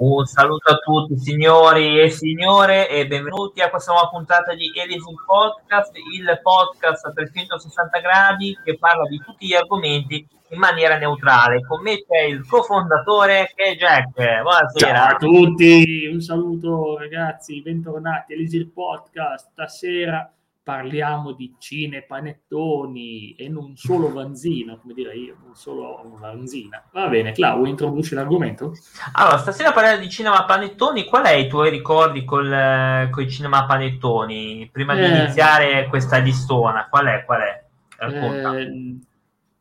Un 0.00 0.24
saluto 0.24 0.72
a 0.72 0.78
tutti 0.78 1.14
signori 1.18 2.00
e 2.00 2.08
signore 2.08 2.88
e 2.88 3.06
benvenuti 3.06 3.60
a 3.60 3.68
questa 3.68 3.92
nuova 3.92 4.08
puntata 4.08 4.54
di 4.54 4.72
Elisi 4.74 5.12
Podcast, 5.26 5.92
il 5.94 6.40
podcast 6.42 7.04
a 7.04 7.12
360 7.12 7.98
gradi 7.98 8.56
che 8.64 8.78
parla 8.78 9.06
di 9.06 9.18
tutti 9.18 9.46
gli 9.46 9.52
argomenti 9.52 10.26
in 10.48 10.58
maniera 10.58 10.96
neutrale. 10.96 11.60
Con 11.66 11.82
me 11.82 12.02
c'è 12.02 12.22
il 12.22 12.46
cofondatore 12.48 13.52
che 13.54 13.72
è 13.72 13.76
Jack. 13.76 14.40
Buonasera. 14.40 14.96
Ciao 14.96 15.14
a 15.16 15.16
tutti, 15.16 16.08
un 16.10 16.20
saluto 16.22 16.96
ragazzi, 16.96 17.60
bentornati 17.60 18.32
a 18.32 18.36
Elisi 18.36 18.66
Podcast. 18.68 19.50
Stasera 19.50 20.32
parliamo 20.62 21.32
di 21.32 21.54
cine, 21.58 22.02
panettoni 22.02 23.34
e 23.34 23.48
non 23.48 23.76
solo 23.76 24.12
vanzina, 24.12 24.76
come 24.76 24.94
dire 24.94 25.16
io, 25.16 25.36
non 25.42 25.54
solo 25.54 26.16
vanzina. 26.18 26.82
Va 26.92 27.08
bene, 27.08 27.32
Clau, 27.32 27.64
introduci 27.64 28.14
l'argomento? 28.14 28.72
Allora, 29.12 29.38
stasera 29.38 29.72
parliamo 29.72 30.00
di 30.00 30.10
cinema 30.10 30.44
panettoni. 30.44 31.04
Qual 31.04 31.24
è 31.24 31.32
i 31.32 31.48
tuoi 31.48 31.70
ricordi 31.70 32.24
col, 32.24 33.08
con 33.10 33.22
i 33.22 33.30
cinema 33.30 33.66
panettoni? 33.66 34.68
Prima 34.70 34.94
di 34.94 35.02
eh, 35.02 35.08
iniziare 35.08 35.86
questa 35.88 36.18
listona, 36.18 36.88
qual 36.88 37.06
è? 37.06 37.24
Qual 37.24 37.40
è? 37.40 37.64
Eh, 38.02 38.98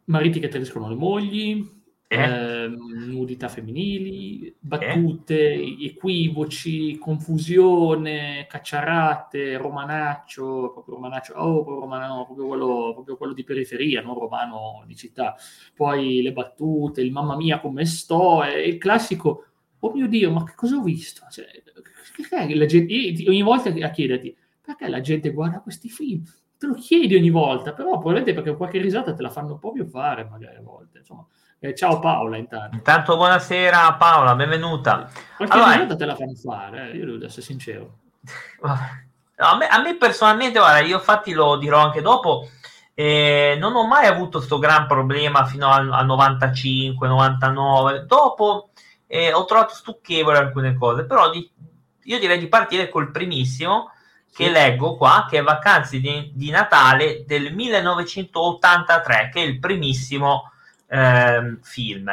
mariti 0.06 0.40
che 0.40 0.48
tradiscono 0.48 0.90
le 0.90 0.95
mogli, 0.95 1.79
eh? 2.12 2.18
Eh, 2.18 2.68
nudità 2.68 3.48
femminili, 3.49 4.55
battute, 4.59 5.54
eh? 5.54 5.86
equivoci, 5.86 6.98
confusione, 6.98 8.48
cacciarate, 8.50 9.58
romanaccio, 9.58 10.72
proprio 10.73 10.95
romanaccio, 10.95 11.34
oh, 11.36 11.64
proprio, 11.64 11.80
romano, 11.81 12.26
proprio, 12.26 12.48
quello, 12.48 12.91
proprio 12.94 13.16
quello 13.16 13.34
di 13.34 13.44
periferia, 13.44 14.02
non 14.02 14.17
romano 14.17 14.84
di 14.88 14.95
città. 14.95 15.36
Poi 15.76 16.23
le 16.23 16.34
battute, 16.34 17.02
il 17.02 17.12
mamma 17.12 17.36
mia 17.36 17.59
come 17.59 17.86
sto, 17.86 18.44
e 18.44 18.67
il 18.67 18.80
classico, 18.80 19.45
oh 19.78 19.91
mio 19.94 20.08
Dio, 20.08 20.31
ma 20.31 20.44
che 20.44 20.55
cosa 20.55 20.78
ho 20.78 20.81
visto? 20.81 21.28
Cioè, 21.30 21.45
gente, 22.66 23.30
ogni 23.30 23.44
volta 23.44 23.69
a 23.69 23.91
chiederti, 23.91 24.36
perché 24.64 24.88
la 24.88 25.02
gente 25.02 25.31
guarda 25.31 25.62
questi 25.62 25.89
film? 25.89 26.23
Te 26.58 26.66
lo 26.66 26.73
chiedi 26.73 27.16
ogni 27.16 27.30
volta, 27.30 27.72
però 27.72 27.91
probabilmente 27.91 28.34
perché 28.34 28.58
qualche 28.58 28.81
risata 28.81 29.14
te 29.14 29.22
la 29.22 29.30
fanno 29.30 29.59
proprio 29.59 29.86
fare 29.86 30.25
magari 30.25 30.58
a 30.58 30.62
volte, 30.62 30.97
insomma. 30.97 31.25
Eh, 31.62 31.76
ciao 31.76 32.00
Paola, 32.00 32.38
intanto. 32.38 32.78
Intanto 32.78 33.18
buonasera 33.18 33.94
Paola, 33.96 34.34
benvenuta. 34.34 35.10
Qualche 35.36 35.58
allora, 35.58 35.78
volta 35.78 35.96
te 35.98 36.06
la 36.06 36.16
fanno 36.16 36.34
fare, 36.34 36.92
eh? 36.92 36.96
io 36.96 37.06
devo 37.06 37.26
essere 37.26 37.42
sincero. 37.42 37.98
A, 39.42 39.56
me, 39.56 39.68
a, 39.68 39.82
me, 39.82 39.96
personalmente, 39.96 40.60
guarda, 40.60 40.80
io 40.86 40.98
infatti 40.98 41.32
lo 41.32 41.56
dirò 41.56 41.80
anche 41.80 42.02
dopo, 42.02 42.50
eh, 42.94 43.56
non 43.58 43.74
ho 43.74 43.88
mai 43.88 44.06
avuto 44.06 44.40
questo 44.40 44.60
gran 44.60 44.86
problema 44.86 45.46
fino 45.46 45.70
al, 45.72 45.90
al 45.90 46.06
95, 46.06 47.08
99. 47.08 48.06
Dopo 48.06 48.72
eh, 49.08 49.32
ho 49.32 49.46
trovato 49.46 49.74
stucchevole 49.74 50.38
alcune 50.38 50.76
cose, 50.76 51.06
però 51.06 51.30
di, 51.30 51.50
io 52.04 52.20
direi 52.20 52.38
di 52.38 52.50
partire 52.50 52.90
col 52.90 53.12
primissimo 53.12 53.94
che 54.34 54.48
sì. 54.48 54.52
leggo 54.52 54.98
qua, 54.98 55.26
che 55.30 55.38
è 55.38 55.42
Vacanze 55.42 56.02
di, 56.02 56.34
di 56.34 56.50
Natale 56.50 57.24
del 57.26 57.54
1983, 57.54 59.30
che 59.32 59.42
è 59.42 59.46
il 59.46 59.58
primissimo 59.58 60.52
eh, 60.90 61.58
film. 61.62 62.09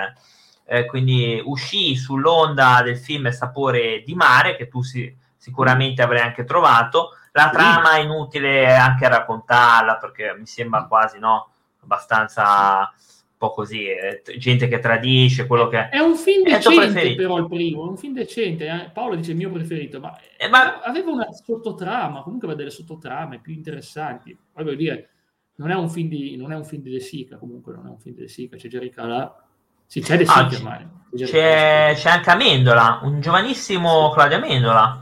Eh, 0.69 0.87
quindi 0.87 1.41
uscì 1.45 1.97
sull'onda 1.97 2.83
del 2.83 2.99
film 2.99 3.31
Sapore 3.31 4.03
di 4.05 4.15
mare, 4.15 4.57
che 4.57 4.69
tu 4.69 4.83
si, 4.83 5.15
sicuramente 5.37 6.03
avrai 6.03 6.21
anche 6.21 6.45
trovato. 6.45 7.11
La 7.33 7.51
trama 7.51 7.97
è 7.97 8.01
inutile 8.01 8.75
anche 8.75 9.09
raccontarla 9.09 9.97
perché 9.97 10.35
mi 10.39 10.47
sembra 10.47 10.87
quasi 10.87 11.19
no, 11.19 11.51
abbastanza 11.83 12.91
un 13.39 13.49
po' 13.49 13.53
così, 13.53 13.87
eh, 13.87 14.23
gente 14.39 14.67
che 14.67 14.79
tradisce 14.79 15.47
quello 15.47 15.69
che 15.69 15.91
è 15.91 15.99
un 15.99 16.17
film 16.17 16.43
decente 16.45 17.15
però 17.15 17.37
il 17.37 17.47
primo, 17.47 17.85
è 17.85 17.89
un 17.91 17.99
film 17.99 18.15
decente, 18.15 18.67
eh? 18.67 18.91
Paolo 18.91 19.15
dice 19.15 19.33
il 19.33 19.37
mio 19.37 19.51
preferito, 19.51 20.01
ma, 20.01 20.19
eh, 20.39 20.49
ma... 20.49 20.81
aveva 20.81 21.11
una 21.11 21.31
sottotrama, 21.31 22.23
comunque 22.23 22.49
aveva 22.49 22.63
delle 22.63 22.75
sottotrame 22.75 23.41
più 23.41 23.53
interessanti. 23.53 24.37
Voglio 24.55 24.75
dire, 24.75 25.11
non 25.56 25.71
è 25.71 25.75
un 25.75 25.89
film 25.89 26.09
di, 26.09 26.37
non 26.37 26.53
è 26.53 26.56
un 26.56 26.65
film 26.65 26.83
di 26.83 26.91
De 26.91 27.00
Sica, 27.00 27.37
comunque 27.37 27.75
non 27.75 27.87
è 27.87 27.91
un 27.91 27.99
film 27.99 28.15
di 28.15 28.22
De 28.22 28.28
Sica, 28.28 28.56
c'è 28.56 28.69
Jerry 28.69 28.91
Calà. 28.91 29.34
Sì, 29.87 30.00
c'è 30.00 30.17
De 30.17 30.27
Sica 30.27 30.39
ah, 30.39 30.50
ormai. 30.53 30.89
C'è, 31.17 31.94
c'è, 31.97 32.11
anche 32.11 32.31
Amendola, 32.31 33.00
un 33.03 33.21
giovanissimo. 33.21 34.11
Claudio 34.11 34.37
Amendola, 34.37 35.00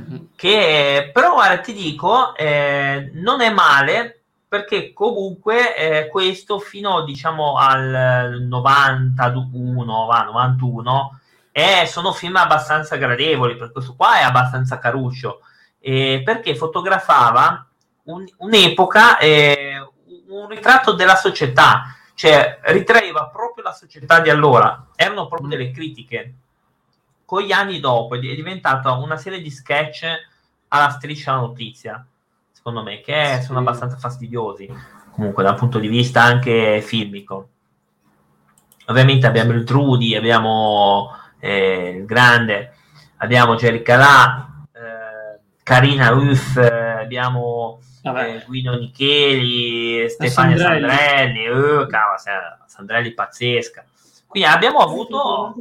mm-hmm. 0.00 0.22
che 0.36 1.10
però 1.12 1.34
guarda, 1.34 1.60
ti 1.60 1.72
dico, 1.72 2.34
eh, 2.36 3.10
non 3.14 3.40
è 3.40 3.50
male 3.50 4.22
perché 4.50 4.92
comunque 4.92 5.76
eh, 5.76 6.08
questo 6.08 6.58
fino 6.58 7.04
diciamo 7.04 7.56
al 7.56 8.42
91, 8.48 9.84
91 9.84 11.20
eh, 11.52 11.86
sono 11.86 12.12
film 12.12 12.36
abbastanza 12.36 12.96
gradevoli, 12.96 13.56
per 13.56 13.70
questo 13.70 13.94
qua 13.94 14.18
è 14.18 14.22
abbastanza 14.22 14.78
caruccio, 14.78 15.40
eh, 15.78 16.22
perché 16.24 16.56
fotografava 16.56 17.64
un, 18.04 18.24
un'epoca, 18.38 19.18
eh, 19.18 19.69
un 20.40 20.48
ritratto 20.48 20.92
della 20.92 21.16
società, 21.16 21.94
cioè 22.14 22.60
ritraeva 22.64 23.28
proprio 23.28 23.64
la 23.64 23.72
società 23.72 24.20
di 24.20 24.30
allora, 24.30 24.88
erano 24.96 25.26
proprio 25.26 25.48
delle 25.48 25.70
critiche. 25.70 26.34
Con 27.24 27.42
gli 27.42 27.52
anni 27.52 27.80
dopo 27.80 28.16
è 28.16 28.18
diventata 28.18 28.92
una 28.92 29.16
serie 29.16 29.40
di 29.40 29.50
sketch 29.50 30.04
alla 30.68 30.90
striscia 30.90 31.34
notizia, 31.34 32.04
secondo 32.50 32.82
me, 32.82 33.00
che 33.00 33.36
sì. 33.38 33.46
sono 33.46 33.60
abbastanza 33.60 33.96
fastidiosi, 33.96 34.68
comunque 35.12 35.42
dal 35.42 35.56
punto 35.56 35.78
di 35.78 35.88
vista 35.88 36.22
anche 36.22 36.80
filmico. 36.82 37.48
Ovviamente 38.86 39.26
abbiamo 39.26 39.52
il 39.52 39.64
Trudy, 39.64 40.16
abbiamo 40.16 41.14
eh, 41.38 41.96
il 41.98 42.04
grande, 42.04 42.74
abbiamo 43.18 43.54
Jerry 43.54 43.82
Calà, 43.82 44.64
eh, 44.72 45.40
Carina 45.62 46.08
Ruff, 46.08 46.56
eh, 46.56 47.02
abbiamo 47.02 47.78
eh, 48.02 48.44
Guido 48.46 48.78
Nicheli, 48.78 50.08
Stefania 50.08 50.56
Sandrelli, 50.56 50.88
Sandrelli 50.88 51.48
uh, 51.48 51.86
cavolo, 51.86 52.18
Sandrelli 52.66 53.12
pazzesca. 53.12 53.84
Quindi 54.26 54.48
abbiamo 54.48 54.78
avuto... 54.78 55.54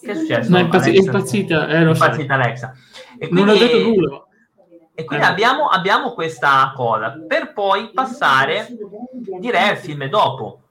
Che 0.00 0.12
è 0.12 0.14
successo? 0.14 0.50
No, 0.50 0.58
è, 0.58 0.60
impazz- 0.60 0.86
è 0.86 0.96
impazzita, 0.96 1.68
eh, 1.68 1.82
lo 1.82 1.90
impazzita 1.90 2.34
so. 2.34 2.40
Alexa. 2.40 2.74
E 3.18 3.28
quindi, 3.28 3.44
non 3.44 3.48
ho 3.48 3.58
detto 3.58 3.78
nulla. 3.78 4.26
E 4.94 5.04
quindi 5.04 5.24
eh. 5.24 5.28
abbiamo, 5.28 5.68
abbiamo 5.68 6.12
questa 6.12 6.72
cosa, 6.74 7.22
per 7.26 7.52
poi 7.52 7.90
passare, 7.92 8.68
direi, 9.38 9.68
al 9.68 9.76
film 9.76 10.08
dopo, 10.08 10.62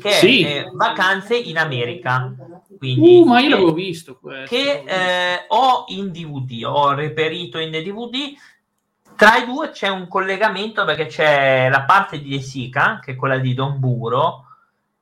che 0.00 0.10
sì. 0.10 0.42
è 0.42 0.64
Vacanze 0.72 1.36
in 1.36 1.58
America. 1.58 2.34
Quindi, 2.76 3.20
uh, 3.20 3.24
ma 3.24 3.40
io 3.40 3.50
l'avevo 3.50 3.72
visto 3.72 4.18
questo. 4.18 4.54
Che 4.54 4.82
eh, 4.84 5.44
ho 5.48 5.84
in 5.88 6.10
DVD, 6.10 6.64
ho 6.64 6.94
reperito 6.94 7.58
in 7.58 7.70
DVD 7.70 8.34
tra 9.18 9.36
i 9.38 9.46
due 9.46 9.70
c'è 9.70 9.88
un 9.88 10.06
collegamento 10.06 10.84
perché 10.84 11.06
c'è 11.06 11.68
la 11.68 11.82
parte 11.82 12.20
di 12.20 12.28
De 12.28 12.40
Sica, 12.40 13.00
che 13.02 13.12
è 13.12 13.16
quella 13.16 13.38
di 13.38 13.52
Don 13.52 13.80
Buro, 13.80 14.46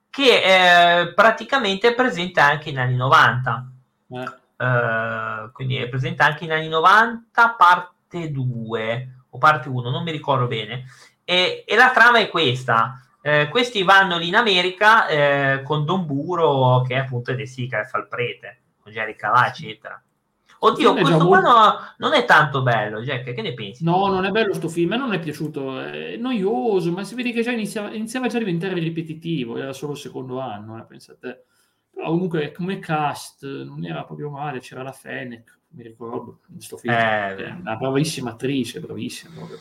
che 0.09 0.43
è 0.43 1.13
praticamente 1.15 1.93
presente 1.93 2.41
anche 2.41 2.71
in 2.71 2.79
anni 2.79 2.97
90. 2.97 3.71
Eh. 4.09 4.45
Uh, 4.57 5.53
quindi 5.53 5.77
è 5.77 5.87
presente 5.89 6.23
anche 6.23 6.45
in 6.45 6.53
anni 6.53 6.69
90, 6.69 7.57
parte 7.59 8.31
2 8.31 9.09
o 9.29 9.37
parte 9.37 9.69
1, 9.69 9.91
non 9.91 10.03
mi 10.03 10.13
ricordo 10.13 10.47
bene. 10.47 10.87
E, 11.23 11.65
e 11.67 11.77
la 11.77 11.91
trama 11.91 12.19
è 12.19 12.31
questa. 12.31 12.99
Eh, 13.21 13.49
questi 13.51 13.83
vanno 13.83 14.17
lì 14.17 14.29
in 14.29 14.37
America 14.37 15.09
eh, 15.09 15.63
con 15.63 15.85
Don 15.85 16.07
Buro, 16.07 16.81
che 16.89 16.95
è 16.95 16.99
appunto 17.01 17.35
De 17.35 17.45
Sica 17.45 17.85
fa 17.85 17.99
il 17.99 18.07
prete, 18.07 18.61
con 18.83 18.93
Jerry 18.93 19.15
Calà, 19.15 19.49
eccetera. 19.49 20.01
Oddio, 20.59 20.95
questo 20.95 21.27
qua 21.27 21.41
no, 21.41 21.75
non 21.99 22.15
è 22.15 22.25
tanto 22.25 22.63
bello, 22.63 23.01
Jack, 23.03 23.33
che 23.33 23.43
ne 23.43 23.55
pensi? 23.55 23.85
No, 23.85 24.07
non 24.07 24.25
è 24.25 24.31
bello 24.31 24.55
sto 24.55 24.69
film, 24.69 24.93
a 24.93 24.97
me 24.97 25.03
non 25.03 25.13
è 25.13 25.19
piaciuto, 25.19 25.81
è 25.81 26.17
noioso, 26.17 26.91
ma 26.93 27.05
si 27.05 27.15
vede 27.15 27.33
che 27.33 27.43
già 27.43 27.53
iniziava, 27.53 27.93
iniziava 27.93 28.27
già 28.29 28.37
a 28.37 28.41
diventare 28.41 28.75
ripetitivo, 28.75 29.57
era 29.59 29.73
solo 29.73 29.93
il 29.93 29.99
secondo 29.99 30.41
anno, 30.41 30.79
eh, 30.79 30.85
pensate. 30.85 31.45
Però 31.93 32.09
comunque 32.11 32.53
come 32.53 32.79
cast 32.79 33.45
non 33.45 33.85
era 33.85 34.05
proprio 34.05 34.31
male, 34.31 34.61
c'era 34.61 34.83
la 34.83 34.93
Fennec, 34.93 35.59
mi 35.71 35.83
ricordo, 35.83 36.41
in 36.49 36.55
questo 36.57 36.77
film, 36.77 36.95
eh, 36.95 37.57
una 37.61 37.77
bravissima 37.77 38.31
attrice, 38.31 38.81
bravissima 38.81 39.35
proprio. 39.35 39.59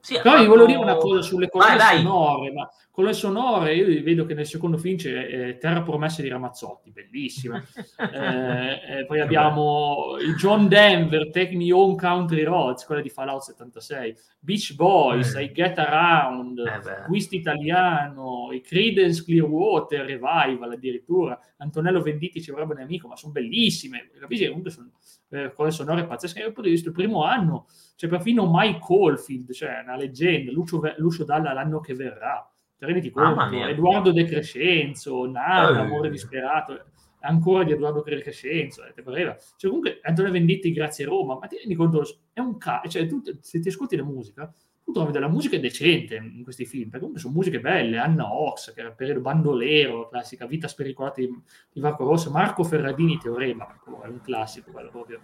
Sì, 0.00 0.14
Però 0.14 0.30
fatto... 0.30 0.42
vi 0.42 0.48
volevo 0.48 0.66
dire 0.66 0.78
una 0.78 0.96
cosa 0.96 1.22
sulle 1.22 1.48
cose 1.48 1.78
sonore, 1.78 2.52
ma 2.52 2.68
con 2.90 3.04
le 3.04 3.12
sonore 3.12 3.74
io 3.74 4.02
vedo 4.02 4.24
che 4.24 4.34
nel 4.34 4.46
secondo 4.46 4.76
film 4.76 4.96
c'è 4.96 5.10
eh, 5.10 5.58
Terra 5.58 5.82
promessa 5.82 6.22
di 6.22 6.28
Ramazzotti, 6.28 6.90
bellissima. 6.90 7.62
eh, 8.12 8.98
eh, 8.98 9.06
poi 9.06 9.20
abbiamo 9.20 10.16
il 10.20 10.34
John 10.36 10.68
Denver, 10.68 11.30
Take 11.30 11.54
Me 11.56 11.72
Home 11.72 11.96
Country 11.96 12.42
Roads, 12.42 12.84
quella 12.84 13.00
di 13.00 13.08
Fallout 13.08 13.42
76, 13.42 14.16
Beach 14.40 14.74
Boys, 14.74 15.34
I 15.34 15.52
Get 15.52 15.78
Around, 15.78 16.58
eh 16.58 17.04
Twist 17.06 17.32
Italiano, 17.32 18.48
i 18.52 18.60
Credence 18.60 19.22
Clearwater 19.24 20.04
Revival 20.04 20.72
addirittura, 20.72 21.38
Antonello 21.58 22.00
Venditti 22.02 22.42
ci 22.42 22.50
vorrebbe 22.50 22.74
un 22.74 22.80
amico, 22.80 23.06
ma 23.06 23.16
sono 23.16 23.32
bellissime, 23.32 24.10
capisci? 24.18 24.46
Comunque 24.46 24.70
sono 24.70 24.90
eh, 25.30 25.52
cose 25.54 25.70
sonore 25.70 26.06
pazzesche. 26.06 26.40
Dal 26.40 26.52
punto 26.52 26.68
di 26.68 26.74
vista 26.74 26.88
il 26.88 26.94
primo 26.94 27.24
anno 27.24 27.66
c'è 27.96 28.08
perfino 28.08 28.48
Mike 28.52 28.78
Caulfield, 28.86 29.52
cioè 29.52 29.80
una 29.82 29.96
leggenda, 29.96 30.52
Lucio, 30.52 30.80
Lucio 30.96 31.24
Dalla 31.24 31.52
l'anno 31.52 31.80
che 31.80 31.94
verrà. 31.94 32.48
Ti 32.76 32.84
rendi 32.86 33.10
conto? 33.10 33.28
Edoardo 33.70 34.12
De 34.12 34.24
Crescenzo, 34.24 35.26
Nata, 35.26 35.74
eh. 35.74 35.78
Amore 35.80 36.10
Disperato. 36.10 36.84
ancora 37.22 37.64
di 37.64 37.72
Edoardo 37.72 38.00
Crescenzo, 38.02 38.82
eh, 38.84 38.94
cioè 38.94 39.68
comunque 39.70 40.00
Antonio 40.02 40.32
Venditti 40.32 40.72
grazie 40.72 41.04
a 41.04 41.08
Roma, 41.08 41.36
ma 41.38 41.46
ti 41.46 41.56
rendi 41.58 41.74
conto, 41.74 42.02
è 42.32 42.40
un 42.40 42.56
ca- 42.56 42.82
cioè 42.88 43.06
tu, 43.06 43.20
se 43.40 43.60
ti 43.60 43.68
ascolti 43.68 43.96
la 43.96 44.04
musica, 44.04 44.50
tu 44.90 44.92
trovi 44.92 45.12
della 45.12 45.28
musica 45.28 45.58
decente 45.58 46.16
in 46.16 46.42
questi 46.42 46.66
film, 46.66 46.84
perché 46.84 46.98
comunque 46.98 47.20
sono 47.20 47.34
musiche 47.34 47.60
belle, 47.60 47.98
Anna 47.98 48.32
Ox, 48.32 48.74
che 48.74 48.80
era 48.80 48.88
il 48.88 48.94
periodo 48.94 49.20
bandolero, 49.20 50.08
classica 50.08 50.46
Vita 50.46 50.68
spericolata 50.68 51.20
di, 51.20 51.28
di 51.72 51.80
Marco 51.80 52.04
Rosso, 52.04 52.30
Marco 52.30 52.64
Ferradini, 52.64 53.18
Teorema, 53.18 53.66
è 54.02 54.06
un 54.06 54.20
classico 54.20 54.70
quello 54.70 54.90
proprio. 54.90 55.20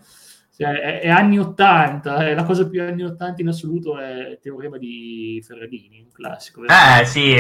Cioè, 0.57 0.81
è, 0.81 1.01
è, 1.01 1.09
anni 1.09 1.39
80, 1.39 2.29
è 2.29 2.35
la 2.35 2.45
cosa 2.45 2.67
più 2.67 2.81
anni 2.83 3.03
80 3.03 3.43
in 3.43 3.49
assoluto 3.49 3.99
è 3.99 4.39
Teorema 4.41 4.79
di 4.79 5.43
Ferradini, 5.45 6.01
un 6.01 6.13
classico. 6.13 6.63
Veramente. 6.63 7.03
Eh 7.03 7.05
sì, 7.05 7.35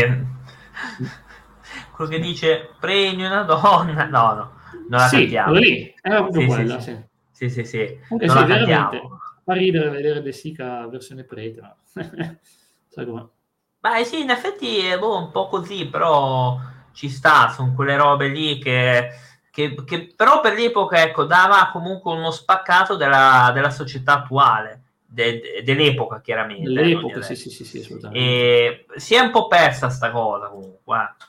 quello 1.94 2.11
che 2.11 2.20
dice 2.20 2.70
premi 2.78 3.25
una 3.25 3.43
donna, 3.43 4.05
no 4.05 4.34
no, 4.34 4.52
non 4.88 5.00
la 5.00 5.06
sì, 5.08 5.17
cantiamo. 5.17 5.52
lì, 5.55 5.94
era 6.02 6.23
proprio 6.23 6.40
sì, 6.43 6.46
quella, 6.46 6.81
sì. 6.81 6.90
sì. 6.90 7.14
Sì, 7.37 7.50
sì, 7.50 7.64
sì. 7.64 7.99
Comunque 8.08 8.26
non 8.26 8.37
sì, 8.37 8.40
la 8.40 8.46
veramente, 8.46 8.73
cantiamo. 8.73 9.20
Fa 9.47 9.53
ridere 9.55 9.89
vedere 9.91 10.21
De 10.23 10.33
Sica 10.33 10.87
versione 10.89 11.25
prete, 11.25 11.61
ma 11.61 11.77
sai 12.89 13.07
com'è? 13.07 13.25
Beh, 13.79 14.05
sì, 14.05 14.21
in 14.23 14.31
effetti 14.31 14.79
è 14.79 14.99
boh, 14.99 15.17
un 15.19 15.31
po' 15.31 15.47
così, 15.49 15.87
però 15.87 16.59
ci 16.93 17.09
sta, 17.09 17.51
sono 17.51 17.73
quelle 17.75 17.97
robe 17.97 18.29
lì 18.29 18.59
che, 18.59 19.11
che, 19.51 19.75
che 19.85 20.13
però 20.17 20.41
per 20.41 20.55
l'epoca, 20.55 21.01
ecco, 21.03 21.25
dava 21.25 21.71
comunque 21.73 22.13
uno 22.13 22.31
spaccato 22.33 22.97
della, 22.97 23.53
della 23.55 23.71
società 23.71 24.15
attuale, 24.15 24.83
de- 25.07 25.41
de- 25.41 25.63
dell'epoca 25.63 26.21
chiaramente. 26.21 26.65
Dell'epoca, 26.65 27.23
sì, 27.23 27.37
sì, 27.37 27.51
sì, 27.51 27.65
sì, 27.65 27.79
assolutamente. 27.79 28.21
E 28.21 28.87
si 28.97 29.15
è 29.15 29.21
un 29.21 29.31
po' 29.31 29.47
persa 29.47 29.89
sta 29.89 30.11
cosa 30.11 30.49
comunque. 30.49 30.97
eh. 30.99 31.25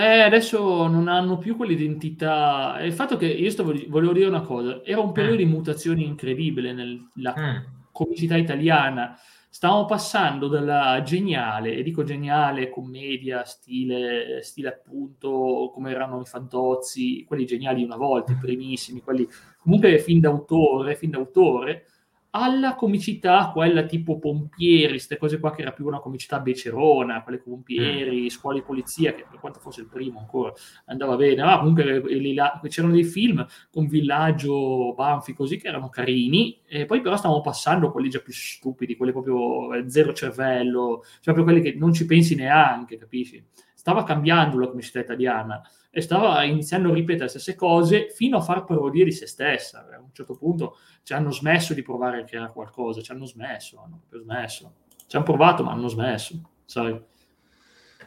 Eh, 0.00 0.20
adesso 0.20 0.86
non 0.86 1.08
hanno 1.08 1.38
più 1.38 1.56
quell'identità. 1.56 2.78
Il 2.82 2.92
fatto 2.92 3.16
che 3.16 3.26
io 3.26 3.50
stavo, 3.50 3.72
volevo 3.88 4.12
dire 4.12 4.28
una 4.28 4.42
cosa, 4.42 4.84
era 4.84 5.00
un 5.00 5.10
periodo 5.10 5.34
Mm. 5.34 5.38
di 5.38 5.44
mutazioni 5.46 6.04
incredibile 6.04 6.72
nella 6.72 7.34
Mm. 7.36 7.56
comicità 7.90 8.36
italiana. 8.36 9.18
Stavamo 9.50 9.86
passando 9.86 10.46
dalla 10.46 11.02
geniale, 11.02 11.74
e 11.74 11.82
dico 11.82 12.04
geniale, 12.04 12.68
commedia, 12.68 13.42
stile, 13.44 14.40
stile 14.42 14.68
appunto 14.68 15.70
come 15.74 15.90
erano 15.90 16.20
i 16.20 16.24
Fantozzi, 16.26 17.24
quelli 17.26 17.44
geniali 17.44 17.82
una 17.82 17.96
volta, 17.96 18.30
i 18.32 18.36
primissimi, 18.40 19.00
quelli 19.00 19.26
comunque 19.60 19.98
film 19.98 20.20
d'autore, 20.20 20.94
film 20.94 21.10
d'autore, 21.12 21.86
alla 22.38 22.74
comicità, 22.74 23.50
quella 23.52 23.84
tipo 23.84 24.18
Pompieri, 24.18 24.90
queste 24.90 25.16
cose 25.16 25.38
qua 25.38 25.52
che 25.52 25.62
era 25.62 25.72
più 25.72 25.86
una 25.86 26.00
comicità 26.00 26.40
becerona, 26.40 27.22
quelle 27.22 27.38
Pompieri, 27.38 28.30
Scuole 28.30 28.60
di 28.60 28.64
Polizia, 28.64 29.14
che 29.14 29.26
per 29.28 29.38
quanto 29.40 29.60
fosse 29.60 29.80
il 29.80 29.88
primo 29.88 30.18
ancora 30.18 30.52
andava 30.86 31.16
bene, 31.16 31.42
ma 31.42 31.58
comunque 31.58 32.02
eh, 32.02 32.68
c'erano 32.68 32.94
dei 32.94 33.04
film 33.04 33.46
con 33.70 33.86
Villaggio, 33.86 34.94
Banfi, 34.94 35.34
così, 35.34 35.58
che 35.58 35.68
erano 35.68 35.88
carini, 35.88 36.60
e 36.66 36.86
poi 36.86 37.00
però 37.00 37.16
stavamo 37.16 37.40
passando 37.40 37.90
quelli 37.90 38.08
già 38.08 38.20
più 38.20 38.32
stupidi, 38.32 38.96
quelli 38.96 39.12
proprio 39.12 39.74
eh, 39.74 39.90
zero 39.90 40.12
cervello, 40.12 41.02
cioè 41.20 41.34
proprio 41.34 41.44
quelli 41.44 41.60
che 41.60 41.74
non 41.76 41.92
ci 41.92 42.06
pensi 42.06 42.34
neanche, 42.34 42.96
capisci? 42.96 43.44
Stava 43.88 44.04
cambiando 44.04 44.58
la 44.58 44.68
comicità 44.68 45.00
italiana 45.00 45.66
e 45.88 46.02
stava 46.02 46.42
iniziando 46.42 46.90
a 46.90 46.92
ripetere 46.92 47.22
le 47.24 47.30
stesse 47.30 47.54
cose 47.54 48.10
fino 48.10 48.36
a 48.36 48.42
far 48.42 48.64
parodie 48.64 49.02
di 49.02 49.12
se 49.12 49.26
stessa. 49.26 49.88
A 49.90 49.98
un 49.98 50.12
certo 50.12 50.36
punto 50.36 50.76
ci 51.02 51.14
hanno 51.14 51.30
smesso 51.30 51.72
di 51.72 51.80
provare 51.80 52.20
a 52.20 52.24
creare 52.24 52.52
qualcosa, 52.52 53.00
ci 53.00 53.12
hanno 53.12 53.24
smesso, 53.24 53.80
hanno 53.82 54.00
proprio 54.00 54.20
smesso. 54.20 54.74
Ci 55.06 55.16
hanno 55.16 55.24
provato, 55.24 55.64
ma 55.64 55.72
hanno 55.72 55.88
smesso, 55.88 56.38
sai? 56.66 57.00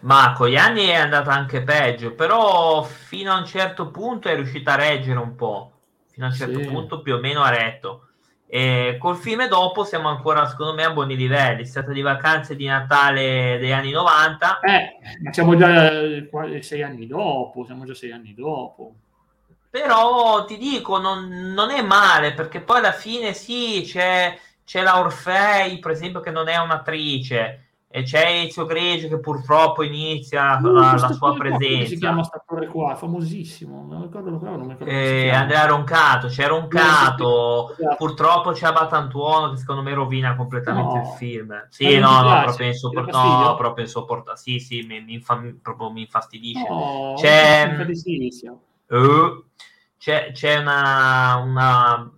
Ma 0.02 0.34
con 0.38 0.50
gli 0.50 0.56
anni 0.56 0.86
è 0.86 0.94
andata 0.98 1.32
anche 1.32 1.64
peggio, 1.64 2.14
però 2.14 2.84
fino 2.84 3.32
a 3.32 3.40
un 3.40 3.48
certo 3.48 3.90
punto 3.90 4.28
è 4.30 4.36
riuscita 4.36 4.74
a 4.74 4.76
reggere 4.76 5.18
un 5.18 5.34
po', 5.34 5.80
fino 6.12 6.28
a 6.28 6.30
un 6.30 6.36
certo 6.36 6.60
Sì. 6.60 6.66
punto 6.68 7.02
più 7.02 7.16
o 7.16 7.20
meno 7.20 7.42
ha 7.42 7.50
retto. 7.50 8.10
E 8.54 8.98
col 9.00 9.16
film 9.16 9.48
dopo 9.48 9.86
siamo 9.86 10.10
ancora, 10.10 10.46
secondo 10.46 10.74
me, 10.74 10.84
a 10.84 10.92
buoni 10.92 11.16
livelli. 11.16 11.66
Si 11.66 11.72
tratta 11.72 11.94
di 11.94 12.02
vacanze 12.02 12.58
di 12.58 12.66
Natale 12.66 13.58
degli 13.58 13.72
anni 13.72 13.92
90. 13.92 14.60
Eh, 14.60 14.98
ma 15.22 15.32
siamo 15.32 15.56
già 15.56 15.90
sei 16.60 16.84
anni 16.84 17.08
dopo, 17.08 17.64
siamo 17.64 17.86
già 17.86 17.96
sei 17.96 18.12
anni 18.12 18.34
dopo. 18.34 18.96
Però 19.70 20.44
ti 20.44 20.58
dico, 20.58 20.98
non, 21.00 21.30
non 21.30 21.70
è 21.70 21.82
male, 21.82 22.34
perché 22.34 22.60
poi 22.60 22.80
alla 22.80 22.92
fine 22.92 23.32
sì, 23.32 23.84
c'è, 23.86 24.38
c'è 24.66 24.82
la 24.82 25.00
Orfei, 25.00 25.80
per 25.80 25.92
esempio, 25.92 26.20
che 26.20 26.32
non 26.32 26.50
è 26.50 26.58
un'attrice, 26.58 27.71
e 27.92 28.04
c'è 28.04 28.44
Ezio 28.46 28.66
Greggio 28.66 29.08
che 29.10 29.20
purtroppo 29.20 29.84
inizia 29.84 30.58
Uh, 30.58 30.68
la, 30.72 30.90
questo 30.92 31.08
la 31.10 31.14
sua 31.14 31.30
attore 31.32 31.50
qua, 31.50 31.60
si 31.60 31.66
presenza. 31.68 31.96
chiama 31.98 32.16
questo 32.18 32.38
attore 32.38 32.68
qua? 32.68 32.96
Famosissimo, 32.96 33.86
non 33.90 34.02
ricordo 34.04 34.30
non 34.30 34.40
mi 34.66 34.72
ricordo 34.72 34.86
Eh. 34.92 35.30
Andrea 35.30 35.66
Roncato, 35.66 36.28
c'è 36.28 36.48
Roncato, 36.48 37.74
sì. 37.78 37.84
purtroppo 37.98 38.52
c'è 38.52 38.72
Batantuono 38.72 39.52
che 39.52 39.58
secondo 39.58 39.82
me 39.82 39.94
rovina 39.94 40.36
completamente 40.36 40.96
No. 40.96 41.02
il 41.02 41.08
film. 41.18 41.48
Ma 41.48 41.66
Sì, 41.70 41.98
non 42.00 42.12
no, 42.14 42.18
ti 42.18 42.24
no, 42.24 42.30
piace? 42.30 42.44
proprio 42.46 42.56
Ti 42.56 42.72
insopport- 42.72 43.06
dà 43.06 43.12
fastidio? 43.12 43.46
no, 43.48 43.56
proprio 43.56 43.84
insopportabile. 43.86 44.38
Sì, 44.38 44.60
sì, 44.60 44.82
mi, 44.88 45.02
mi, 45.04 45.14
infa- 45.14 45.54
proprio 45.62 45.92
mi 45.92 46.02
infastidisce. 46.02 46.68
No, 46.70 47.14
C'è-. 47.18 47.62
Eh, 48.88 49.44
c'è, 49.98 50.32
c'è 50.32 50.58
una, 50.58 51.36
una, 51.44 52.12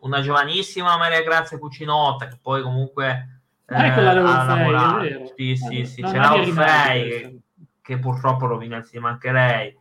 una 0.00 0.20
giovanissima 0.22 0.96
Maria 0.96 1.22
Grazia 1.22 1.58
Cucinotta 1.58 2.28
che 2.28 2.38
poi 2.40 2.62
comunque 2.62 3.35
Ah, 3.68 3.86
eh, 3.86 3.90
ha 3.90 4.22
Orfei, 4.22 4.44
è 4.44 4.44
lavorato. 4.44 5.00
vero. 5.00 5.32
Sì, 5.36 5.56
sì, 5.56 5.84
sì, 5.84 6.00
no, 6.00 6.10
c'è 6.10 6.18
la 6.18 6.34
Orfei 6.34 7.02
questo. 7.08 7.28
che, 7.28 7.38
che 7.82 7.98
purtroppo 7.98 8.46
rovina 8.46 8.76
il 8.76 8.84
film 8.86 9.04
anche 9.06 9.32
lei. 9.32 9.76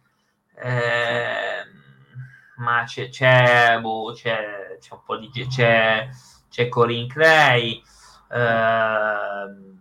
Eh, 0.57 1.65
ma 2.57 2.83
c'è, 2.85 3.09
c'è, 3.09 3.77
boh, 3.81 4.13
c'è, 4.13 4.77
c'è 4.79 4.93
un 4.93 5.03
po' 5.05 5.17
di 5.17 5.29
c'è, 5.47 6.07
c'è 6.49 6.69
Corinne 6.69 7.07
Clay, 7.07 7.81
ehm, 8.31 9.77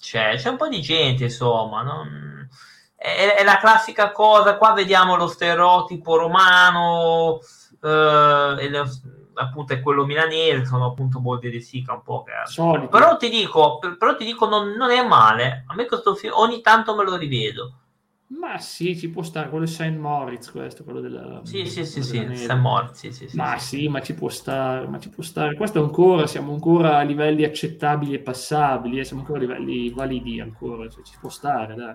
c'è, 0.00 0.36
c'è 0.36 0.48
un 0.48 0.56
po' 0.56 0.68
di 0.68 0.80
gente, 0.80 1.24
insomma, 1.24 1.82
non- 1.82 2.48
è, 2.96 3.34
è 3.38 3.44
la 3.44 3.58
classica 3.58 4.10
cosa, 4.12 4.56
qua 4.56 4.72
vediamo 4.72 5.16
lo 5.16 5.26
stereotipo 5.28 6.16
romano, 6.16 7.38
eh, 7.82 8.68
lo- 8.70 8.88
appunto 9.34 9.72
è 9.72 9.80
quello 9.80 10.04
milanese, 10.04 10.64
sono 10.64 10.86
appunto 10.86 11.20
molti 11.20 11.50
di 11.50 11.60
Sica 11.60 11.92
un 11.92 12.02
po' 12.02 12.22
che... 12.22 12.32
Solito. 12.44 12.88
Però 12.88 13.16
ti 13.16 13.28
dico, 13.28 13.78
però 13.98 14.16
ti 14.16 14.24
dico 14.24 14.48
non, 14.48 14.70
non 14.70 14.90
è 14.90 15.06
male, 15.06 15.64
a 15.66 15.74
me 15.74 15.86
questo 15.86 16.14
film 16.14 16.32
ogni 16.36 16.60
tanto 16.60 16.94
me 16.94 17.04
lo 17.04 17.16
rivedo. 17.16 17.78
Ma 18.26 18.58
sì, 18.58 18.96
ci 18.98 19.10
può 19.10 19.22
stare, 19.22 19.48
quello 19.48 19.64
è 19.64 19.68
Saint 19.68 19.98
Moritz 19.98 20.50
questo, 20.50 20.82
quello 20.82 21.00
della... 21.00 21.40
Sì, 21.44 21.66
sì, 21.66 21.84
sì, 21.84 22.02
sì. 22.02 22.36
Sam 22.36 22.60
Morris, 22.60 22.92
sì, 22.98 23.12
sì, 23.12 23.28
sì, 23.28 23.36
Ma 23.36 23.58
sì. 23.58 23.80
sì, 23.80 23.88
ma 23.88 24.00
ci 24.00 24.14
può 24.14 24.28
stare, 24.28 24.88
ma 24.88 24.98
ci 24.98 25.10
può 25.10 25.22
stare. 25.22 25.54
Questo 25.54 25.80
ancora, 25.82 26.26
siamo 26.26 26.52
ancora 26.52 26.96
a 26.98 27.02
livelli 27.02 27.44
accettabili 27.44 28.14
e 28.14 28.20
passabili, 28.20 28.98
eh, 28.98 29.04
siamo 29.04 29.20
ancora 29.22 29.38
a 29.38 29.42
livelli 29.42 29.90
validi 29.90 30.40
ancora, 30.40 30.88
cioè, 30.88 31.04
ci 31.04 31.16
può 31.20 31.28
stare, 31.28 31.74
dai. 31.74 31.94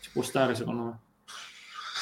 Ci 0.00 0.10
può 0.10 0.22
stare 0.22 0.54
secondo 0.54 0.82
me. 0.82 0.98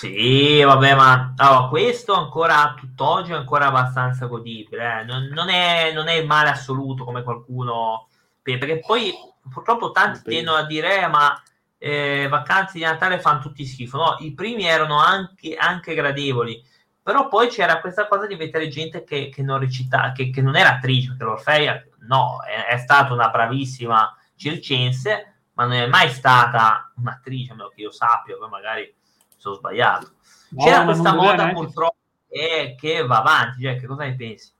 Sì, 0.00 0.62
vabbè, 0.62 0.94
ma 0.94 1.34
allora, 1.36 1.68
questo 1.68 2.14
ancora 2.14 2.62
a 2.62 2.74
tutt'oggi 2.74 3.32
è 3.32 3.34
ancora 3.34 3.66
abbastanza 3.66 4.24
godibile. 4.26 5.00
eh. 5.00 5.04
Non, 5.04 5.24
non 5.24 5.50
è, 5.50 5.92
non 5.92 6.08
è 6.08 6.14
il 6.14 6.26
male 6.26 6.48
assoluto 6.48 7.04
come 7.04 7.22
qualcuno. 7.22 8.08
Perché 8.40 8.78
poi 8.78 9.12
purtroppo 9.52 9.90
tanti 9.90 10.22
tendono 10.22 10.56
a 10.56 10.64
dire: 10.64 11.02
"Eh, 11.02 11.06
ma 11.06 11.38
eh, 11.76 12.28
vacanze 12.28 12.78
di 12.78 12.84
Natale 12.84 13.20
fanno 13.20 13.40
tutti 13.40 13.66
schifo. 13.66 13.98
No, 13.98 14.16
i 14.20 14.32
primi 14.32 14.64
erano 14.64 14.98
anche, 14.98 15.54
anche 15.56 15.94
gradevoli, 15.94 16.62
però 17.02 17.28
poi 17.28 17.48
c'era 17.48 17.80
questa 17.80 18.06
cosa 18.08 18.26
di 18.26 18.36
vedere 18.36 18.68
gente 18.68 19.04
che, 19.04 19.28
che 19.28 19.42
non 19.42 19.58
recita, 19.58 20.12
che, 20.12 20.30
che 20.30 20.40
non 20.40 20.56
era 20.56 20.76
attrice, 20.76 21.08
perché 21.08 21.24
l'Orfea 21.24 21.84
no, 22.08 22.38
è, 22.42 22.72
è 22.74 22.78
stata 22.78 23.12
una 23.12 23.28
bravissima 23.28 24.16
circense, 24.34 25.42
ma 25.54 25.64
non 25.64 25.74
è 25.74 25.86
mai 25.86 26.08
stata 26.08 26.90
un'attrice, 26.96 27.52
a 27.52 27.54
meno 27.54 27.68
che 27.68 27.82
io 27.82 27.90
sappia, 27.90 28.36
poi 28.38 28.48
magari 28.48 28.94
sono 29.40 29.54
sbagliato. 29.56 30.10
No, 30.50 30.64
C'era 30.64 30.84
questa 30.84 31.14
moda 31.14 31.34
neanche- 31.34 31.54
purtroppo 31.54 31.96
che, 32.28 32.76
che 32.78 33.04
va 33.06 33.18
avanti, 33.18 33.62
cioè, 33.62 33.76
che 33.78 33.86
cosa 33.86 34.04
ne 34.04 34.14
pensi? 34.14 34.52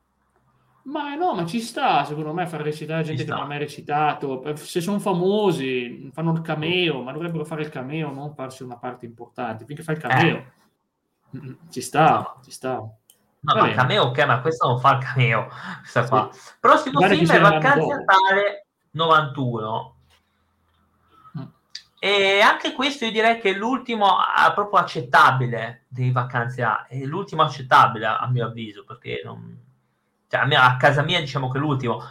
Ma 0.82 1.14
no, 1.14 1.34
ma 1.34 1.44
ci 1.44 1.60
sta, 1.60 2.04
secondo 2.04 2.32
me, 2.32 2.46
far 2.46 2.62
recitare 2.62 3.02
gente 3.04 3.24
che 3.24 3.30
non 3.30 3.40
ha 3.40 3.46
mai 3.46 3.58
recitato. 3.58 4.42
Se 4.56 4.80
sono 4.80 4.98
famosi, 4.98 6.10
fanno 6.12 6.32
il 6.32 6.40
cameo, 6.40 7.02
ma 7.02 7.12
dovrebbero 7.12 7.44
fare 7.44 7.62
il 7.62 7.68
cameo, 7.68 8.10
non 8.10 8.34
farsi 8.34 8.62
una 8.62 8.76
parte 8.78 9.04
importante. 9.04 9.64
Finché 9.66 9.82
fai 9.82 9.94
il 9.96 10.00
cameo, 10.00 10.44
Mm, 11.36 11.52
ci 11.70 11.80
sta, 11.80 12.38
ci 12.42 12.50
sta. 12.50 12.74
No, 12.74 13.54
ma 13.54 13.60
bene. 13.62 13.74
cameo, 13.74 14.02
ok, 14.06 14.24
ma 14.26 14.40
questo 14.40 14.66
non 14.66 14.80
fa 14.80 14.96
il 14.96 15.04
cameo. 15.04 15.46
Questa 15.80 16.08
qua. 16.08 16.28
Prossimo 16.58 16.98
Guarda 16.98 17.14
film 17.14 17.26
se 17.26 17.36
è 17.36 17.40
Vacanze. 17.40 17.86
Natale 17.86 18.66
91. 18.90 19.94
E 22.02 22.40
anche 22.40 22.72
questo 22.72 23.04
io 23.04 23.10
direi 23.10 23.38
che 23.38 23.50
è 23.50 23.54
l'ultimo 23.54 24.16
ah, 24.16 24.50
proprio 24.54 24.80
accettabile 24.80 25.84
dei 25.86 26.10
vacanze 26.10 26.62
A, 26.62 26.86
è 26.86 26.96
l'ultimo 27.00 27.42
accettabile 27.42 28.06
a, 28.06 28.26
mio 28.30 28.46
avviso, 28.46 28.84
perché 28.84 29.20
non... 29.22 29.54
cioè, 30.26 30.40
a, 30.40 30.46
me- 30.46 30.56
a 30.56 30.76
casa 30.78 31.02
mia 31.02 31.20
diciamo 31.20 31.50
che 31.50 31.58
è 31.58 31.60
l'ultimo. 31.60 32.02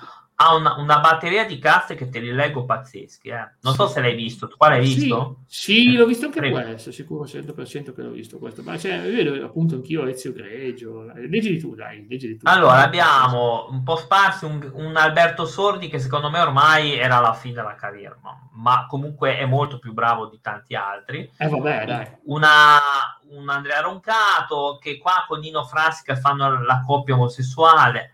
Ha 0.42 0.56
una, 0.56 0.76
una, 0.78 1.00
batteria 1.00 1.46
di 1.46 1.60
cast 1.60 1.96
che 1.96 2.08
te 2.08 2.20
li 2.20 2.32
leggo 2.32 2.64
pazzeschi. 2.64 3.28
Eh. 3.28 3.52
Non 3.62 3.74
so 3.74 3.88
se 3.88 4.00
l'hai 4.00 4.16
visto, 4.16 4.48
tu 4.48 4.56
qua 4.56 4.70
l'hai 4.70 4.80
visto? 4.80 5.40
Sì, 5.48 5.96
l'ho 5.96 6.06
visto 6.06 6.28
anche 6.28 6.40
Prego. 6.40 6.62
questo, 6.62 6.94
sicuro 6.94 7.26
100% 7.26 7.94
che 7.94 8.02
l'ho 8.02 8.12
visto 8.12 8.38
questo. 8.38 8.64
Ma 8.64 8.78
cioè, 8.78 9.02
vedo 9.02 9.44
appunto 9.44 9.76
anch'io 9.76 10.08
Ezio 10.08 10.32
Greggio. 10.32 11.12
Leggi 11.14 11.60
tu, 11.60 11.76
dai, 11.76 12.06
leggi 12.08 12.38
tu. 12.38 12.48
Allora, 12.48 12.84
abbiamo 12.84 13.68
un 13.70 13.84
po' 13.84 13.98
sparsi 13.98 14.46
un, 14.46 14.72
un, 14.76 14.96
Alberto 14.96 15.46
Sordi 15.46 15.90
che 15.90 16.00
secondo 16.00 16.30
me 16.30 16.40
ormai 16.40 16.98
era 16.98 17.18
alla 17.18 17.34
fine 17.34 17.56
della 17.56 17.76
carriera, 17.76 18.18
ma, 18.22 18.40
ma 18.54 18.86
comunque 18.88 19.38
è 19.38 19.46
molto 19.46 19.78
più 19.78 19.92
bravo 19.92 20.28
di 20.28 20.40
tanti 20.40 20.74
altri. 20.74 21.30
Eh 21.38 21.48
vabbè, 21.50 21.86
dai. 21.86 22.08
Una, 22.26 22.80
un 23.32 23.50
Andrea 23.50 23.82
Roncato 23.82 24.78
che 24.80 24.98
qua 25.00 25.26
con 25.28 25.40
Nino 25.40 25.66
Frasca 25.66 26.16
fanno 26.16 26.64
la 26.64 26.82
coppia 26.86 27.16
omosessuale 27.16 28.14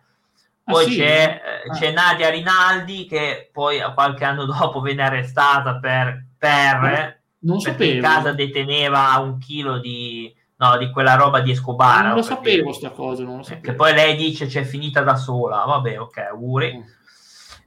poi 0.66 0.86
ah, 0.86 0.90
sì? 0.90 0.98
c'è, 0.98 1.42
eh, 1.66 1.70
c'è, 1.70 1.92
Nadia 1.92 2.30
Rinaldi 2.30 3.06
che 3.06 3.52
poi 3.54 3.80
qualche 3.94 4.26
anno 4.26 4.46
dopo 4.50 4.82
venne 4.82 5.04
arrestata 5.04 5.78
per, 5.78 6.26
per 6.36 7.22
non 7.40 7.62
perché 7.62 7.86
in 7.86 8.02
casa 8.02 8.32
deteneva 8.32 9.16
un 9.20 9.38
chilo 9.38 9.78
di, 9.78 10.36
no, 10.58 10.78
di 10.78 10.90
quella 10.90 11.14
roba 11.14 11.42
di 11.42 11.52
Escobar. 11.52 12.06
Non 12.06 12.16
lo 12.16 12.22
sapevo 12.24 12.74
sta 12.74 12.90
cosa, 12.90 13.24
non 13.24 13.38
lo 13.38 13.44
sapevo. 13.44 13.62
Che 13.62 13.74
poi 13.76 13.94
lei 13.94 14.16
dice 14.16 14.48
c'è 14.48 14.64
finita 14.64 15.02
da 15.02 15.16
sola. 15.16 15.64
Vabbè, 15.66 16.00
ok, 16.00 16.18
auguri. 16.18 16.76
Mm. 16.76 16.82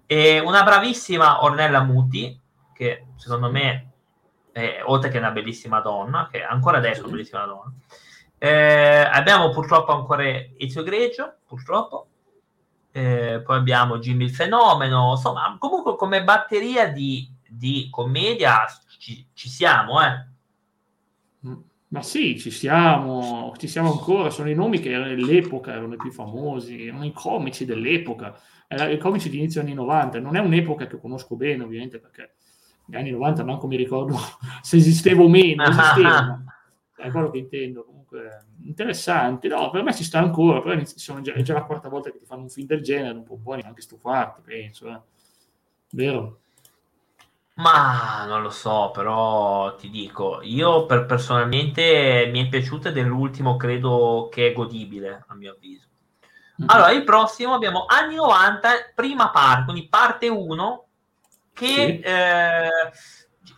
E 0.07 0.41
una 0.41 0.65
bravissima 0.65 1.45
Ornella 1.45 1.83
Muti, 1.83 2.37
che 2.75 3.07
secondo 3.15 3.49
me, 3.49 3.93
è, 4.51 4.81
oltre 4.85 5.11
che 5.11 5.19
una 5.19 5.31
bellissima 5.31 5.81
donna, 5.81 6.29
che 6.31 6.43
ancora 6.43 6.79
adesso 6.79 7.03
è 7.03 7.05
una 7.05 7.13
bellissima 7.13 7.45
donna. 7.45 7.73
Eh, 8.39 9.09
abbiamo 9.13 9.51
purtroppo 9.51 9.93
ancora 9.93 10.25
Ezio 10.57 10.83
Greggio, 10.83 11.37
purtroppo, 11.47 12.09
eh, 12.99 13.41
poi 13.41 13.59
abbiamo 13.59 13.99
Jimmy 13.99 14.25
il 14.25 14.35
Fenomeno, 14.35 15.13
insomma, 15.13 15.57
comunque 15.59 15.97
come 15.97 16.25
batteria 16.25 16.89
di, 16.89 17.31
di 17.49 17.89
commedia 17.91 18.67
ci, 18.99 19.27
ci 19.33 19.49
siamo, 19.49 20.03
eh. 20.03 20.27
Mm, 21.47 21.57
ma 21.89 22.03
sì, 22.03 22.39
ci 22.39 22.51
siamo, 22.51 23.55
ci 23.57 23.69
siamo 23.69 23.93
ancora, 23.93 24.31
sono 24.31 24.51
i 24.51 24.55
nomi 24.55 24.81
che 24.81 24.95
all'epoca 24.95 25.73
erano 25.73 25.95
i 25.95 25.99
più 25.99 26.11
famosi, 26.11 26.87
erano 26.87 27.05
i 27.05 27.13
comici 27.13 27.65
dell'epoca, 27.65 28.39
erano 28.67 28.91
i 28.91 28.99
comici 28.99 29.31
di 29.31 29.39
inizio 29.39 29.61
anni 29.61 29.75
90, 29.75 30.19
non 30.19 30.37
è 30.37 30.41
un'epoca 30.41 30.87
che 30.87 30.99
conosco 30.99 31.37
bene 31.37 31.63
ovviamente 31.63 31.99
perché 32.01 32.35
negli 32.87 33.01
anni 33.01 33.11
90 33.11 33.45
manco 33.45 33.67
mi 33.67 33.77
ricordo 33.77 34.19
se 34.61 34.77
esisteva 34.77 35.23
o 35.23 35.29
meno, 35.29 35.63
esisteva, 35.63 36.43
è 36.99 37.11
quello 37.11 37.31
che 37.31 37.39
intendo 37.39 37.85
comunque 37.85 38.47
interessante. 38.63 39.49
No, 39.49 39.71
per 39.71 39.83
me 39.83 39.95
ci 39.95 40.05
sta 40.05 40.19
ancora, 40.19 40.61
però 40.61 40.81
sono 40.85 41.21
già, 41.21 41.33
è 41.33 41.43
già 41.43 41.55
la 41.55 41.65
quarta 41.65 41.89
volta 41.89 42.11
che 42.11 42.19
ti 42.19 42.25
fanno 42.25 42.43
un 42.43 42.51
film 42.51 42.67
del 42.67 42.83
genere, 42.83 43.17
un 43.17 43.25
po' 43.25 43.37
buoni 43.37 43.63
anche 43.65 43.81
stufarti, 43.81 44.43
penso. 44.43 44.89
Eh. 44.89 45.01
Vero? 45.93 46.41
Ma 47.55 48.25
non 48.27 48.43
lo 48.43 48.51
so, 48.51 48.91
però 48.93 49.75
ti 49.75 49.91
dico, 49.91 50.41
io 50.43 50.87
per 50.87 51.07
personalmente 51.07 52.29
mi 52.33 52.47
è 52.47 52.49
piaciuta 52.49 52.91
dell'ultimo, 52.91 53.57
credo 53.57 54.29
che 54.31 54.49
è 54.49 54.53
godibile, 54.53 55.25
a 55.27 55.35
mio 55.35 55.53
avviso. 55.53 55.87
Mm-hmm. 56.61 56.71
Allora, 56.71 56.91
il 56.93 57.05
prossimo 57.05 57.55
abbiamo 57.55 57.85
anni 57.87 58.15
90, 58.15 58.93
prima 58.95 59.31
parte, 59.31 59.65
quindi 59.65 59.89
parte 59.89 60.29
1, 60.29 60.85
che 61.53 61.67
sì. 61.67 62.01
eh, 62.01 62.69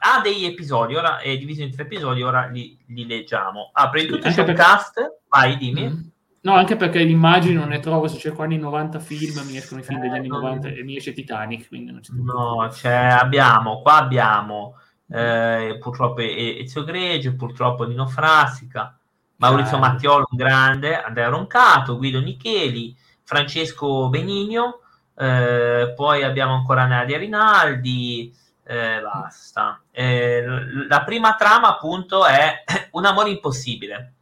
ha 0.02 0.20
degli 0.20 0.44
episodi, 0.44 0.94
ora 0.94 1.18
è 1.18 1.36
diviso 1.36 1.62
in 1.62 1.70
tre 1.70 1.82
episodi, 1.82 2.22
ora 2.22 2.46
li, 2.46 2.78
li 2.86 3.06
leggiamo. 3.06 3.70
Di 3.92 4.06
tutto 4.06 4.28
c'è 4.28 4.40
un 4.40 4.46
perché... 4.46 4.62
cast, 4.62 5.20
vai, 5.28 5.56
dimmi. 5.56 5.88
Mm. 5.88 6.00
No, 6.42 6.54
anche 6.54 6.76
perché 6.76 7.02
l'immagine 7.02 7.54
non 7.54 7.68
ne 7.68 7.80
trovo, 7.80 8.08
se 8.08 8.16
cerco 8.16 8.42
anni 8.42 8.56
90 8.56 8.98
film, 8.98 9.42
mi 9.46 9.58
escono 9.58 9.80
i 9.80 9.84
film 9.84 10.00
degli 10.00 10.14
anni 10.14 10.26
eh, 10.26 10.30
90 10.30 10.68
e 10.68 10.82
mi 10.84 10.96
esce 10.96 11.12
Titanic, 11.12 11.68
quindi 11.68 11.92
non 11.92 12.00
c'è 12.00 12.12
No, 12.14 12.66
c'è, 12.70 12.94
abbiamo, 12.94 13.82
qua 13.82 13.96
abbiamo 13.96 14.76
eh, 15.10 15.76
purtroppo 15.80 16.20
Ezio 16.20 16.84
Greggio, 16.84 17.34
purtroppo 17.34 17.86
Nino 17.86 18.06
Frassica, 18.06 18.96
Maurizio 19.36 19.76
certo. 19.76 19.86
Mattiolo, 19.86 20.26
un 20.30 20.36
grande, 20.36 21.00
Andrea 21.00 21.28
Roncato, 21.28 21.96
Guido 21.98 22.20
Nicheli, 22.20 22.96
Francesco 23.22 24.08
Benigno, 24.08 24.80
eh, 25.16 25.92
poi 25.94 26.22
abbiamo 26.22 26.54
ancora 26.54 26.86
Nadia 26.86 27.18
Rinaldi, 27.18 28.34
eh, 28.70 29.00
basta. 29.02 29.82
Eh, 29.90 30.44
la 30.86 31.02
prima 31.02 31.34
trama, 31.34 31.70
appunto, 31.70 32.24
è 32.24 32.62
un 32.92 33.04
amore 33.04 33.30
impossibile. 33.30 34.14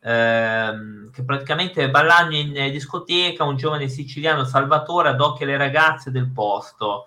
Eh, 0.00 0.72
che 1.12 1.24
praticamente 1.24 1.88
ballando 1.90 2.34
in 2.34 2.52
discoteca 2.72 3.44
un 3.44 3.56
giovane 3.56 3.88
siciliano 3.88 4.44
Salvatore 4.44 5.10
adocchia 5.10 5.46
le 5.46 5.56
ragazze 5.56 6.10
del 6.10 6.28
posto. 6.32 7.06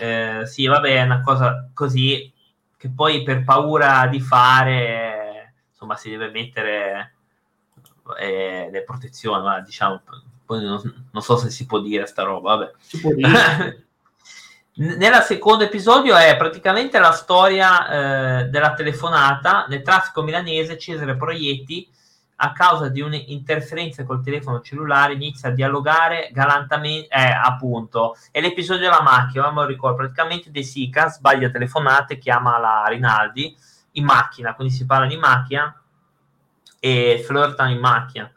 Eh, 0.00 0.42
sì, 0.46 0.66
vabbè, 0.66 0.96
è 0.96 1.02
una 1.02 1.20
cosa 1.20 1.70
così 1.72 2.32
che 2.76 2.90
poi 2.90 3.22
per 3.22 3.44
paura 3.44 4.08
di 4.08 4.20
fare, 4.20 5.54
insomma, 5.70 5.94
si 5.94 6.10
deve 6.10 6.28
mettere 6.30 7.14
eh, 8.18 8.68
le 8.72 8.82
protezioni, 8.82 9.44
ma 9.44 9.60
diciamo, 9.60 10.02
poi 10.44 10.64
non, 10.64 11.08
non, 11.12 11.22
so 11.22 11.36
se 11.36 11.50
si 11.50 11.66
può 11.66 11.78
dire 11.78 12.06
sta 12.06 12.24
roba, 12.24 12.56
vabbè. 12.56 12.72
Si 12.78 13.00
può 13.00 13.12
dire. 13.12 13.82
Nel 14.78 15.22
secondo 15.22 15.64
episodio 15.64 16.14
è 16.16 16.36
praticamente 16.36 16.98
la 16.98 17.12
storia 17.12 18.40
eh, 18.40 18.44
della 18.48 18.74
telefonata. 18.74 19.64
Nel 19.70 19.80
traffico 19.80 20.22
milanese 20.22 20.76
Cesare 20.76 21.16
Proietti, 21.16 21.88
a 22.36 22.52
causa 22.52 22.90
di 22.90 23.00
un'interferenza 23.00 24.04
col 24.04 24.22
telefono 24.22 24.60
cellulare, 24.60 25.14
inizia 25.14 25.48
a 25.48 25.52
dialogare 25.52 26.28
galantemente, 26.30 27.08
eh, 27.08 27.22
appunto. 27.22 28.18
È 28.30 28.38
l'episodio 28.38 28.82
della 28.82 29.00
macchina, 29.00 29.50
me 29.50 29.62
lo 29.62 29.66
ricordo, 29.66 29.96
praticamente 29.96 30.50
De 30.50 30.62
Sica 30.62 31.08
sbaglia 31.08 31.48
telefonate, 31.48 32.18
chiama 32.18 32.58
la 32.58 32.84
Rinaldi 32.86 33.56
in 33.92 34.04
macchina, 34.04 34.54
quindi 34.54 34.74
si 34.74 34.84
parla 34.84 35.06
di 35.06 35.16
macchina 35.16 35.74
e 36.78 37.24
flirtano 37.26 37.70
in 37.70 37.78
macchina. 37.78 38.30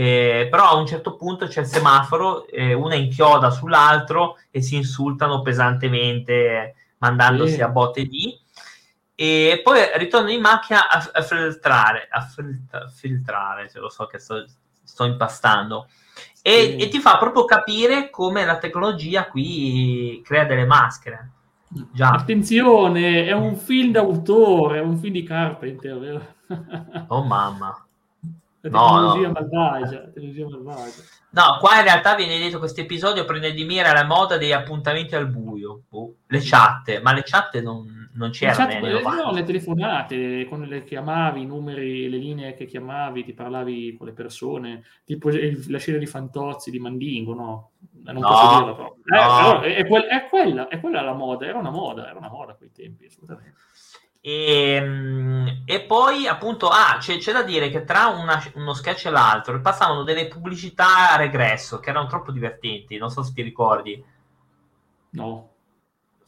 Eh, 0.00 0.48
però 0.50 0.64
a 0.64 0.76
un 0.76 0.86
certo 0.86 1.14
punto 1.14 1.46
c'è 1.46 1.60
il 1.60 1.66
semaforo, 1.66 2.46
eh, 2.46 2.72
una 2.72 2.94
inchioda 2.94 3.50
sull'altro 3.50 4.38
e 4.50 4.62
si 4.62 4.76
insultano 4.76 5.42
pesantemente 5.42 6.74
mandandosi 6.98 7.56
sì. 7.56 7.60
a 7.60 7.68
botte 7.68 8.06
di 8.06 8.34
e 9.14 9.60
poi 9.62 9.78
ritorno 9.96 10.30
in 10.30 10.40
macchina 10.40 10.88
a, 10.88 11.10
a 11.12 11.20
filtrare, 11.20 12.08
a 12.10 12.22
filtra, 12.22 12.88
filtrare, 12.88 13.68
se 13.68 13.78
lo 13.78 13.90
so 13.90 14.06
che 14.06 14.18
sto, 14.18 14.42
sto 14.82 15.04
impastando. 15.04 15.86
E, 16.40 16.50
sì. 16.50 16.76
e, 16.76 16.88
ti 16.88 16.98
fa 16.98 17.18
proprio 17.18 17.44
capire 17.44 18.08
come 18.08 18.46
la 18.46 18.56
tecnologia 18.56 19.26
qui 19.26 20.22
crea 20.24 20.44
delle 20.44 20.64
maschere. 20.64 21.32
Già. 21.92 22.08
Attenzione, 22.08 23.26
è 23.26 23.32
un 23.32 23.54
film 23.54 23.92
d'autore, 23.92 24.78
è 24.78 24.82
un 24.82 24.96
film 24.96 25.12
di 25.12 25.24
Carpenter, 25.24 26.36
oh 27.08 27.22
mamma. 27.22 27.84
La 28.62 28.68
tecnologia, 28.68 29.26
no, 29.26 29.32
malvagia, 29.32 30.00
la 30.02 30.10
tecnologia 30.10 30.48
malvagia. 30.48 31.02
No, 31.30 31.58
qua 31.60 31.78
in 31.78 31.84
realtà 31.84 32.14
viene 32.14 32.38
detto 32.38 32.58
questo 32.58 32.80
episodio 32.80 33.24
prende 33.24 33.52
di 33.52 33.64
mira 33.64 33.92
la 33.92 34.04
moda 34.04 34.36
degli 34.36 34.52
appuntamenti 34.52 35.14
al 35.14 35.28
buio, 35.28 35.84
boh, 35.88 36.16
le 36.26 36.40
chat, 36.42 37.00
ma 37.00 37.14
le 37.14 37.22
chat 37.22 37.58
non, 37.60 38.10
non 38.14 38.30
c'erano. 38.30 38.86
Le, 38.86 39.00
chat, 39.00 39.14
no, 39.14 39.32
le 39.32 39.44
telefonate, 39.44 40.44
con 40.46 40.62
le 40.62 40.84
chiamavi, 40.84 41.40
i 41.40 41.46
numeri, 41.46 42.10
le 42.10 42.18
linee 42.18 42.54
che 42.54 42.66
chiamavi, 42.66 43.24
ti 43.24 43.32
parlavi 43.32 43.96
con 43.96 44.08
le 44.08 44.12
persone, 44.12 44.82
tipo 45.04 45.30
la 45.30 45.78
scena 45.78 45.98
di 45.98 46.06
Fantozzi, 46.06 46.70
di 46.70 46.80
Mandingo, 46.80 47.32
no? 47.32 47.70
Non 48.02 48.16
no, 48.16 48.28
posso 48.28 48.58
dirla 48.58 48.74
proprio. 48.74 49.02
Eh, 49.04 49.22
no. 49.22 49.60
è, 49.60 49.74
è, 49.76 50.06
è, 50.08 50.28
quella, 50.28 50.68
è 50.68 50.80
quella 50.80 51.00
la 51.00 51.14
moda, 51.14 51.46
era 51.46 51.58
una 51.58 51.70
moda, 51.70 52.08
era 52.08 52.18
una 52.18 52.28
moda 52.28 52.52
a 52.52 52.54
quei 52.56 52.72
tempi, 52.72 53.06
assolutamente. 53.06 53.54
E, 54.22 54.74
ehm, 54.74 55.62
e, 55.64 55.80
poi 55.80 56.26
appunto 56.26 56.68
ah, 56.68 56.98
c'è, 56.98 57.16
c'è, 57.16 57.32
da 57.32 57.42
dire 57.42 57.70
che 57.70 57.84
tra 57.84 58.08
una, 58.08 58.42
uno 58.54 58.74
sketch 58.74 59.06
e 59.06 59.10
l'altro 59.10 59.58
passavano 59.62 60.02
delle 60.02 60.28
pubblicità 60.28 61.12
a 61.12 61.16
regresso 61.16 61.80
che 61.80 61.88
erano 61.88 62.06
troppo 62.06 62.30
divertenti 62.30 62.98
non 62.98 63.10
so 63.10 63.22
se 63.22 63.32
ti 63.32 63.42
ricordi. 63.42 64.02
No. 65.12 65.48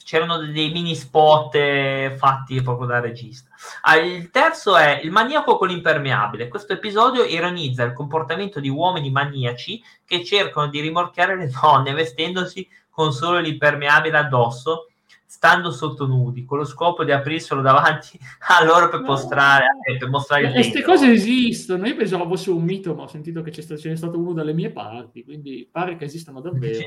C'erano 0.05 0.39
dei 0.39 0.73
mini 0.73 0.97
spot 0.97 1.55
eh, 1.55 2.17
fatti 2.19 2.61
proprio 2.61 2.87
da 2.87 2.99
regista. 2.99 3.51
Ah, 3.83 3.97
il 3.97 4.31
terzo 4.31 4.77
è 4.77 5.01
il 5.03 5.13
maniaco 5.13 5.57
con 5.57 5.69
l'impermeabile. 5.69 6.49
Questo 6.49 6.73
episodio 6.73 7.23
ironizza 7.25 7.85
il 7.85 7.93
comportamento 7.93 8.59
di 8.59 8.69
uomini 8.69 9.11
maniaci 9.11 9.81
che 10.05 10.25
cercano 10.25 10.67
di 10.69 10.81
rimorchiare 10.81 11.37
le 11.37 11.49
donne 11.49 11.93
vestendosi 11.93 12.69
con 12.91 13.13
solo 13.13 13.39
l'impermeabile 13.39 14.19
addosso 14.19 14.89
stando 15.35 15.71
sotto 15.71 16.07
nudi 16.07 16.45
con 16.45 16.59
lo 16.59 16.65
scopo 16.67 17.05
di 17.05 17.11
aprirselo 17.11 17.63
davanti 17.63 18.19
a 18.49 18.63
loro 18.65 18.91
per, 18.91 19.01
mostrare, 19.01 19.65
no. 19.65 19.97
per 19.99 20.09
mostrare 20.11 20.49
il 20.49 20.53
queste 20.53 20.83
cose 20.83 21.11
esistono. 21.11 21.87
Io 21.87 21.97
pensavo 21.97 22.29
fosse 22.29 22.51
un 22.51 22.63
mito 22.63 22.95
ma 22.95 23.05
ho 23.05 23.09
sentito 23.09 23.41
che 23.41 23.51
c'è 23.51 23.63
stato, 23.63 23.81
ce 23.81 23.89
n'è 23.89 23.97
stato 23.97 24.19
uno 24.19 24.35
dalle 24.35 24.53
mie 24.53 24.71
parti 24.71 25.25
quindi 25.25 25.67
pare 25.73 25.97
che 25.97 26.05
esistano 26.05 26.43
davvero 26.43 26.87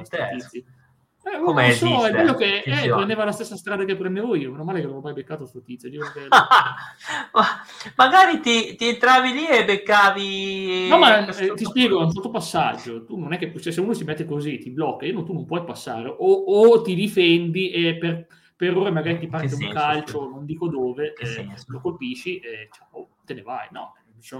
Eh, 1.25 1.39
Come 1.39 1.71
so, 1.71 1.87
esiste? 1.87 2.07
è 2.07 2.13
quello 2.13 2.35
che 2.35 2.59
eh, 2.59 2.87
prendeva 2.87 3.25
la 3.25 3.31
stessa 3.31 3.55
strada 3.55 3.83
che 3.83 3.95
prendevo 3.95 4.35
io. 4.35 4.51
Meno 4.51 4.63
male 4.63 4.81
che 4.81 4.85
non 4.85 4.97
ho 4.97 5.01
mai 5.01 5.13
beccato 5.13 5.47
sto 5.47 5.63
tizio. 5.63 5.89
Che... 5.89 6.27
magari 7.95 8.39
ti, 8.41 8.75
ti, 8.75 8.89
entravi 8.89 9.31
lì 9.31 9.47
e 9.47 9.65
beccavi. 9.65 10.87
No, 10.87 10.99
ma 10.99 11.25
eh, 11.25 11.53
ti 11.55 11.65
spiego 11.65 11.99
un 11.99 12.11
sottopassaggio. 12.11 13.05
Tu 13.05 13.17
non 13.17 13.33
è 13.33 13.39
che 13.39 13.51
cioè, 13.59 13.73
se 13.73 13.81
uno 13.81 13.93
si 13.93 14.03
mette 14.03 14.25
così, 14.25 14.59
ti 14.59 14.69
blocca, 14.69 15.07
io, 15.07 15.23
tu 15.23 15.33
non 15.33 15.45
puoi 15.45 15.63
passare, 15.63 16.09
o, 16.09 16.15
o 16.15 16.81
ti 16.83 16.93
difendi 16.93 17.71
e 17.71 17.97
per, 17.97 18.27
per 18.55 18.77
ore 18.77 18.91
magari 18.91 19.17
ti 19.17 19.25
parte 19.25 19.55
un 19.55 19.69
calcio, 19.71 20.29
non 20.29 20.45
dico 20.45 20.67
dove, 20.67 21.15
eh, 21.15 21.47
lo 21.65 21.81
colpisci 21.81 22.37
e 22.37 22.69
ciao, 22.71 23.15
te 23.25 23.33
ne 23.33 23.41
vai. 23.41 23.67
No, 23.71 23.95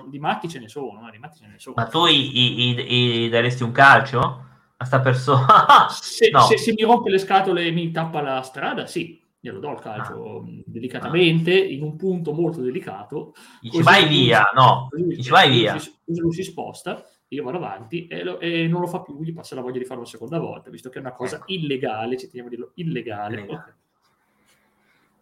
di 0.08 0.20
matti 0.20 0.48
ce 0.48 0.60
ne 0.60 0.70
sono, 0.70 1.10
di 1.10 1.18
matti 1.18 1.39
ce 1.39 1.48
ne 1.48 1.58
sono. 1.58 1.74
Ma 1.77 1.88
tu 1.88 2.06
gli 2.06 3.27
daresti 3.27 3.63
un 3.63 3.72
calcio? 3.72 4.54
A 4.77 4.86
sta 4.86 5.00
persona. 5.00 5.88
se, 5.89 6.29
no. 6.29 6.41
se, 6.41 6.58
se, 6.58 6.74
mi 6.74 6.84
rompe 6.84 7.10
le 7.10 7.17
scatole 7.17 7.65
e 7.65 7.72
mi 7.72 7.91
tappa 7.91 8.22
la 8.22 8.41
strada, 8.41 8.86
sì, 8.86 9.22
glielo 9.39 9.60
do 9.60 9.72
il 9.72 9.79
calcio 9.79 10.39
ah. 10.39 10.44
delicatamente, 10.65 11.53
ah. 11.53 11.65
in 11.65 11.84
un 11.84 11.96
punto 11.96 12.34
molto 12.34 12.62
delicato. 12.62 13.34
Dici 13.62 13.82
vai 13.82 14.08
via, 14.08 14.51
no, 14.53 14.89
dici 14.91 15.29
vai 15.29 15.50
via. 15.51 15.74
Lui, 16.05 16.20
lui 16.20 16.34
si 16.34 16.44
sposta, 16.44 17.03
io 17.29 17.44
vado 17.44 17.58
avanti 17.58 18.08
e, 18.08 18.24
lo, 18.24 18.39
e, 18.39 18.67
non 18.67 18.82
lo 18.82 18.88
fa 18.88 19.01
più, 19.01 19.22
gli 19.22 19.34
passa 19.34 19.55
la 19.55 19.62
voglia 19.62 19.79
di 19.79 19.86
farlo 19.86 20.03
la 20.03 20.10
seconda 20.10 20.39
volta, 20.39 20.70
visto 20.70 20.89
che 20.89 20.98
è 20.98 21.01
una 21.01 21.13
cosa 21.13 21.38
ecco. 21.38 21.46
illegale, 21.48 22.17
ci 22.17 22.27
teniamo 22.27 22.48
a 22.48 22.51
dirlo, 22.51 22.72
illegale. 22.75 23.36
illegale. 23.38 23.75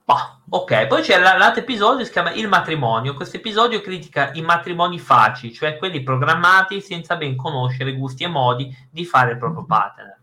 Oh, 0.06 0.42
ok, 0.50 0.88
poi 0.88 1.02
c'è 1.02 1.18
l'altro 1.18 1.62
episodio 1.62 2.00
che 2.00 2.06
si 2.06 2.12
chiama 2.12 2.34
Il 2.34 2.50
matrimonio. 2.50 3.14
Questo 3.14 3.38
episodio 3.38 3.80
critica 3.82 4.32
i 4.34 4.42
matrimoni 4.42 5.00
facili, 5.00 5.54
cioè 5.54 5.78
quelli 5.78 6.04
programmati 6.04 6.82
senza 6.82 7.16
ben 7.16 7.38
conoscere 7.38 7.94
gusti 7.94 8.24
e 8.24 8.28
modi 8.28 8.76
di 8.92 9.06
fare 9.06 9.32
il 9.32 9.38
proprio 9.38 9.66
partner. 9.66 10.22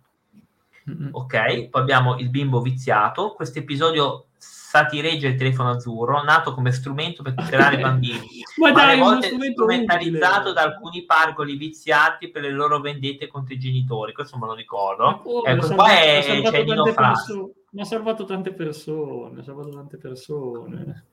Ok, 1.13 1.69
poi 1.69 1.81
abbiamo 1.81 2.19
il 2.19 2.29
bimbo 2.29 2.61
viziato. 2.61 3.33
Questo 3.33 3.61
episodio 3.61 4.27
satireggia 4.37 5.29
il 5.29 5.37
telefono 5.37 5.71
azzurro, 5.71 6.23
nato 6.23 6.53
come 6.53 6.73
strumento 6.73 7.23
per 7.23 7.35
tutelare 7.35 7.77
i 7.77 7.81
bambini, 7.83 8.43
ma, 8.57 8.71
ma 8.71 8.75
dai, 8.75 8.93
alle 8.93 9.01
volte 9.01 9.29
strumentalizzato 9.29 10.51
utile. 10.51 10.55
da 10.55 10.63
alcuni 10.63 11.05
pargoli 11.05 11.57
viziati 11.57 12.29
per 12.31 12.43
le 12.43 12.51
loro 12.51 12.81
vendette 12.81 13.29
contro 13.29 13.55
i 13.55 13.59
genitori. 13.59 14.13
Questo 14.13 14.37
me 14.37 14.47
lo 14.47 14.55
ricordo. 14.55 15.23
Oh, 15.25 15.43
ecco, 15.47 15.75
qua 15.75 15.91
è, 15.91 16.43
c'è 16.45 16.65
Nino 16.65 16.87
Frasco 16.87 17.53
mi 17.73 17.81
ha 17.81 17.85
salvato 17.85 18.25
tante 18.25 18.53
persone, 18.53 19.41
ha 19.41 19.45
salvato 19.45 19.71
tante 19.71 19.97
persone. 19.97 21.05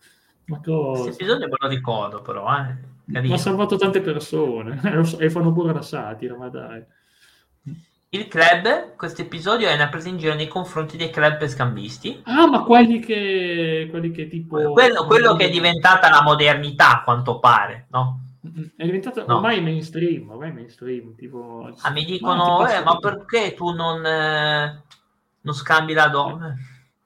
Ma 0.45 0.61
cosa? 0.63 1.03
Questo 1.03 1.23
episodio 1.23 1.47
me 1.47 1.55
lo 1.57 1.67
ricordo 1.67 2.21
però, 2.21 2.47
eh. 2.55 2.95
Mi 3.05 3.31
ha 3.31 3.37
salvato 3.37 3.77
tante 3.77 4.01
persone 4.01 4.79
e 5.19 5.29
fanno 5.29 5.51
pure 5.53 5.73
la 5.73 5.81
satira, 5.81 6.35
ma 6.35 6.49
dai. 6.49 6.83
Il 8.09 8.27
club, 8.27 8.95
questo 8.95 9.21
episodio 9.21 9.67
è 9.67 9.73
una 9.73 9.89
presa 9.89 10.07
in 10.07 10.17
giro 10.17 10.33
nei 10.33 10.47
confronti 10.47 10.95
dei 10.95 11.09
club 11.09 11.45
scambisti. 11.45 12.21
Ah, 12.23 12.47
ma 12.47 12.63
quelli 12.63 12.99
che, 12.99 13.87
quelli 13.89 14.11
che 14.11 14.27
tipo... 14.27 14.71
Quello, 14.71 15.05
quello 15.05 15.35
che 15.35 15.45
è 15.45 15.49
diventata 15.49 16.09
la 16.09 16.23
modernità, 16.23 16.99
a 16.99 17.03
quanto 17.03 17.39
pare, 17.39 17.87
no? 17.91 18.21
È 18.77 18.85
diventato 18.85 19.25
no. 19.27 19.35
ormai 19.35 19.61
mainstream, 19.61 20.29
ormai 20.29 20.53
mainstream, 20.53 21.15
tipo... 21.15 21.69
Ah, 21.81 21.91
mi 21.91 22.05
dicono, 22.05 22.59
ma, 22.59 22.77
eh, 22.77 22.83
ma 22.83 22.97
perché 22.97 23.53
tu 23.53 23.71
non... 23.71 24.05
Eh 24.05 24.85
non 25.47 25.55
scambi 25.55 25.93
la 25.93 26.07
donna. 26.09 26.55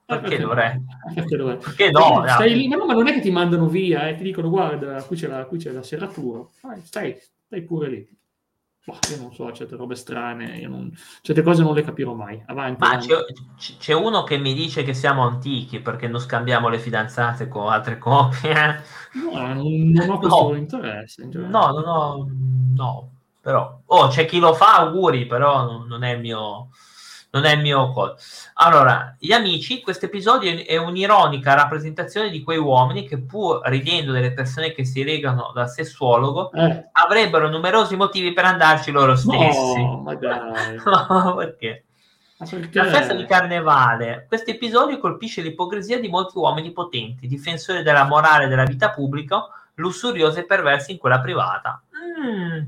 Perché, 0.04 0.40
dovrei? 0.40 0.84
Perché, 1.14 1.38
dovrei? 1.38 1.58
Perché 1.58 1.92
no? 1.92 2.24
Stai 2.28 2.56
lì, 2.56 2.68
ma, 2.68 2.76
no, 2.76 2.86
ma 2.88 2.94
non 2.94 3.08
è 3.08 3.14
che 3.14 3.22
ti 3.22 3.32
mandano 3.32 3.68
via 3.68 4.08
e 4.08 4.12
eh, 4.12 4.16
ti 4.16 4.24
dicono 4.24 4.50
guarda, 4.50 5.02
qui 5.04 5.16
c'è 5.16 5.28
la, 5.28 5.46
qui 5.46 5.58
c'è 5.58 5.72
la 5.72 5.84
serratura. 5.84 6.44
Vai, 6.62 6.82
stai, 6.84 7.16
stai 7.46 7.62
pure 7.62 7.88
lì. 7.88 8.20
Boh, 8.84 8.98
io 9.12 9.22
non 9.22 9.32
so, 9.32 9.52
certe 9.54 9.76
robe 9.76 9.94
strane, 9.94 10.60
non... 10.68 10.92
certe 11.22 11.44
cose 11.44 11.62
non 11.62 11.76
le 11.76 11.84
capirò 11.84 12.14
mai. 12.14 12.42
Avanti. 12.48 12.84
Ma 12.84 12.98
c'è, 12.98 13.16
c'è, 13.78 13.94
uno 13.94 14.24
che 14.24 14.38
mi 14.38 14.54
dice 14.56 14.84
che 14.84 14.96
siamo 14.96 15.22
antichi 15.22 15.80
perché 15.80 16.08
non 16.08 16.20
scambiamo 16.20 16.68
le 16.68 16.80
fidanzate 16.80 17.48
con 17.48 17.72
altre 17.72 18.00
coppie. 18.00 18.84
No, 19.14 19.54
non, 19.54 19.92
non 19.92 20.10
ho 20.10 20.18
questo 20.18 20.50
no. 20.50 20.56
interesse. 20.56 21.26
No, 21.26 21.48
no, 21.48 21.80
no, 21.80 22.28
no, 22.76 23.12
però... 23.40 23.82
Oh, 23.86 24.08
c'è 24.08 24.26
chi 24.26 24.40
lo 24.40 24.54
fa, 24.54 24.78
auguri, 24.78 25.26
però 25.26 25.66
non, 25.66 25.88
non 25.88 26.04
è 26.04 26.14
il 26.14 26.22
mio 26.22 26.70
non 27.32 27.46
è 27.46 27.54
il 27.54 27.62
mio 27.62 27.94
call. 27.94 28.16
Allora, 28.56 29.16
gli 29.18 29.32
amici, 29.32 29.82
questo 29.82 30.06
episodio 30.06 30.64
è 30.66 30.78
un'ironica 30.78 31.54
rappresentazione 31.54 32.30
di 32.30 32.44
quei 32.44 32.58
uomini 32.58 33.08
che, 33.08 33.20
pur 33.20 33.62
ridendo 33.66 34.12
delle 34.12 34.34
persone 34.34 34.74
che 34.74 34.86
si 34.86 35.04
legano 35.04 35.52
dal 35.54 35.70
sessuologo, 35.70 36.52
eh. 36.52 36.90
avrebbero 36.92 37.50
numerosi 37.50 37.96
motivi 37.96 38.34
per 38.34 38.46
andarci 38.46 38.92
loro 38.92 39.16
stessi. 39.16 39.82
No, 39.82 40.02
ma 40.02 40.16
dai. 40.16 40.76
no, 40.84 41.36
perché? 41.38 41.86
La 42.72 42.86
festa 42.86 43.14
di 43.14 43.26
carnevale. 43.26 44.26
Questo 44.28 44.50
episodio 44.50 44.98
colpisce 44.98 45.42
l'ipocrisia 45.42 46.00
di 46.00 46.08
molti 46.08 46.38
uomini 46.38 46.72
potenti, 46.72 47.28
difensori 47.28 47.84
della 47.84 48.06
morale 48.06 48.48
della 48.48 48.64
vita 48.64 48.90
pubblica, 48.90 49.48
lussuriosi 49.76 50.40
e 50.40 50.46
perversi 50.46 50.92
in 50.92 50.98
quella 50.98 51.20
privata. 51.20 51.82
Mm. 52.20 52.64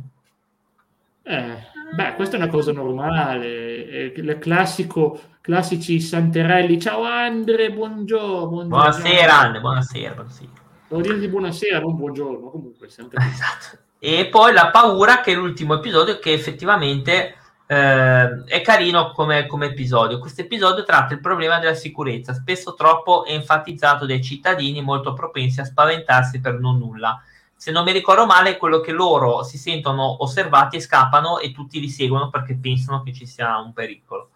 Eh, 1.26 1.58
beh, 1.96 2.14
questa 2.16 2.36
è 2.36 2.40
una 2.40 2.50
cosa 2.50 2.74
normale. 2.74 4.12
Il 4.16 4.38
classico, 4.40 5.20
classici 5.42 6.00
santerelli. 6.02 6.80
Ciao 6.80 7.04
Andre, 7.04 7.72
buongiorno. 7.72 8.48
buongiorno. 8.48 8.68
Buonasera 8.68 9.40
Andre, 9.40 9.62
buonasera. 9.62 10.14
buonasera. 10.14 10.52
Devo 10.90 11.02
dirgli 11.02 11.30
buonasera, 11.30 11.80
non 11.80 11.96
buongiorno. 11.96 12.50
Comunque, 12.50 12.90
sempre... 12.90 13.24
esatto. 13.26 13.82
E 13.98 14.28
poi 14.30 14.52
la 14.52 14.70
paura 14.70 15.22
che 15.22 15.32
è 15.32 15.36
l'ultimo 15.36 15.76
episodio 15.76 16.20
che 16.20 16.34
effettivamente 16.34 17.36
eh, 17.66 18.44
è 18.44 18.62
carino 18.62 19.12
come, 19.12 19.48
come 19.48 19.68
episodio. 19.68 20.20
Questo 20.20 20.42
episodio 20.42 20.84
tratta 20.84 21.14
il 21.14 21.22
problema 21.22 21.58
della 21.60 21.74
sicurezza, 21.74 22.34
spesso 22.34 22.74
troppo 22.74 23.26
enfatizzato 23.26 24.06
dai 24.06 24.22
cittadini 24.22 24.82
molto 24.82 25.14
propensi 25.14 25.62
a 25.62 25.66
spaventarsi 25.66 26.42
per 26.42 26.60
non 26.60 26.80
nulla 26.80 27.24
se 27.63 27.71
non 27.71 27.86
mi 27.86 27.93
ricordo 27.93 28.26
male, 28.26 28.49
è 28.49 28.58
quello 28.58 28.82
che 28.82 28.91
loro 28.91 29.41
si 29.43 29.58
sentono 29.58 30.21
osservati 30.21 30.76
e 30.76 30.82
scappano 30.82 31.39
e 31.39 31.54
tutti 31.54 31.80
li 31.80 31.88
seguono 31.88 32.30
perché 32.30 32.58
pensano 32.58 33.02
che 33.04 33.13
ci 33.13 33.26
sia 33.26 33.58
un 33.58 33.71
pericolo. 33.71 34.32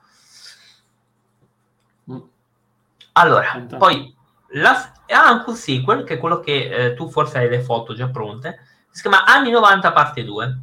Allora, 3.11 3.47
Fantastico. 3.47 3.77
poi 3.77 4.15
la, 4.51 4.93
ha 5.07 5.27
anche 5.27 5.49
un 5.49 5.55
sequel, 5.57 6.05
che 6.05 6.13
è 6.13 6.17
quello 6.19 6.39
che 6.39 6.69
eh, 6.69 6.93
tu 6.93 7.09
forse 7.09 7.39
hai 7.39 7.49
le 7.49 7.59
foto 7.59 7.93
già 7.93 8.07
pronte, 8.07 8.59
si 8.91 9.01
chiama 9.01 9.25
Anni 9.25 9.51
90 9.51 9.91
parte 9.91 10.23
2. 10.23 10.59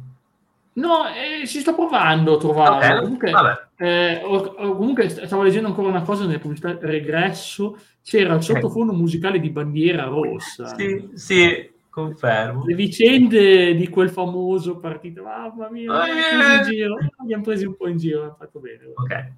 No, 0.73 1.05
eh, 1.09 1.45
ci 1.45 1.59
sto 1.59 1.75
provando 1.75 2.33
a 2.33 2.39
trovarlo. 2.39 2.77
Okay, 2.77 2.99
comunque, 2.99 3.69
eh, 3.77 4.21
comunque, 4.23 5.09
stavo 5.09 5.43
leggendo 5.43 5.67
ancora 5.67 5.89
una 5.89 6.01
cosa 6.01 6.25
nelle 6.25 6.39
pubblicità 6.39 6.75
regresso, 6.81 7.77
c'era 8.01 8.33
il 8.33 8.41
sottofondo 8.41 8.91
musicale 8.91 9.39
di 9.39 9.51
Bandiera 9.51 10.05
Rossa. 10.05 10.73
Sì, 10.75 11.11
sì, 11.13 11.73
Confermo. 11.95 12.65
Le 12.65 12.75
vicende 12.75 13.73
di 13.73 13.87
quel 13.87 14.09
famoso 14.09 14.79
partito, 14.79 15.23
mamma 15.23 15.69
mia, 15.69 16.05
eh, 16.05 16.11
abbiamo, 16.11 16.43
presi 16.43 16.71
giro, 16.71 16.97
abbiamo 17.15 17.43
presi 17.43 17.65
un 17.65 17.77
po' 17.77 17.87
in 17.87 17.97
giro, 17.97 18.25
ha 18.25 18.35
fatto 18.37 18.59
bene. 18.59 18.91
Ok. 18.93 19.31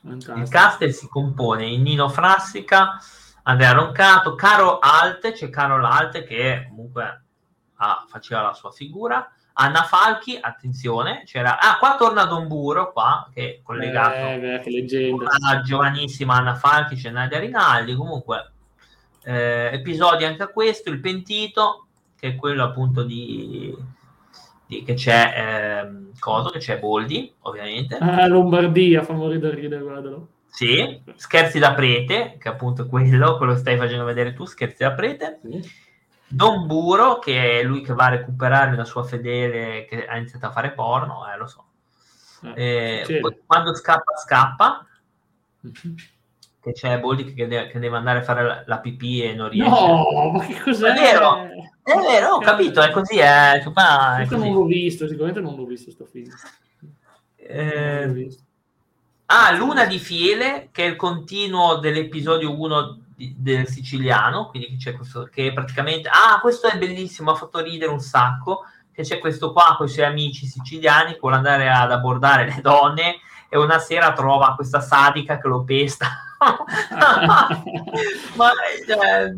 Fantastico. 0.00 0.38
Il 0.38 0.48
cast 0.48 0.86
si 0.90 1.08
compone 1.08 1.66
in 1.66 1.82
Nino 1.82 2.08
Frassica, 2.08 3.00
Andrea 3.42 3.72
Roncato, 3.72 4.36
Caro 4.36 4.78
Alte, 4.78 5.32
c'è 5.32 5.50
Carol 5.50 5.84
Alte 5.84 6.22
che 6.22 6.66
comunque 6.68 7.22
ah, 7.74 8.04
faceva 8.06 8.42
la 8.42 8.52
sua 8.52 8.70
figura, 8.70 9.28
Anna 9.54 9.82
Falchi, 9.82 10.38
attenzione, 10.40 11.24
c'era... 11.24 11.58
Ah, 11.58 11.78
qua 11.78 11.96
torna 11.96 12.26
Don 12.26 12.46
Buro, 12.46 12.92
qua, 12.92 13.28
che 13.34 13.56
è 13.56 13.60
collegato 13.60 14.14
eh, 14.14 14.38
beh, 14.38 14.60
che 14.60 14.70
leggenda. 14.70 15.26
alla 15.30 15.62
giovanissima 15.62 16.34
Anna 16.34 16.54
Falchi, 16.54 16.94
c'è 16.94 17.10
Nadia 17.10 17.40
Rinaldi, 17.40 17.96
comunque 17.96 18.52
eh, 19.24 19.70
episodi 19.72 20.24
anche 20.24 20.42
a 20.42 20.48
questo, 20.48 20.90
il 20.90 21.00
pentito, 21.00 21.86
che 22.16 22.28
è 22.28 22.36
quello 22.36 22.62
appunto 22.62 23.02
di, 23.02 23.74
di 24.66 24.82
che 24.82 24.94
c'è 24.94 25.82
eh, 25.84 26.12
Coso, 26.18 26.50
che 26.50 26.58
c'è 26.58 26.78
Boldi, 26.78 27.32
ovviamente. 27.40 27.96
Ah, 27.96 28.26
Lombardia, 28.26 29.02
fa 29.02 29.14
morire 29.14 29.40
da 29.40 29.50
ridere, 29.50 29.82
guardalo. 29.82 30.28
Sì, 30.46 31.02
Scherzi 31.16 31.58
da 31.58 31.74
prete, 31.74 32.36
che 32.38 32.48
appunto 32.48 32.84
è 32.84 32.86
quello, 32.86 33.36
quello 33.36 33.54
che 33.54 33.58
stai 33.58 33.76
facendo 33.76 34.04
vedere 34.04 34.34
tu, 34.34 34.44
Scherzi 34.44 34.82
da 34.84 34.92
prete. 34.92 35.40
Sì. 35.42 35.82
Don 36.28 36.66
Buro, 36.66 37.18
che 37.18 37.60
è 37.60 37.62
lui 37.62 37.82
che 37.82 37.92
va 37.92 38.06
a 38.06 38.10
recuperare 38.10 38.72
una 38.72 38.84
sua 38.84 39.04
fedele 39.04 39.84
che 39.84 40.06
ha 40.06 40.16
iniziato 40.16 40.46
a 40.46 40.50
fare 40.50 40.72
porno, 40.72 41.30
eh, 41.32 41.36
lo 41.36 41.46
so. 41.46 41.64
Eh, 42.54 43.04
eh, 43.08 43.42
quando 43.46 43.74
scappa, 43.74 44.16
scappa. 44.16 44.86
Mm-hmm 45.66 45.96
che 46.64 46.72
c'è 46.72 46.98
Boldi 46.98 47.34
che 47.34 47.46
deve, 47.46 47.66
che 47.68 47.78
deve, 47.78 47.98
andare 47.98 48.20
a 48.20 48.22
fare 48.22 48.42
la, 48.42 48.62
la 48.64 48.78
pipì 48.78 49.22
e 49.22 49.34
non 49.34 49.50
riesce. 49.50 49.68
No, 49.68 50.30
ma 50.32 50.46
che 50.46 50.58
cos'è? 50.58 50.92
È 50.92 50.98
vero, 50.98 51.42
è 51.82 51.94
vero, 51.94 52.36
ho 52.36 52.38
capito, 52.38 52.80
è 52.80 52.90
così. 52.90 53.18
È, 53.18 53.60
cioè, 53.62 53.72
ma, 53.74 54.16
è 54.16 54.26
così. 54.26 54.40
non 54.40 54.54
l'ho 54.54 54.64
visto, 54.64 55.06
sicuramente 55.06 55.42
non 55.42 55.56
l'ho 55.56 55.66
visto 55.66 55.90
sto 55.90 56.06
film. 56.06 56.32
Eh... 57.36 58.08
Visto. 58.08 58.42
Ah, 59.26 59.52
Luna 59.52 59.84
di 59.84 59.98
Fiele, 59.98 60.70
che 60.72 60.84
è 60.84 60.88
il 60.88 60.96
continuo 60.96 61.76
dell'episodio 61.76 62.58
1 62.58 62.98
di, 63.14 63.34
del 63.36 63.68
siciliano, 63.68 64.48
quindi 64.48 64.76
c'è 64.76 64.94
questo 64.94 65.28
che 65.30 65.52
praticamente... 65.52 66.08
Ah, 66.08 66.40
questo 66.40 66.68
è 66.68 66.78
bellissimo, 66.78 67.30
ha 67.30 67.34
fatto 67.34 67.60
ridere 67.60 67.90
un 67.90 68.00
sacco, 68.00 68.64
che 68.90 69.02
c'è 69.02 69.18
questo 69.18 69.52
qua 69.52 69.74
con 69.76 69.86
i 69.86 69.90
suoi 69.90 70.06
amici 70.06 70.46
siciliani 70.46 71.12
che 71.12 71.18
vuole 71.20 71.36
andare 71.36 71.70
ad 71.70 71.92
abbordare 71.92 72.46
le 72.46 72.60
donne 72.62 73.16
e 73.50 73.58
una 73.58 73.78
sera 73.78 74.12
trova 74.12 74.54
questa 74.54 74.80
sadica 74.80 75.38
che 75.38 75.48
lo 75.48 75.62
pesta. 75.62 76.33
Ma, 78.36 78.50
eh, 78.86 79.34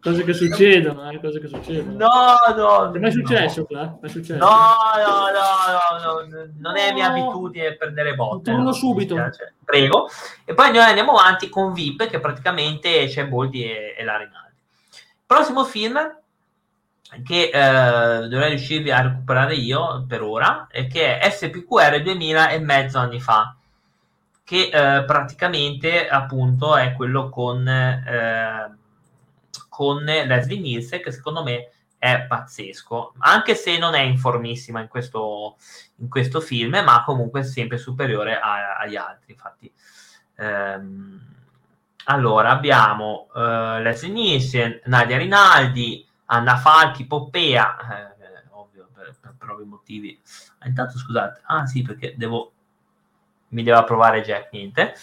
cose 0.00 0.24
che 0.24 0.32
succedono, 0.32 1.10
eh, 1.10 1.20
cose 1.20 1.40
che 1.40 1.48
succedono. 1.48 1.96
No, 1.96 2.36
no. 2.54 2.92
È 2.92 3.10
successo, 3.10 3.66
no. 3.70 3.98
è 4.02 4.08
successo? 4.08 4.38
No, 4.38 4.76
no, 4.96 5.30
no, 5.32 5.42
no, 5.98 6.20
no, 6.28 6.52
non 6.58 6.76
è 6.76 6.92
mia 6.92 7.10
abitudine 7.10 7.76
prendere 7.76 8.14
botte. 8.14 8.52
Torno 8.52 8.72
subito. 8.72 9.16
Prego. 9.64 10.08
E 10.44 10.54
poi 10.54 10.70
noi 10.72 10.82
andiamo 10.82 11.12
avanti 11.12 11.48
con 11.48 11.72
VIP, 11.72 12.06
che 12.08 12.20
praticamente 12.20 13.06
c'è 13.06 13.26
Boldi 13.26 13.64
e, 13.64 13.94
e 13.96 14.04
la 14.04 14.16
Rinaldi. 14.16 14.54
Prossimo 15.26 15.64
film 15.64 16.22
che 17.22 17.50
eh, 17.52 18.28
dovrei 18.28 18.50
riuscirvi 18.50 18.90
a 18.90 19.02
recuperare 19.02 19.54
io 19.54 20.04
per 20.08 20.22
ora, 20.22 20.66
è 20.70 20.86
che 20.86 21.18
è 21.18 21.30
SPQR 21.30 22.02
2000 22.02 22.50
e 22.50 22.58
mezzo 22.58 22.98
anni 22.98 23.20
fa, 23.20 23.54
che 24.44 24.68
eh, 24.68 25.04
praticamente 25.04 26.06
appunto 26.06 26.76
è 26.76 26.92
quello 26.92 27.30
con, 27.30 27.66
eh, 27.66 28.76
con 29.68 30.04
Leslie 30.04 30.60
Nielsen, 30.60 31.00
che 31.00 31.10
secondo 31.10 31.42
me 31.42 31.70
è 31.98 32.26
pazzesco, 32.28 33.14
anche 33.18 33.54
se 33.54 33.78
non 33.78 33.94
è 33.94 34.00
informissima 34.00 34.80
in 34.80 34.88
questo, 34.88 35.56
in 35.96 36.10
questo 36.10 36.40
film, 36.42 36.78
ma 36.84 37.02
comunque 37.02 37.42
sempre 37.42 37.78
superiore 37.78 38.38
a, 38.38 38.76
agli 38.76 38.96
altri. 38.96 39.32
Infatti, 39.32 39.72
ehm, 40.36 41.32
allora 42.04 42.50
abbiamo 42.50 43.28
uh, 43.32 43.80
Leslie 43.80 44.12
Nielsen, 44.12 44.82
Nadia 44.84 45.16
Rinaldi, 45.16 46.06
Anna 46.26 46.56
Falchi, 46.58 47.06
Poppea, 47.06 47.76
eh, 47.78 48.44
ovvio 48.50 48.90
per, 48.92 49.16
per 49.18 49.34
propri 49.38 49.64
motivi. 49.64 50.20
Ah, 50.58 50.68
intanto 50.68 50.98
scusate, 50.98 51.40
ah 51.46 51.64
sì 51.64 51.80
perché 51.80 52.14
devo, 52.18 52.53
mi 53.54 53.62
deve 53.62 53.78
approvare 53.78 54.22
Jack, 54.22 54.52
niente. 54.52 54.94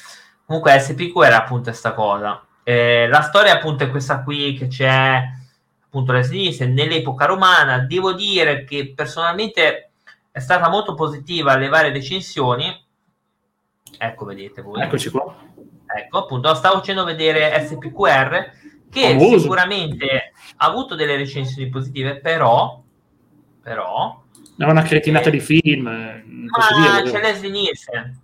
Comunque 0.45 0.77
SPQ 0.77 1.17
era 1.23 1.37
appunto 1.37 1.69
questa 1.69 1.93
cosa. 1.93 2.45
Eh, 2.63 3.07
la 3.07 3.21
storia 3.21 3.53
appunto 3.53 3.83
è 3.83 3.89
questa 3.89 4.21
qui 4.21 4.53
che 4.53 4.67
c'è 4.67 5.23
appunto 5.83 6.11
Leslie 6.11 6.41
Nielsen 6.41 6.73
nell'epoca 6.73 7.25
romana. 7.25 7.79
Devo 7.79 8.13
dire 8.13 8.65
che 8.65 8.93
personalmente 8.93 9.91
è 10.29 10.39
stata 10.39 10.69
molto 10.69 10.93
positiva 10.93 11.53
alle 11.53 11.69
varie 11.69 11.91
recensioni. 11.91 12.85
Ecco, 13.97 14.25
vedete 14.25 14.61
voi. 14.61 14.81
Eccoci 14.81 15.09
qua. 15.09 15.35
Ecco, 15.93 16.17
appunto, 16.17 16.53
stavo 16.53 16.77
facendo 16.77 17.03
vedere 17.03 17.65
SPQR 17.65 18.51
che 18.89 19.01
Famoso. 19.01 19.39
sicuramente 19.39 20.33
ha 20.57 20.65
avuto 20.65 20.95
delle 20.95 21.15
recensioni 21.15 21.69
positive, 21.69 22.19
però, 22.19 22.81
però 23.61 24.21
è 24.57 24.63
una 24.69 24.83
cretinata 24.83 25.29
eh, 25.29 25.31
di 25.31 25.39
film. 25.39 25.83
Ma 25.83 27.01
c'è 27.03 27.19
Leslie 27.19 27.49
Nielsen. 27.49 28.20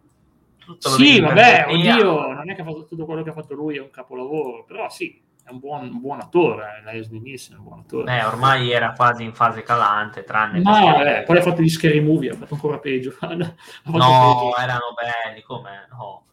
Tutto 0.68 0.90
sì, 0.90 1.22
vabbè, 1.22 1.68
oddio, 1.70 2.34
non 2.34 2.50
è 2.50 2.54
che 2.54 2.60
ha 2.60 2.66
fatto 2.66 2.84
tutto 2.84 3.06
quello 3.06 3.24
che 3.24 3.30
ha 3.30 3.34
fatto 3.34 3.54
lui, 3.54 3.78
è 3.78 3.80
un 3.80 3.90
capolavoro, 3.90 4.66
però 4.66 4.90
sì, 4.90 5.18
è 5.42 5.50
un 5.50 5.60
buon, 5.60 5.84
un 5.84 6.02
buon 6.02 6.20
attore, 6.20 6.84
eh, 6.86 6.92
Leslie 6.92 7.22
Nielsen 7.22 7.56
è 7.56 7.58
un 7.58 7.64
buon 7.64 7.80
attore. 7.80 8.04
Beh, 8.04 8.26
ormai 8.26 8.70
era 8.70 8.92
quasi 8.92 9.24
in 9.24 9.34
fase 9.34 9.64
calante, 9.64 10.26
tranne... 10.26 10.60
Ma 10.60 11.20
eh, 11.20 11.24
poi 11.24 11.38
ha 11.38 11.42
fatto 11.42 11.62
gli 11.62 11.70
scary 11.70 12.02
movie, 12.02 12.32
ha 12.32 12.36
fatto 12.36 12.56
ancora 12.56 12.80
peggio. 12.80 13.16
no, 13.22 13.38
peggio. 13.86 14.58
erano 14.58 14.94
belli, 14.94 15.42
come? 15.42 15.88
No. 15.90 16.26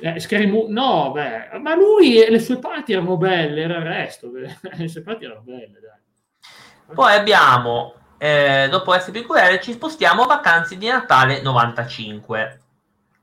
Eh, 0.00 0.18
Scary 0.18 0.46
Movie, 0.46 0.72
no, 0.72 1.10
beh, 1.12 1.58
ma 1.60 1.74
lui 1.74 2.20
e 2.20 2.30
le 2.30 2.38
sue 2.40 2.58
parti 2.58 2.92
erano 2.92 3.16
belle, 3.16 3.62
era 3.62 3.78
il 3.78 3.84
resto, 3.84 4.30
le 4.32 4.88
sue 4.88 5.02
parti 5.02 5.24
erano 5.24 5.42
belle, 5.42 5.78
dai. 5.80 6.94
Poi 6.94 7.14
abbiamo, 7.14 7.94
eh, 8.16 8.66
dopo 8.70 8.92
SPQR, 8.92 9.58
ci 9.60 9.72
spostiamo 9.72 10.22
a 10.22 10.26
Vacanze 10.26 10.76
di 10.76 10.88
Natale 10.88 11.42
95, 11.42 12.60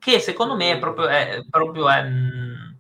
che 0.06 0.20
secondo 0.20 0.56
me 0.56 0.74
è 0.74 0.78
proprio, 0.78 1.08
è, 1.08 1.44
proprio 1.50 1.90
è, 1.90 2.04
mm, 2.04 2.74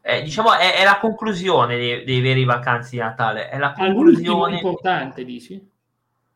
è, 0.00 0.22
diciamo, 0.22 0.54
è, 0.54 0.84
la 0.84 0.98
conclusione 0.98 1.76
dei, 1.76 2.04
dei, 2.04 2.20
veri 2.20 2.44
Vacanze 2.44 2.90
di 2.90 2.98
Natale. 2.98 3.48
È 3.48 3.58
la 3.58 3.72
conclusione... 3.72 4.58
importante, 4.58 5.24
dici? 5.24 5.60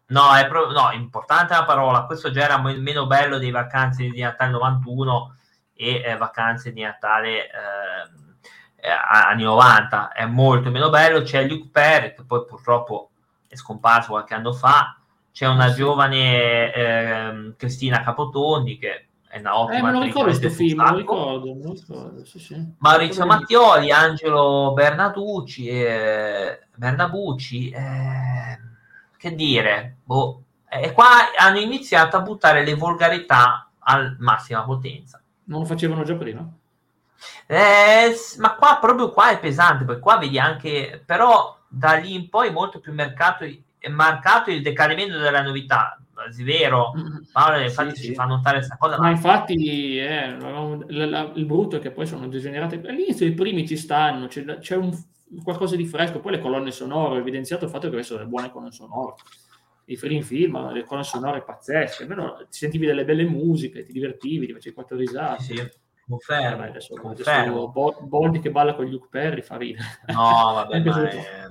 No, 0.07 0.35
è 0.35 0.49
proprio, 0.49 0.77
no, 0.77 0.91
importante 0.91 1.55
la 1.55 1.65
parola. 1.65 2.07
Questo 2.07 2.33
già 2.33 2.43
era 2.43 2.61
meno 2.61 3.07
bello 3.07 3.39
dei 3.39 3.53
Vacanze 3.53 4.09
di 4.09 4.21
Natale 4.21 4.51
91 4.51 5.37
e 5.75 6.03
eh, 6.05 6.17
vacanze 6.17 6.73
di 6.73 6.83
Natale 6.83 7.49
ehm, 7.49 8.37
eh, 8.77 8.91
anni 8.91 9.45
90 9.45 10.11
è 10.11 10.27
molto 10.27 10.71
meno 10.71 10.91
bello 10.91 11.23
c'è 11.23 11.47
Luke 11.47 11.71
Perry 11.73 12.15
che 12.15 12.25
poi 12.25 12.45
purtroppo 12.45 13.11
è 13.49 13.57
scomparso 13.57 14.11
qualche 14.11 14.35
anno 14.35 14.53
fa 14.53 14.99
c'è 15.33 15.47
una 15.47 15.73
giovane 15.73 16.73
eh, 16.75 17.55
Cristina 17.57 18.03
Capotondi 18.03 18.77
che 18.77 19.07
è 19.33 19.39
una 19.39 19.59
ottima 19.59 19.89
eh, 19.89 19.93
non 19.93 20.03
ricordo 20.03 20.29
questo 20.29 20.51
film 20.51 20.83
non 20.83 20.97
ricordo, 20.97 21.55
non 21.55 21.73
ricordo 21.73 22.23
sì, 22.27 22.39
sì. 22.39 22.75
Maurizio 22.79 23.25
Mattioli 23.25 23.91
Angelo 23.91 24.73
Bernaducci 24.75 25.69
eh, 25.69 26.61
Bernabucci 26.75 27.71
eh, 27.71 28.61
che 29.17 29.35
dire 29.35 29.97
boh, 30.05 30.43
e 30.69 30.93
qua 30.93 31.07
hanno 31.39 31.61
iniziato 31.61 32.19
a 32.19 32.21
buttare 32.21 32.63
le 32.63 32.75
volgarità 32.75 33.71
al 33.79 34.17
massima 34.19 34.65
potenza 34.65 35.23
non 35.45 35.61
lo 35.61 35.67
facevano 35.67 36.05
già 36.05 36.15
prima? 36.15 36.47
Eh, 37.47 38.15
ma 38.39 38.55
qua 38.55 38.79
proprio 38.81 39.11
qua 39.11 39.31
è 39.31 39.39
pesante, 39.39 39.85
perché 39.85 40.01
qua 40.01 40.19
vedi 40.19 40.39
anche, 40.39 41.03
però 41.05 41.57
da 41.69 41.95
lì 41.95 42.15
in 42.15 42.29
poi 42.29 42.51
molto 42.51 42.81
più 42.81 42.93
mercato, 42.93 43.45
è 43.79 43.89
marcato 43.89 44.51
il 44.51 44.63
decadimento 44.63 45.19
della 45.19 45.43
novità. 45.43 45.97
È 46.25 46.43
vero, 46.43 46.93
mm-hmm. 46.97 47.23
Paolo 47.33 47.59
infatti 47.63 47.97
sì, 47.97 48.03
ci 48.03 48.09
sì. 48.09 48.15
fa 48.15 48.25
notare 48.25 48.57
questa 48.59 48.77
cosa. 48.77 48.97
Ma, 48.97 49.05
ma 49.05 49.11
infatti 49.11 49.99
eh, 49.99 50.37
la, 50.39 51.07
la, 51.07 51.33
il 51.35 51.45
brutto 51.47 51.77
è 51.77 51.81
che 51.81 51.91
poi 51.91 52.07
sono 52.07 52.29
degenerate. 52.29 52.81
All'inizio 52.87 53.27
i 53.27 53.33
primi 53.33 53.67
ci 53.67 53.77
stanno, 53.77 54.27
c'è, 54.27 54.45
c'è 54.59 54.77
un, 54.77 54.97
qualcosa 55.43 55.77
di 55.77 55.87
fresco, 55.87 56.21
poi 56.21 56.33
le 56.33 56.41
colonne 56.41 56.71
sonore, 56.71 57.17
ho 57.17 57.19
evidenziato 57.19 57.65
il 57.65 57.71
fatto 57.71 57.89
che 57.89 57.95
avessero 57.95 58.19
delle 58.19 58.31
buone 58.31 58.51
colonne 58.51 58.73
sonore 58.73 59.15
i 59.87 59.97
film 59.97 60.23
film, 60.23 60.73
le 60.73 60.85
colonne 60.85 61.05
sonore 61.05 61.43
pazzesche, 61.43 62.05
almeno 62.05 62.37
ti 62.49 62.59
sentivi 62.59 62.87
delle 62.87 63.05
belle 63.05 63.25
musiche, 63.25 63.85
ti 63.85 63.93
divertivi, 63.93 64.47
ti 64.47 64.53
facevi 64.53 64.75
quattro 64.75 64.97
risate. 64.97 65.43
Sì, 65.43 65.57
sì. 65.57 65.71
Confermo, 66.07 66.65
eh, 66.65 66.69
adesso, 66.69 66.95
confermo. 66.95 67.73
Adesso 67.75 68.07
Boldi 68.07 68.41
che 68.41 68.51
balla 68.51 68.75
con 68.75 68.87
Luke 68.87 69.09
Perry 69.11 69.43
fa 69.43 69.57
ridere. 69.57 69.85
No, 70.07 70.53
vabbè, 70.55 70.81
ma 70.85 71.09
è... 71.09 71.51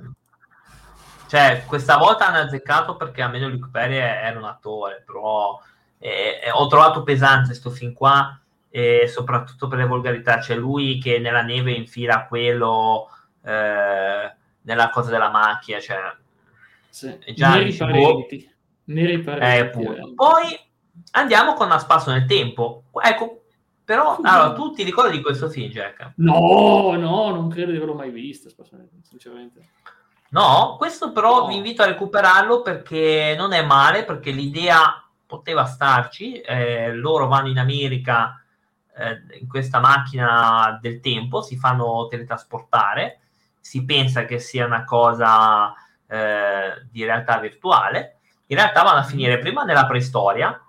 Cioè, 1.31 1.63
questa 1.65 1.95
volta 1.95 2.27
hanno 2.27 2.39
azzeccato 2.39 2.97
perché 2.97 3.21
almeno 3.21 3.47
Luke 3.47 3.69
Perry 3.71 3.95
era 3.95 4.37
un 4.37 4.43
attore, 4.43 5.01
però 5.05 5.57
eh, 5.97 6.41
eh, 6.43 6.51
ho 6.51 6.67
trovato 6.67 7.03
pesante 7.03 7.45
questo 7.45 7.69
film 7.69 7.93
qua, 7.93 8.37
e 8.69 9.07
soprattutto 9.07 9.69
per 9.69 9.77
le 9.77 9.85
volgarità. 9.85 10.39
C'è 10.39 10.55
lui 10.55 10.99
che 10.99 11.19
nella 11.19 11.41
neve 11.41 11.71
infila 11.71 12.25
quello 12.27 13.07
eh, 13.45 14.33
nella 14.61 14.89
cosa 14.89 15.09
della 15.09 15.29
macchia, 15.29 15.79
cioè 15.79 16.13
sì. 16.89 17.17
Già 17.33 17.53
neri 17.53 17.75
parenti. 17.75 18.53
Neri 18.83 19.19
parenti. 19.19 19.83
Eh, 19.83 20.13
Poi 20.13 20.59
andiamo 21.11 21.53
con 21.53 21.71
A 21.71 21.79
spasso 21.79 22.11
nel 22.11 22.25
tempo. 22.25 22.83
Ecco, 23.01 23.43
però, 23.85 24.17
allora, 24.21 24.51
tu 24.51 24.73
ti 24.73 24.83
ricordi 24.83 25.15
di 25.15 25.23
questo 25.23 25.47
film, 25.47 25.69
Jack? 25.69 26.11
No, 26.15 26.93
no, 26.97 27.29
non 27.29 27.47
credo 27.47 27.71
di 27.71 27.77
averlo 27.77 27.95
mai 27.95 28.09
visto, 28.09 28.49
sinceramente. 29.03 29.69
No, 30.31 30.75
questo 30.77 31.11
però 31.11 31.41
no. 31.41 31.47
vi 31.47 31.55
invito 31.55 31.81
a 31.81 31.87
recuperarlo 31.87 32.61
perché 32.61 33.35
non 33.37 33.51
è 33.51 33.63
male, 33.63 34.05
perché 34.05 34.31
l'idea 34.31 35.03
poteva 35.25 35.65
starci. 35.65 36.39
Eh, 36.39 36.93
loro 36.93 37.27
vanno 37.27 37.49
in 37.49 37.59
America 37.59 38.41
eh, 38.95 39.39
in 39.39 39.47
questa 39.47 39.79
macchina 39.79 40.77
del 40.81 40.99
tempo, 40.99 41.41
si 41.41 41.57
fanno 41.57 42.07
teletrasportare, 42.07 43.19
si 43.59 43.83
pensa 43.83 44.25
che 44.25 44.39
sia 44.39 44.65
una 44.65 44.85
cosa 44.85 45.73
eh, 46.07 46.85
di 46.89 47.03
realtà 47.03 47.37
virtuale, 47.37 48.19
in 48.47 48.57
realtà 48.57 48.83
vanno 48.83 48.99
a 48.99 49.03
finire 49.03 49.39
prima 49.39 49.63
nella 49.63 49.85
preistoria, 49.85 50.61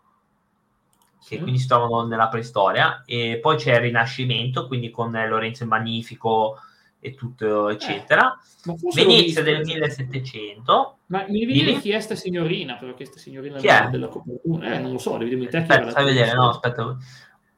che 1.25 1.39
quindi 1.39 1.61
si 1.61 1.69
trovano 1.69 2.05
nella 2.07 2.29
preistoria, 2.29 3.03
e 3.07 3.39
poi 3.41 3.57
c'è 3.57 3.75
il 3.75 3.81
Rinascimento, 3.81 4.67
quindi 4.67 4.91
con 4.91 5.13
Lorenzo 5.13 5.63
il 5.63 5.69
Magnifico 5.69 6.61
e 7.05 7.17
tutto, 7.17 7.69
eccetera. 7.69 8.39
Eh, 8.65 8.77
Venezia 8.95 9.43
del 9.43 9.63
1700. 9.65 10.99
Ma 11.07 11.25
mi 11.29 11.41
devi 11.41 11.53
dire 11.53 11.81
chi 11.81 11.91
è 11.91 11.99
sta 11.99 12.15
signorina, 12.15 12.77
però 12.77 12.95
che 12.95 13.07
sta 13.07 13.19
signorina 13.19 13.59
chi 13.59 13.67
è? 13.67 13.89
della 13.91 14.07
copertura? 14.07 14.75
Eh, 14.75 14.79
non 14.79 14.93
lo 14.93 14.99
so, 14.99 15.17
devi 15.17 15.31
dirmi 15.31 15.49
te 15.49 15.57
aspetta, 15.57 15.91
fai 15.91 16.05
vedere, 16.05 16.33
no, 16.33 16.51
aspetta. 16.51 16.97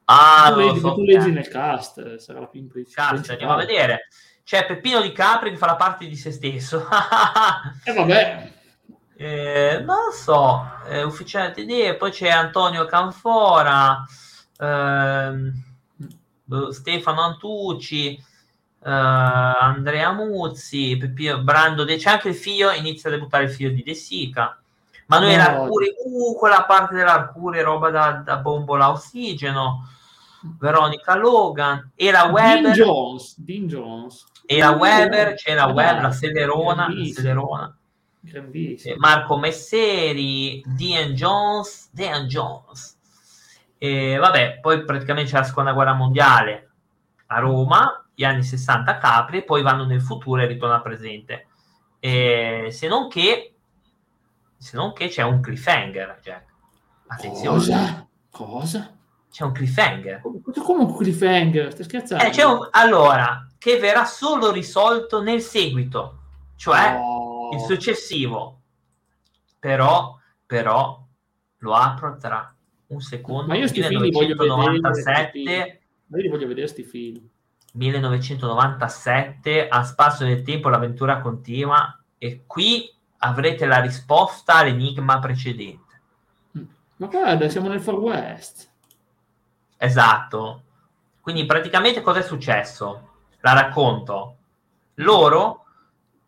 Ah, 0.05 0.51
tu, 0.51 0.59
leggi, 0.59 0.79
so, 0.79 0.93
tu 0.95 1.03
leggi 1.03 1.31
nel 1.31 1.47
cast, 1.47 2.15
sarà 2.15 2.39
la 2.39 2.47
più 2.47 2.67
Cast, 2.91 3.29
andiamo 3.29 3.53
a 3.53 3.57
vedere. 3.57 4.07
C'è 4.43 4.65
Peppino 4.65 4.99
Di 5.01 5.11
Capri 5.11 5.51
che 5.51 5.57
fa 5.57 5.67
la 5.67 5.75
parte 5.75 6.07
di 6.07 6.15
se 6.15 6.31
stesso. 6.31 6.87
e 7.83 7.91
eh, 7.91 7.93
vabbè. 7.93 8.53
Eh, 9.17 9.81
non 9.85 10.07
lo 10.07 10.11
so, 10.11 10.69
eh, 10.89 11.01
ufficiale 11.03 11.51
TD, 11.53 11.95
poi 11.95 12.11
c'è 12.11 12.27
Antonio 12.27 12.83
Canfora, 12.83 14.03
ehm, 14.59 15.53
Stefano 16.71 17.21
Antucci, 17.21 18.21
eh, 18.85 18.89
Andrea 18.89 20.11
Muzzi, 20.11 20.95
Peppino, 20.97 21.41
Brando 21.41 21.83
De, 21.83 21.97
c'è 21.97 22.11
anche 22.11 22.29
il 22.29 22.35
figlio, 22.35 22.69
inizia 22.71 23.09
a 23.09 23.13
debuttare 23.13 23.45
il 23.45 23.51
figlio 23.51 23.71
di 23.71 23.81
De 23.81 23.95
Sica. 23.95 24.59
Manuele 25.07 25.37
no. 25.37 25.63
Arcuri, 25.63 25.87
uh, 26.03 26.35
quella 26.37 26.63
parte 26.65 26.95
dell'Arcuri, 26.95 27.61
roba 27.61 27.89
da, 27.89 28.21
da 28.23 28.37
bombola 28.37 28.91
ossigeno. 28.91 29.89
Veronica 30.59 31.15
Logan, 31.15 31.91
era 31.95 32.25
Weber. 32.25 32.61
Dean 32.61 32.73
Jones, 32.73 33.39
Dean 33.39 33.67
Jones. 33.67 34.25
Era 34.45 34.69
Weber, 34.69 35.33
c'era 35.33 35.65
Weber, 35.65 36.03
la 36.03 36.11
Sederona, 36.11 36.87
la 36.87 37.05
Sederona. 37.05 37.77
Marco 38.97 39.37
Messeri, 39.39 40.63
Dean 40.63 41.13
Jones, 41.13 41.89
Dean 41.91 42.27
Jones. 42.27 42.95
E 43.79 44.17
vabbè, 44.17 44.59
poi 44.61 44.83
praticamente 44.83 45.31
c'è 45.31 45.37
la 45.37 45.43
seconda 45.43 45.73
guerra 45.73 45.93
mondiale 45.93 46.69
a 47.27 47.39
Roma, 47.39 48.04
gli 48.15 48.23
anni 48.23 48.43
60 48.43 48.91
a 48.91 48.97
Capri, 48.97 49.39
e 49.39 49.43
poi 49.43 49.61
vanno 49.61 49.85
nel 49.85 50.01
futuro 50.01 50.41
e 50.41 50.47
ritorna 50.47 50.75
al 50.75 50.81
presente. 50.81 51.47
E, 51.99 52.69
se 52.71 52.87
non 52.87 53.09
che 53.09 53.55
se 54.57 54.77
non 54.77 54.93
che 54.93 55.09
c'è 55.09 55.21
un 55.21 55.41
cliffhanger, 55.41 56.19
Jack. 56.23 56.53
Attenzione. 57.07 57.57
Cosa? 57.57 58.07
Cosa? 58.31 58.97
C'è 59.29 59.43
un 59.43 59.51
cliffhanger. 59.51 60.21
Come 60.63 60.83
un 60.83 60.95
cliffhanger? 60.95 61.71
Stai 61.71 61.83
scherzando? 61.83 62.23
Eh, 62.23 62.43
un... 62.45 62.67
Allora, 62.71 63.47
che 63.57 63.77
verrà 63.77 64.05
solo 64.05 64.51
risolto 64.51 65.21
nel 65.21 65.41
seguito, 65.41 66.19
cioè 66.55 66.97
oh. 66.99 67.53
il 67.53 67.59
successivo. 67.59 68.61
Però, 69.59 70.17
però, 70.45 71.05
lo 71.57 71.73
apro 71.73 72.17
tra 72.17 72.55
un 72.87 73.01
secondo. 73.01 73.47
Ma 73.47 73.57
io 73.57 73.67
sti 73.67 73.81
1997. 73.81 75.31
Film 75.31 75.77
Ma 76.07 76.17
io 76.17 76.23
li 76.23 76.29
voglio 76.29 76.47
vedere 76.47 76.67
sti 76.67 76.83
film. 76.83 77.29
1997, 77.75 79.67
a 79.67 79.83
spazio 79.83 80.25
del 80.25 80.41
tempo 80.43 80.69
l'avventura 80.69 81.19
continua 81.19 81.99
e 82.17 82.43
qui 82.45 82.91
avrete 83.19 83.65
la 83.65 83.81
risposta 83.81 84.55
all'enigma 84.55 85.19
precedente. 85.19 86.01
Ma 86.97 87.07
guarda, 87.07 87.49
siamo 87.49 87.67
nel 87.67 87.81
Far 87.81 87.95
West. 87.95 88.69
Esatto. 89.77 90.61
Quindi 91.19 91.45
praticamente 91.45 92.01
cosa 92.01 92.19
è 92.19 92.23
successo? 92.23 93.09
La 93.41 93.53
racconto. 93.53 94.37
Loro 94.95 95.65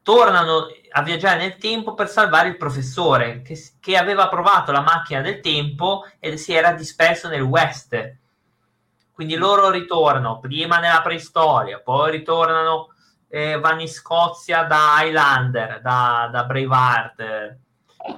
tornano 0.01 0.67
a 0.91 1.01
viaggiare 1.03 1.38
nel 1.39 1.57
tempo 1.57 1.93
per 1.93 2.10
salvare 2.10 2.49
il 2.49 2.57
professore 2.57 3.41
che, 3.41 3.57
che 3.79 3.97
aveva 3.97 4.27
provato 4.27 4.71
la 4.71 4.81
macchina 4.81 5.21
del 5.21 5.39
tempo 5.39 6.05
e 6.19 6.36
si 6.38 6.53
era 6.53 6.73
disperso 6.73 7.29
nel 7.29 7.41
West. 7.41 8.15
Quindi 9.17 9.36
loro 9.36 9.71
ritornano 9.71 10.38
prima 10.39 10.77
nella 10.77 11.01
preistoria, 11.01 11.80
poi 11.80 12.12
ritornano 12.12 12.89
eh, 13.30 13.60
vanno 13.60 13.82
in 13.82 13.88
Scozia 13.88 14.62
da 14.65 14.97
Highlander, 14.99 15.82
da, 15.82 16.30
da 16.32 16.43
Braveheart, 16.43 17.58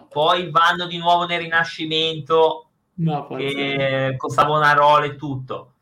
poi 0.10 0.52
vanno 0.52 0.88
di 0.88 0.98
nuovo 0.98 1.26
nel 1.26 1.40
Rinascimento 1.40 2.68
no, 2.96 3.30
eh, 3.38 4.16
con 4.18 4.30
Savonarola 4.30 5.06
e 5.06 5.16
tutto, 5.16 5.76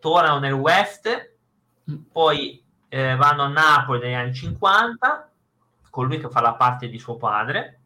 tornano 0.00 0.40
nel 0.40 0.54
West, 0.54 1.34
mm. 1.88 1.96
poi 2.10 2.60
eh, 2.88 3.14
vanno 3.14 3.42
a 3.44 3.48
Napoli 3.48 4.00
negli 4.00 4.14
anni 4.14 4.34
50, 4.34 5.30
con 5.88 6.08
lui 6.08 6.18
che 6.18 6.28
fa 6.28 6.40
la 6.40 6.54
parte 6.54 6.88
di 6.88 6.98
suo 6.98 7.14
padre. 7.14 7.78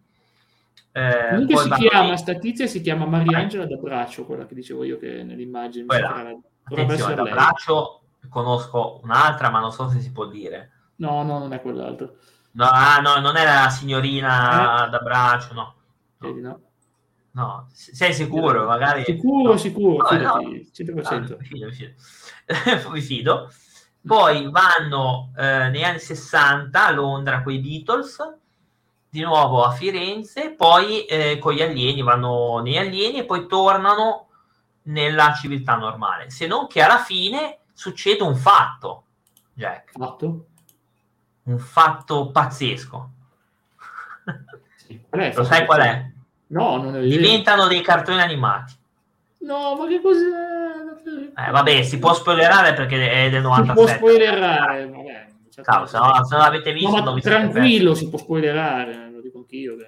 Eh, 0.90 1.26
Comunque 1.32 1.64
si 1.64 1.70
chiama, 1.86 2.16
sta 2.16 2.32
tizia 2.32 2.66
si 2.66 2.80
chiama 2.80 3.04
Mariangela 3.04 3.66
da 3.66 3.76
Braccio, 3.76 4.24
quella 4.24 4.46
che 4.46 4.54
dicevo 4.54 4.84
io 4.84 4.96
che 4.96 5.22
nell'immagine. 5.22 5.84
Quella, 5.84 6.34
attenzione, 6.64 7.14
da 7.14 7.22
Braccio 7.22 8.02
conosco 8.28 9.00
un'altra, 9.02 9.50
ma 9.50 9.60
non 9.60 9.72
so 9.72 9.88
se 9.88 10.00
si 10.00 10.12
può 10.12 10.26
dire. 10.26 10.70
No, 10.96 11.22
no, 11.22 11.38
non 11.38 11.52
è 11.52 11.60
quell'altro. 11.60 12.16
No, 12.52 12.68
ah, 12.70 12.98
no 13.00 13.18
non 13.20 13.36
è 13.36 13.44
la 13.44 13.70
signorina 13.70 14.86
eh? 14.86 14.90
da 14.90 14.98
braccio, 14.98 15.54
no. 15.54 15.74
Vedi, 16.18 16.40
no. 16.40 16.60
No, 17.32 17.68
sei 17.72 18.12
sicuro? 18.12 18.66
Magari... 18.66 19.04
Sicuro, 19.04 19.52
no. 19.52 19.58
sicuro, 19.58 20.10
no, 20.10 20.18
no. 20.18 20.38
100%. 20.40 21.06
Ah, 21.06 21.18
mi 21.18 21.44
fido, 21.44 21.66
mi 21.66 21.72
fido. 21.72 21.92
mi 22.90 23.00
fido. 23.00 23.50
Poi 24.04 24.50
vanno 24.50 25.32
eh, 25.36 25.70
negli 25.70 25.82
anni 25.82 25.98
60 25.98 26.86
a 26.86 26.90
Londra 26.90 27.42
con 27.42 27.52
i 27.52 27.58
Beatles, 27.58 28.18
di 29.08 29.22
nuovo 29.22 29.64
a 29.64 29.70
Firenze, 29.70 30.50
poi 30.50 31.04
eh, 31.04 31.38
con 31.38 31.54
gli 31.54 31.62
alieni, 31.62 32.02
vanno 32.02 32.60
negli 32.60 32.76
alieni 32.76 33.20
e 33.20 33.24
poi 33.24 33.46
tornano 33.46 34.28
nella 34.84 35.34
civiltà 35.34 35.76
normale. 35.76 36.30
Se 36.30 36.46
non 36.46 36.66
che 36.66 36.82
alla 36.82 36.98
fine 36.98 37.58
succede 37.72 38.22
un 38.22 38.36
fatto, 38.36 39.04
Jack. 39.54 39.92
Fatto? 39.92 40.46
Un 41.44 41.58
fatto 41.58 42.30
pazzesco. 42.30 43.10
Sì. 44.76 45.00
Lo 45.10 45.44
sai 45.44 45.64
qual 45.64 45.80
è? 45.80 46.10
No, 46.48 46.76
non 46.76 46.88
è 46.88 47.00
vero. 47.00 47.04
Diventano 47.06 47.66
dei 47.66 47.80
cartoni 47.80 48.20
animati. 48.20 48.74
No, 49.40 49.74
ma 49.74 49.86
che 49.86 50.00
cos'è? 50.00 51.46
Eh, 51.46 51.50
vabbè, 51.50 51.82
si 51.82 51.98
può 51.98 52.14
spoilerare 52.14 52.74
perché 52.74 53.10
è 53.10 53.30
del 53.30 53.42
97. 53.42 53.92
Si 53.92 53.98
può 53.98 54.08
spoilerare, 54.08 54.88
vabbè. 54.88 55.30
Cavolo, 55.62 55.86
se, 55.86 55.98
no, 55.98 56.24
se 56.24 56.34
non 56.34 56.44
l'avete 56.44 56.72
visto, 56.72 57.00
no, 57.00 57.20
tranquillo, 57.20 57.94
si 57.94 58.08
può 58.08 58.18
spoilerare, 58.18 59.10
lo 59.10 59.20
dico 59.20 59.38
anch'io. 59.38 59.76
Che 59.76 59.86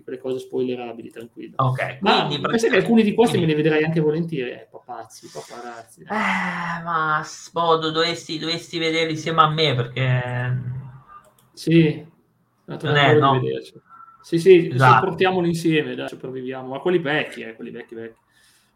di 0.00 0.02
quelle 0.02 0.18
cose 0.18 0.38
spoilerabili, 0.38 1.10
tranquillo. 1.10 1.54
Ok, 1.56 1.98
quindi 1.98 2.38
ma 2.38 2.48
praticamente... 2.48 2.76
alcuni 2.76 3.02
di 3.02 3.14
questi 3.14 3.36
quindi... 3.36 3.54
me 3.54 3.58
li 3.58 3.62
vedrai 3.62 3.84
anche 3.84 4.00
volentieri, 4.00 4.50
eh, 4.50 4.68
papazzi, 4.70 5.30
paparazzi. 5.32 6.02
Eh, 6.02 6.82
ma 6.84 7.20
Spodo, 7.24 7.90
dovresti, 7.90 8.38
dovresti 8.38 8.78
vederli 8.78 9.12
insieme 9.12 9.42
a 9.42 9.48
me 9.48 9.74
perché... 9.74 10.78
Sì, 11.52 12.04
non 12.64 12.96
è, 12.96 13.14
no? 13.14 13.40
Sì, 14.22 14.38
sì, 14.38 14.68
esatto. 14.68 15.06
portiamoli 15.06 15.48
insieme, 15.48 15.94
dai, 15.94 16.08
sopravviviamo, 16.08 16.68
ma 16.68 16.78
quelli 16.78 16.98
vecchi, 16.98 17.42
eh, 17.42 17.54
quelli 17.54 17.70
vecchi, 17.70 17.94
vecchi. 17.94 18.18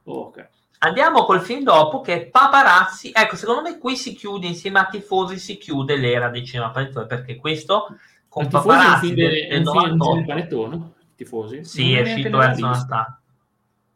Oh, 0.04 0.20
ok. 0.20 0.48
Andiamo 0.78 1.24
col 1.24 1.40
film 1.40 1.62
dopo 1.62 2.00
che 2.00 2.14
è 2.14 2.26
Paparazzi. 2.26 3.10
Ecco, 3.14 3.36
secondo 3.36 3.62
me 3.62 3.78
qui 3.78 3.96
si 3.96 4.14
chiude 4.14 4.46
insieme 4.46 4.80
a 4.80 4.86
Tifosi, 4.86 5.38
si 5.38 5.56
chiude 5.56 5.96
l'era 5.96 6.28
dei 6.28 6.44
cinema 6.44 6.70
perché 6.70 7.36
questo 7.36 7.96
con 8.28 8.48
Paparazzi 8.48 9.14
del, 9.14 9.46
del 9.48 9.62
98 9.62 10.93
tifosi? 11.14 11.64
Sì, 11.64 11.94
è 11.94 12.02
uscito 12.02 12.36
verso 12.36 12.66
Natale. 12.66 13.16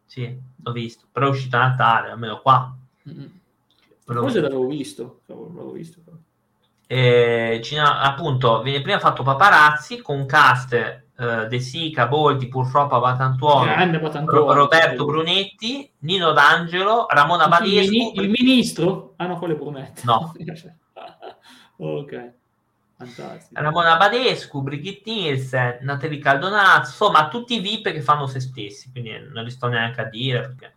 Sì, 0.05 0.39
l'ho 0.63 0.73
visto, 0.73 1.07
però 1.11 1.27
è 1.27 1.31
uscito 1.31 1.57
a 1.57 1.69
Natale, 1.69 2.11
almeno 2.11 2.41
qua. 2.41 2.75
Mm-hmm. 3.09 3.27
Forse 4.05 4.41
l'avevo 4.41 4.67
visto, 4.67 5.21
l'avevo 5.27 5.71
visto. 5.73 6.01
Eh, 6.87 7.61
Cina, 7.63 8.01
appunto, 8.01 8.63
viene 8.63 8.81
prima 8.81 8.99
fatto 8.99 9.23
Paparazzi 9.23 10.01
con 10.01 10.21
un 10.21 10.27
cast 10.27 10.73
eh, 10.73 11.47
De 11.47 11.61
Sica, 11.61 12.07
Boldi, 12.07 12.49
purtroppo 12.49 12.99
Batantuono, 13.01 13.71
Ro- 14.25 14.53
Roberto 14.53 15.05
Brunetti, 15.05 15.91
Nino 15.99 16.33
D'Angelo, 16.33 17.07
Ramona 17.11 17.49
Badescu. 17.49 18.13
Il, 18.15 18.23
il 18.23 18.31
ministro? 18.31 19.13
Ah 19.17 19.27
no, 19.27 19.37
quello 19.37 19.55
è 19.55 19.57
Brunetti. 19.59 20.03
No. 20.07 20.33
ok. 21.77 22.33
Fantastico. 22.99 23.61
Ramona 23.61 23.97
Badescu, 23.97 24.61
Brigitte 24.61 25.09
Nielsen, 25.13 25.79
Natalie 25.83 26.19
Caldonazzo, 26.19 26.91
insomma 26.91 27.29
tutti 27.29 27.55
i 27.55 27.61
VIP 27.61 27.93
che 27.93 28.03
fanno 28.03 28.27
se 28.27 28.41
stessi, 28.41 28.91
quindi 28.91 29.17
non 29.33 29.45
li 29.45 29.51
sto 29.53 29.69
neanche 29.69 30.01
a 30.01 30.05
dire 30.05 30.41
perché 30.41 30.75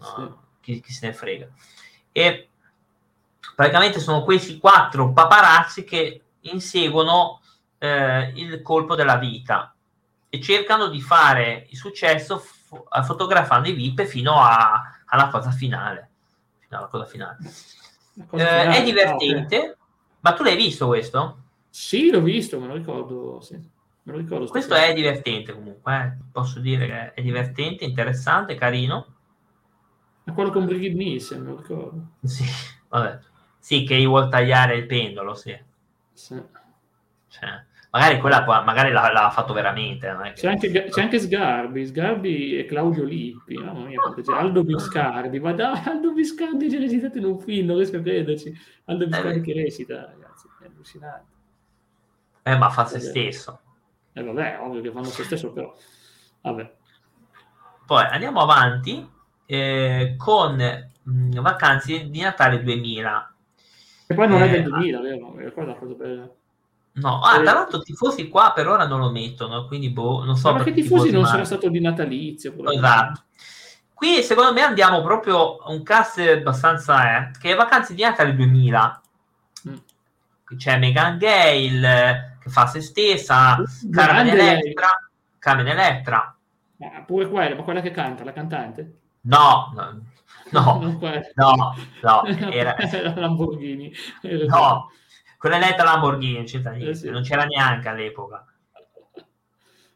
sì. 0.00 0.32
chi, 0.60 0.80
chi, 0.80 0.92
se 0.92 1.08
ne 1.08 1.12
frega. 1.12 1.48
E 2.12 2.48
praticamente 3.56 3.98
sono 3.98 4.22
questi 4.22 4.58
quattro 4.58 5.12
paparazzi 5.12 5.82
che 5.82 6.22
inseguono 6.42 7.40
eh, 7.78 8.32
il 8.36 8.62
colpo 8.62 8.94
della 8.94 9.16
vita 9.16 9.74
e 10.28 10.40
cercano 10.40 10.86
di 10.86 11.00
fare 11.00 11.66
il 11.70 11.76
successo 11.76 12.38
fo- 12.38 12.86
fotografando 13.02 13.68
i 13.68 13.72
VIP 13.72 14.04
fino 14.04 14.40
a, 14.40 14.80
alla 15.06 15.28
cosa 15.28 15.50
finale. 15.50 16.08
Fino 16.60 16.78
alla 16.78 16.86
cosa 16.86 17.04
finale. 17.04 17.38
Eh, 17.42 18.26
finale. 18.28 18.76
è 18.76 18.82
divertente. 18.84 19.76
Ma 20.22 20.32
tu 20.34 20.42
l'hai 20.42 20.56
visto 20.56 20.86
questo? 20.86 21.42
Sì, 21.68 22.10
l'ho 22.10 22.22
visto, 22.22 22.58
me 22.58 22.66
lo 22.66 22.74
ricordo. 22.74 23.40
Sì. 23.40 23.54
Me 24.04 24.12
lo 24.12 24.18
ricordo 24.18 24.46
questo 24.48 24.74
è 24.74 24.92
divertente 24.92 25.52
comunque, 25.52 25.96
eh. 25.96 26.24
posso 26.32 26.58
dire 26.58 26.86
che 26.86 27.12
è 27.14 27.22
divertente, 27.22 27.84
interessante, 27.84 28.56
carino. 28.56 29.06
È 30.24 30.32
quello 30.32 30.50
con 30.50 30.64
Brigitte 30.64 30.96
Nielsen, 30.96 31.42
me 31.42 31.50
lo 31.50 31.56
ricordo. 31.56 32.06
Sì, 32.24 32.44
vabbè. 32.88 33.18
Sì, 33.58 33.84
che 33.84 33.96
gli 33.96 34.06
vuol 34.06 34.28
tagliare 34.28 34.74
il 34.74 34.86
pendolo, 34.86 35.34
sì. 35.34 35.56
Sì. 36.12 36.42
Cioè, 37.28 37.64
magari 37.92 38.18
quella 38.20 38.62
magari 38.64 38.90
l'ha, 38.90 39.12
l'ha 39.12 39.30
fatto 39.30 39.52
veramente. 39.52 40.06
Che... 40.06 40.32
C'è, 40.32 40.48
anche, 40.48 40.70
c'è, 40.88 41.02
anche, 41.02 41.18
Sgarbi, 41.18 41.86
Sgarbi 41.86 42.58
e 42.58 42.64
Claudio 42.64 43.04
Lippi, 43.04 43.56
mamma 43.56 43.86
mia, 43.86 44.00
c'è 44.20 44.32
Aldo 44.32 44.64
Biscardi, 44.64 45.38
ma 45.38 45.52
da 45.52 45.82
Aldo 45.84 46.12
Biscardi 46.12 46.68
c'è 46.68 46.78
recitato 46.78 47.18
in 47.18 47.24
un 47.24 47.38
film, 47.38 47.66
non 47.66 47.76
riesco 47.76 47.98
a 47.98 48.00
crederci. 48.00 48.52
Aldo 48.86 49.06
Biscardi 49.06 49.38
eh, 49.38 49.42
che 49.42 49.52
recita, 49.52 50.06
ragazzi, 50.06 50.48
è 50.60 50.66
allucinante. 50.66 51.30
Eh, 52.44 52.56
ma 52.56 52.70
fa 52.70 52.86
se 52.86 52.98
stesso. 52.98 53.60
Eh 54.14 54.22
vabbè, 54.22 54.58
ovvio 54.60 54.80
che 54.80 54.90
fanno 54.90 55.04
se 55.04 55.24
stesso, 55.24 55.52
però 55.52 55.74
vabbè. 56.40 56.72
Poi 57.84 58.04
andiamo 58.04 58.40
avanti 58.40 59.06
eh, 59.44 60.14
con 60.16 60.56
mh, 61.02 61.40
vacanze 61.40 62.08
di 62.08 62.20
Natale 62.20 62.62
2000. 62.62 63.34
E 64.06 64.14
poi 64.14 64.28
non 64.28 64.42
è 64.42 64.48
del 64.48 64.62
2000, 64.62 64.98
eh, 64.98 65.02
vero? 65.02 65.38
È 65.38 65.52
cosa 65.52 65.94
bella. 65.94 66.30
No, 66.94 67.20
ah, 67.20 67.40
tra 67.40 67.52
l'altro 67.54 67.80
tifosi 67.80 68.28
qua 68.28 68.52
per 68.54 68.68
ora 68.68 68.86
non 68.86 69.00
lo 69.00 69.10
mettono, 69.10 69.66
quindi 69.66 69.88
boh, 69.88 70.24
non 70.24 70.36
so. 70.36 70.50
Ma 70.50 70.58
perché 70.58 70.72
tifosi, 70.72 71.04
tifosi 71.04 71.10
non 71.12 71.24
sarà 71.24 71.44
stato 71.44 71.70
di 71.70 71.80
natalizio. 71.80 72.54
Esatto. 72.70 73.22
qui 73.94 74.22
secondo 74.22 74.52
me 74.52 74.60
andiamo 74.60 75.00
proprio 75.02 75.56
a 75.56 75.70
un 75.70 75.82
cast 75.82 76.18
abbastanza 76.18 77.16
eh, 77.16 77.30
che 77.40 77.52
è 77.52 77.54
Vacanze 77.54 77.94
di 77.94 78.02
Natale 78.02 78.34
2000 78.34 79.02
mm. 79.68 79.74
c'è 80.56 80.76
Megan 80.78 81.18
Gale 81.18 82.38
che 82.40 82.50
fa 82.50 82.66
se 82.66 82.80
stessa 82.80 83.62
Carmen 83.90 84.26
Electra 84.26 84.88
Carmen 85.38 85.68
Electra 85.68 86.36
ma 86.78 87.02
pure 87.06 87.28
quella 87.28 87.54
ma 87.54 87.62
quella 87.62 87.80
che 87.80 87.92
canta 87.92 88.24
la 88.24 88.32
cantante 88.32 88.98
no, 89.20 89.72
no 89.74 90.02
No, 90.52 90.80
no, 91.36 91.74
no, 92.02 92.24
era... 92.52 92.76
Lamborghini. 93.14 93.92
Era 94.20 94.44
no, 94.44 94.90
quella 95.42 95.56
eletta 95.56 95.82
Lamborghini, 95.82 96.34
non 96.34 96.44
c'era, 96.44 96.72
eh 96.74 96.94
sì. 96.94 97.10
non 97.10 97.22
c'era 97.22 97.42
neanche 97.42 97.88
all'epoca. 97.88 98.46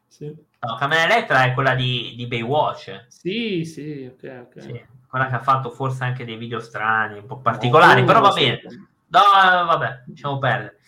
Sì. 0.05 0.25
No, 0.25 0.75
Camera 0.75 1.05
Elettra 1.05 1.45
è 1.45 1.53
quella 1.53 1.73
di, 1.73 2.15
di 2.17 2.27
Baywatch. 2.27 3.05
Sì, 3.07 3.63
sì, 3.63 4.11
ok, 4.11 4.47
ok. 4.47 4.61
Sì, 4.61 4.85
quella 5.07 5.29
che 5.29 5.35
ha 5.35 5.41
fatto 5.41 5.69
forse 5.69 6.03
anche 6.03 6.25
dei 6.25 6.35
video 6.35 6.59
strani, 6.59 7.19
un 7.19 7.25
po' 7.25 7.37
particolari, 7.37 8.01
no, 8.01 8.07
però 8.07 8.19
va 8.19 8.33
bene. 8.33 8.61
No, 9.07 9.21
vabbè, 9.21 10.03
diciamo 10.05 10.37
perdere. 10.37 10.79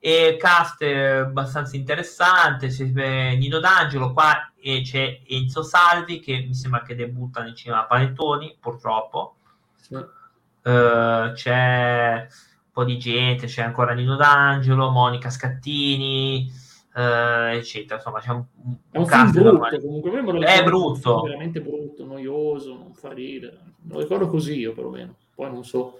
E 0.00 0.36
cast 0.36 0.82
abbastanza 0.82 1.76
interessante, 1.76 2.74
Nino 3.36 3.60
D'Angelo 3.60 4.12
qua 4.12 4.52
e 4.60 4.80
c'è 4.82 5.20
Enzo 5.28 5.62
Salvi 5.62 6.18
che 6.18 6.44
mi 6.44 6.54
sembra 6.54 6.82
che 6.82 6.96
debutta 6.96 7.40
nel 7.40 7.54
cinema 7.54 7.84
Panettoni, 7.84 8.56
purtroppo. 8.58 9.36
Sì. 9.76 9.94
Uh, 9.94 11.32
c'è 11.34 12.26
po' 12.78 12.84
di 12.84 12.96
gente, 12.96 13.46
c'è 13.46 13.62
ancora 13.62 13.92
Nino 13.92 14.14
D'Angelo, 14.14 14.90
Monica 14.90 15.30
Scattini, 15.30 16.48
uh, 16.94 17.50
eccetera. 17.52 17.96
Insomma, 17.96 18.20
c'è 18.20 18.30
un, 18.30 18.44
un, 18.62 18.76
è 18.92 18.98
un 18.98 19.06
film 19.06 19.30
brutto, 19.32 19.50
normale. 19.50 19.80
comunque 19.80 20.46
è 20.46 20.62
brutto. 20.62 21.22
Veramente 21.22 21.60
brutto, 21.60 22.04
noioso, 22.04 22.74
non 22.74 22.94
fa 22.94 23.12
ridere. 23.12 23.58
Lo 23.88 23.98
ricordo 23.98 24.28
così 24.28 24.58
io 24.58 24.74
perlomeno. 24.74 25.16
Poi 25.34 25.50
non 25.50 25.64
so. 25.64 25.98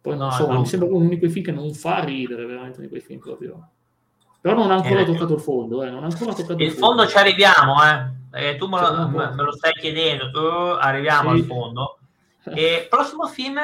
Poi 0.00 0.16
non 0.16 0.28
no, 0.28 0.32
so, 0.32 0.50
mi 0.50 0.64
sembra 0.64 0.88
uno 0.88 1.06
di 1.06 1.18
quei 1.18 1.28
film 1.28 1.44
che 1.44 1.52
non 1.52 1.74
fa 1.74 2.02
ridere, 2.02 2.46
veramente 2.46 2.80
di 2.80 2.88
quei 2.88 3.00
film 3.00 3.20
proprio. 3.20 3.68
Però 4.40 4.56
non 4.56 4.70
ha 4.70 4.76
ancora 4.76 5.00
eh, 5.00 5.04
toccato 5.04 5.34
il 5.34 5.40
fondo, 5.40 5.82
eh. 5.82 5.90
non 5.90 6.02
ha 6.02 6.06
ancora 6.06 6.32
toccato 6.32 6.62
il, 6.62 6.68
il 6.68 6.70
fondo. 6.70 6.86
fondo 6.86 7.06
ci 7.08 7.16
arriviamo, 7.18 7.74
eh. 8.30 8.56
tu 8.56 8.68
me 8.68 8.80
lo, 8.80 9.08
me, 9.08 9.42
lo, 9.42 9.52
stai 9.52 9.72
chiedendo, 9.74 10.30
uh, 10.30 10.78
arriviamo 10.80 11.34
sì. 11.34 11.40
al 11.40 11.44
fondo. 11.44 11.98
E 12.44 12.86
prossimo 12.88 13.26
film 13.26 13.58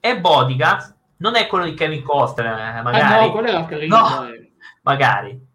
è 0.00 0.18
Bodyguard, 0.18 0.96
non 1.20 1.36
è 1.36 1.46
quello 1.46 1.64
di 1.64 1.74
Kevin 1.74 2.02
Costner, 2.02 2.76
eh, 2.76 2.82
magari. 2.82 3.14
Ah, 3.14 3.20
no, 3.20 3.32
quello 3.32 3.48
era 3.48 3.64
carino. 3.64 3.96
No, 3.96 4.28
magari. 4.82 5.48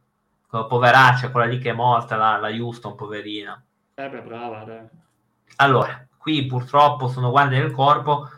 Poveraccia, 0.49 1.31
quella 1.31 1.47
lì 1.47 1.59
che 1.59 1.71
è 1.71 1.73
morta, 1.73 2.15
la, 2.15 2.37
la 2.37 2.47
Houston, 2.47 2.95
poverina. 2.95 3.61
Eh 3.95 4.09
beh, 4.09 4.21
brava, 4.21 4.63
dai. 4.63 4.87
Allora, 5.57 6.07
qui 6.17 6.45
purtroppo 6.45 7.07
sono 7.07 7.29
guardie 7.29 7.59
del 7.59 7.71
corpo 7.71 8.29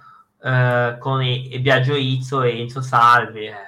eh, 0.42 0.98
con 1.00 1.22
i, 1.22 1.54
i 1.54 1.60
Biagio 1.60 1.96
Izzo 1.96 2.42
e 2.42 2.60
Enzo 2.60 2.82
Salvi. 2.82 3.46
Eh 3.46 3.68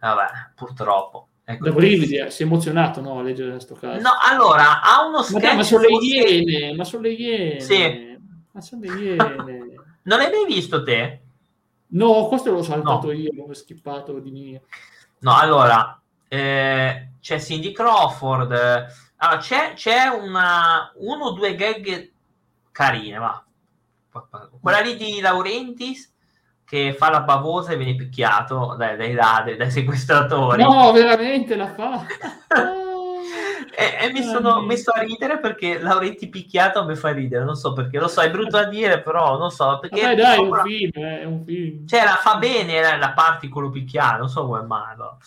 Vabbè, 0.00 0.52
purtroppo. 0.54 1.28
Ecco. 1.44 1.64
Da 1.64 1.72
brividi, 1.72 2.16
eh, 2.16 2.30
si 2.30 2.42
è 2.42 2.46
emozionato 2.46 3.00
no, 3.00 3.18
a 3.18 3.22
leggere 3.22 3.50
questo 3.50 3.74
caso. 3.74 4.00
No, 4.00 4.10
allora, 4.28 4.82
ha 4.82 5.06
uno 5.06 5.22
sketch... 5.22 5.44
Ma, 5.44 5.54
ma 5.54 5.62
sono 5.62 5.82
le 5.82 5.96
iene, 6.00 6.74
ma 6.74 6.84
sono 6.84 7.02
le 7.02 7.12
iene. 7.12 7.60
Sì. 7.60 8.18
Ma 8.52 8.60
sono 8.60 8.82
le 8.82 8.88
iene. 8.88 9.16
non 10.02 10.18
l'hai 10.18 10.30
mai 10.30 10.44
visto 10.46 10.82
te? 10.82 11.22
No, 11.88 12.26
questo 12.26 12.50
l'ho 12.50 12.62
saltato 12.62 13.06
no. 13.06 13.12
io, 13.12 13.30
l'ho 13.34 13.54
skippato 13.54 14.18
di 14.18 14.30
mio. 14.30 14.62
No, 15.20 15.36
allora, 15.36 16.00
eh, 16.28 17.10
c'è 17.20 17.40
Cindy 17.40 17.72
Crawford. 17.72 18.52
Allora, 19.16 19.38
c'è, 19.38 19.72
c'è 19.74 20.06
una, 20.08 20.92
uno 20.96 21.26
o 21.26 21.32
due 21.32 21.54
gag 21.54 22.12
carine, 22.72 23.18
va. 23.18 23.42
Quella 24.60 24.80
lì 24.80 24.96
di 24.96 25.20
Laurentis 25.20 26.14
che 26.64 26.94
fa 26.94 27.10
la 27.10 27.20
bavosa 27.20 27.72
e 27.72 27.76
viene 27.76 27.94
picchiato 27.94 28.74
dai, 28.76 28.96
dai 28.96 29.12
ladri, 29.12 29.56
dai 29.56 29.70
sequestratori. 29.70 30.62
No, 30.62 30.90
veramente 30.92 31.54
la 31.54 31.72
fa. 31.72 32.04
e, 33.74 34.06
e, 34.06 34.12
mi 34.12 34.22
sono 34.22 34.60
messo 34.60 34.90
a 34.90 35.00
ridere 35.00 35.38
perché 35.38 35.78
Laurenti 35.78 36.28
picchiato 36.28 36.84
mi 36.84 36.94
fa 36.94 37.12
ridere, 37.12 37.44
non 37.44 37.56
so 37.56 37.72
perché, 37.72 37.98
lo 37.98 38.08
so, 38.08 38.20
è 38.20 38.30
brutto 38.30 38.56
da 38.56 38.64
dire, 38.64 39.00
però 39.02 39.38
non 39.38 39.50
so 39.50 39.78
perché... 39.78 40.00
Vabbè, 40.00 40.14
dai, 40.14 40.36
è 40.36 40.40
un 40.40 40.62
film, 40.64 40.90
eh, 40.94 41.20
è 41.20 41.24
un 41.24 41.44
film. 41.44 41.86
Cioè, 41.86 42.04
la 42.04 42.18
fa 42.20 42.36
bene 42.36 42.80
la, 42.80 42.96
la 42.96 43.12
parte 43.12 43.48
con 43.48 43.62
lo 43.62 43.70
picchiato, 43.70 44.18
non 44.18 44.28
so 44.28 44.46
come 44.46 44.62
mai. 44.62 44.96
No. 44.96 45.18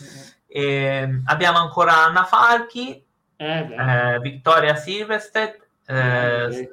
E, 0.48 0.64
ehm, 0.64 1.22
abbiamo 1.26 1.60
ancora 1.60 2.06
Anna 2.06 2.24
Falchi, 2.24 3.04
eh, 3.36 3.60
eh, 3.60 4.20
Vittoria 4.20 4.76
Silvestet, 4.76 5.68
eh, 5.86 6.46
okay. 6.46 6.70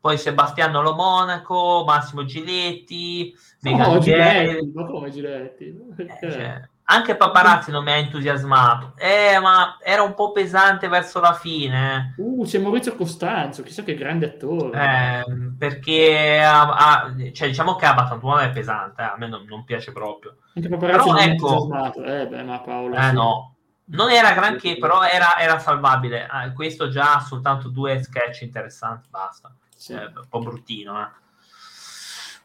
poi 0.00 0.18
Sebastiano 0.18 0.82
Lo 0.82 0.94
Monaco, 0.94 1.84
Massimo 1.86 2.24
Giletti, 2.24 3.34
Megan 3.60 3.96
oh, 3.96 3.98
Giletti, 3.98 4.72
ma 4.74 4.86
come 4.86 5.10
Giletti? 5.10 5.78
Eh, 5.96 6.16
cioè, 6.20 6.68
anche 6.90 7.14
Paparazzi 7.14 7.70
non 7.70 7.84
mi 7.84 7.92
ha 7.92 7.96
entusiasmato, 7.96 8.94
eh, 8.96 9.38
ma 9.38 9.78
era 9.80 10.02
un 10.02 10.14
po' 10.14 10.32
pesante 10.32 10.88
verso 10.88 11.20
la 11.20 11.34
fine. 11.34 12.14
Uh, 12.16 12.44
c'è 12.44 12.58
Maurizio 12.58 12.96
Costanzo, 12.96 13.62
chissà 13.62 13.84
che 13.84 13.94
grande 13.94 14.26
attore. 14.26 14.78
Eh, 14.78 15.24
perché 15.56 16.42
ha, 16.42 16.68
ha, 16.68 17.14
cioè, 17.32 17.46
diciamo 17.46 17.76
che 17.76 17.86
Abbatantuono 17.86 18.40
è 18.40 18.50
pesante, 18.50 19.02
eh, 19.02 19.04
a 19.04 19.14
me 19.16 19.28
non, 19.28 19.44
non, 19.48 19.62
piace 19.64 19.92
proprio. 19.92 20.38
Anche 20.54 20.68
Paparazzi 20.68 20.98
però, 20.98 21.12
non 21.12 21.18
ecco, 21.22 21.48
entusiasmato. 21.48 22.04
Eh, 22.04 22.26
beh, 22.26 22.42
ma 22.42 22.60
Paolo... 22.60 22.96
Eh, 22.96 23.02
sì. 23.02 23.12
no. 23.14 23.54
Non 23.92 24.10
era 24.10 24.32
granché, 24.32 24.76
però 24.76 25.02
era, 25.02 25.36
era 25.38 25.58
salvabile. 25.58 26.26
Ah, 26.26 26.52
questo 26.52 26.88
già 26.88 27.16
ha 27.16 27.20
soltanto 27.20 27.68
due 27.68 28.00
sketch 28.02 28.42
interessanti, 28.42 29.08
basta. 29.10 29.52
Sì. 29.76 29.92
Eh, 29.92 30.06
un 30.06 30.26
po' 30.28 30.40
bruttino, 30.40 31.00
eh. 31.00 31.08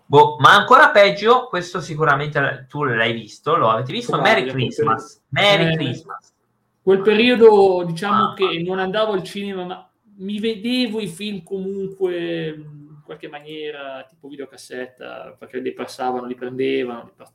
Boh, 0.07 0.37
ma 0.39 0.55
ancora 0.55 0.91
peggio, 0.91 1.47
questo 1.47 1.81
sicuramente 1.81 2.67
tu 2.69 2.83
l'hai 2.83 3.13
visto, 3.13 3.55
lo 3.55 3.69
avete 3.69 3.91
visto, 3.91 4.19
Merry 4.21 4.45
Christmas. 4.45 5.21
Merry 5.29 5.73
eh, 5.73 5.75
Christmas. 5.75 6.33
Quel 6.81 7.01
periodo, 7.01 7.83
diciamo 7.85 8.29
ah, 8.29 8.33
che 8.35 8.61
non 8.63 8.77
andavo 8.77 9.13
al 9.13 9.23
cinema, 9.23 9.63
ma 9.65 9.89
mi 10.17 10.39
vedevo 10.39 10.99
i 10.99 11.07
film 11.07 11.41
comunque 11.41 12.47
in 12.49 13.01
qualche 13.03 13.27
maniera, 13.27 14.05
tipo 14.07 14.27
videocassetta, 14.27 15.35
perché 15.39 15.59
li 15.59 15.73
passavano, 15.73 16.27
li 16.27 16.35
prendevano. 16.35 17.05
Li 17.05 17.11
pass- 17.15 17.33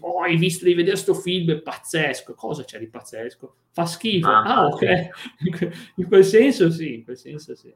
oh, 0.00 0.20
hai 0.20 0.36
visto, 0.36 0.64
devi 0.64 0.76
vedere 0.76 0.96
sto 0.96 1.14
film, 1.14 1.50
è 1.50 1.60
pazzesco. 1.62 2.34
Cosa 2.34 2.64
c'è 2.64 2.78
di 2.78 2.88
pazzesco? 2.88 3.54
Fa 3.70 3.86
schifo. 3.86 4.28
Ah, 4.28 4.42
ah 4.42 4.66
ok. 4.66 5.08
in 5.96 6.06
quel 6.06 6.24
senso 6.24 6.70
sì, 6.70 6.96
in 6.96 7.04
quel 7.04 7.16
senso 7.16 7.56
sì. 7.56 7.74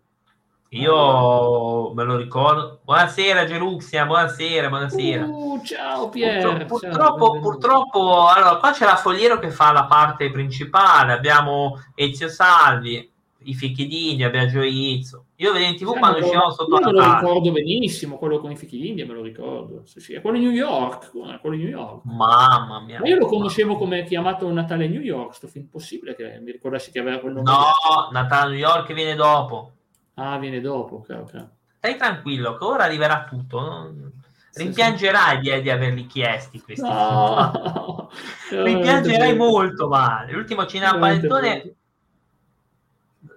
Io 0.74 1.92
me 1.94 2.02
lo 2.02 2.16
ricordo. 2.16 2.80
Buonasera 2.82 3.44
Geruxia, 3.44 4.06
buonasera, 4.06 4.68
buonasera. 4.68 5.24
Uh, 5.24 5.62
ciao 5.62 6.08
Pier. 6.08 6.66
Purtroppo, 6.66 6.78
ciao, 6.80 6.90
purtroppo, 6.90 7.38
purtroppo, 7.38 8.26
allora, 8.26 8.56
qua 8.56 8.72
c'è 8.72 8.84
la 8.84 8.96
Fogliero 8.96 9.38
che 9.38 9.50
fa 9.50 9.70
la 9.70 9.84
parte 9.84 10.32
principale, 10.32 11.12
abbiamo 11.12 11.80
Ezio 11.94 12.28
Salvi, 12.28 13.08
i 13.44 13.54
fichi 13.54 14.20
abbiamo 14.24 14.48
Gioizzo. 14.48 15.26
Io 15.36 15.52
vedo 15.52 15.64
in 15.64 15.76
tv 15.76 15.92
sì, 15.92 15.98
quando 16.00 16.18
uscivamo 16.18 16.50
sotto 16.50 16.78
la 16.78 16.86
Me 16.86 16.92
lo 16.92 17.14
ricordo 17.20 17.52
benissimo, 17.52 18.18
quello 18.18 18.40
con 18.40 18.50
i 18.50 18.56
fichi 18.56 18.80
d'India, 18.80 19.06
me 19.06 19.14
lo 19.14 19.22
ricordo. 19.22 19.82
Sì, 19.84 20.00
sì, 20.00 20.14
è 20.14 20.20
quello 20.20 20.38
di 20.38 20.44
New 20.44 20.52
York, 20.52 21.12
quello 21.40 21.54
di 21.54 21.62
New 21.62 21.70
York. 21.70 22.00
Mamma 22.04 22.80
mia. 22.80 22.98
Ma 22.98 23.06
io 23.06 23.18
lo 23.18 23.26
conoscevo 23.26 23.76
come 23.76 24.02
chiamato 24.02 24.50
Natale 24.50 24.88
New 24.88 25.00
York, 25.00 25.34
sto 25.34 25.46
film 25.46 25.68
possibile 25.70 26.16
che 26.16 26.40
mi 26.40 26.50
ricordassi 26.50 26.90
che 26.90 26.98
aveva 26.98 27.18
quel 27.18 27.34
nome. 27.34 27.48
No, 27.48 28.08
Natale 28.10 28.50
New 28.50 28.58
York 28.58 28.92
viene 28.92 29.14
dopo. 29.14 29.73
Ah, 30.14 30.38
viene 30.38 30.60
dopo, 30.60 30.96
ok, 30.96 31.18
ok. 31.20 31.48
Stai 31.76 31.96
tranquillo, 31.96 32.56
che 32.56 32.64
ora 32.64 32.84
arriverà 32.84 33.24
tutto. 33.28 33.60
No? 33.60 34.12
Rimpiangerai. 34.54 35.40
Di, 35.40 35.62
di, 35.62 35.70
averli 35.70 36.06
chiesti 36.06 36.60
questi 36.60 36.86
no, 36.86 38.10
Rimpiangerai 38.50 39.36
molto 39.36 39.88
male. 39.88 40.32
L'ultimo 40.32 40.66
cinema 40.66 40.96
panettone 40.96 41.74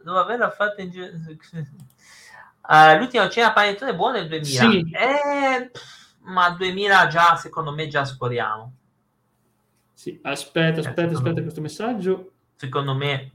dove 0.03 0.19
averla 0.19 0.49
fatta 0.51 0.81
in 0.81 0.91
giro. 0.91 1.07
Uh, 2.69 2.97
l'ultimo 2.97 3.27
cena 3.29 3.53
panettone 3.53 3.95
buono 3.95 4.17
è 4.17 4.21
il 4.21 4.27
2000. 4.27 4.69
Sì. 4.69 4.89
Eh, 4.91 5.71
ma 6.21 6.49
2000 6.51 7.07
già, 7.07 7.35
secondo 7.35 7.73
me, 7.73 7.87
già 7.87 8.05
sporiamo. 8.05 8.73
Sì, 9.93 10.19
aspetta, 10.21 10.79
aspetta, 10.81 11.01
eh, 11.01 11.13
aspetta 11.13 11.41
questo 11.41 11.61
messaggio. 11.61 12.31
Secondo 12.55 12.93
me 12.93 13.31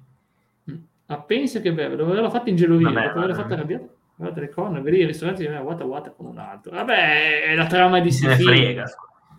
ma 1.06 1.20
pensa 1.20 1.60
che 1.60 1.72
bello, 1.72 1.96
dopo 1.96 2.10
averla 2.10 2.30
fatta 2.30 2.50
in 2.50 2.56
geloria, 2.56 2.88
dopo 2.88 3.18
averla 3.18 3.34
fatta 3.34 3.54
arrabbiare, 3.54 3.88
guardate 4.14 4.40
le 4.40 4.48
corna, 4.50 4.80
vedi 4.80 4.98
i 4.98 5.06
ristoranti 5.06 5.46
di 5.46 5.54
guarda 5.54 5.84
guarda 5.84 6.10
con 6.10 6.26
un 6.26 6.38
altro. 6.38 6.72
Vabbè, 6.72 7.42
è 7.42 7.54
la 7.54 7.66
trama 7.66 8.00
di 8.00 8.10
Se 8.10 8.26
ne 8.26 8.36
frega. 8.36 8.84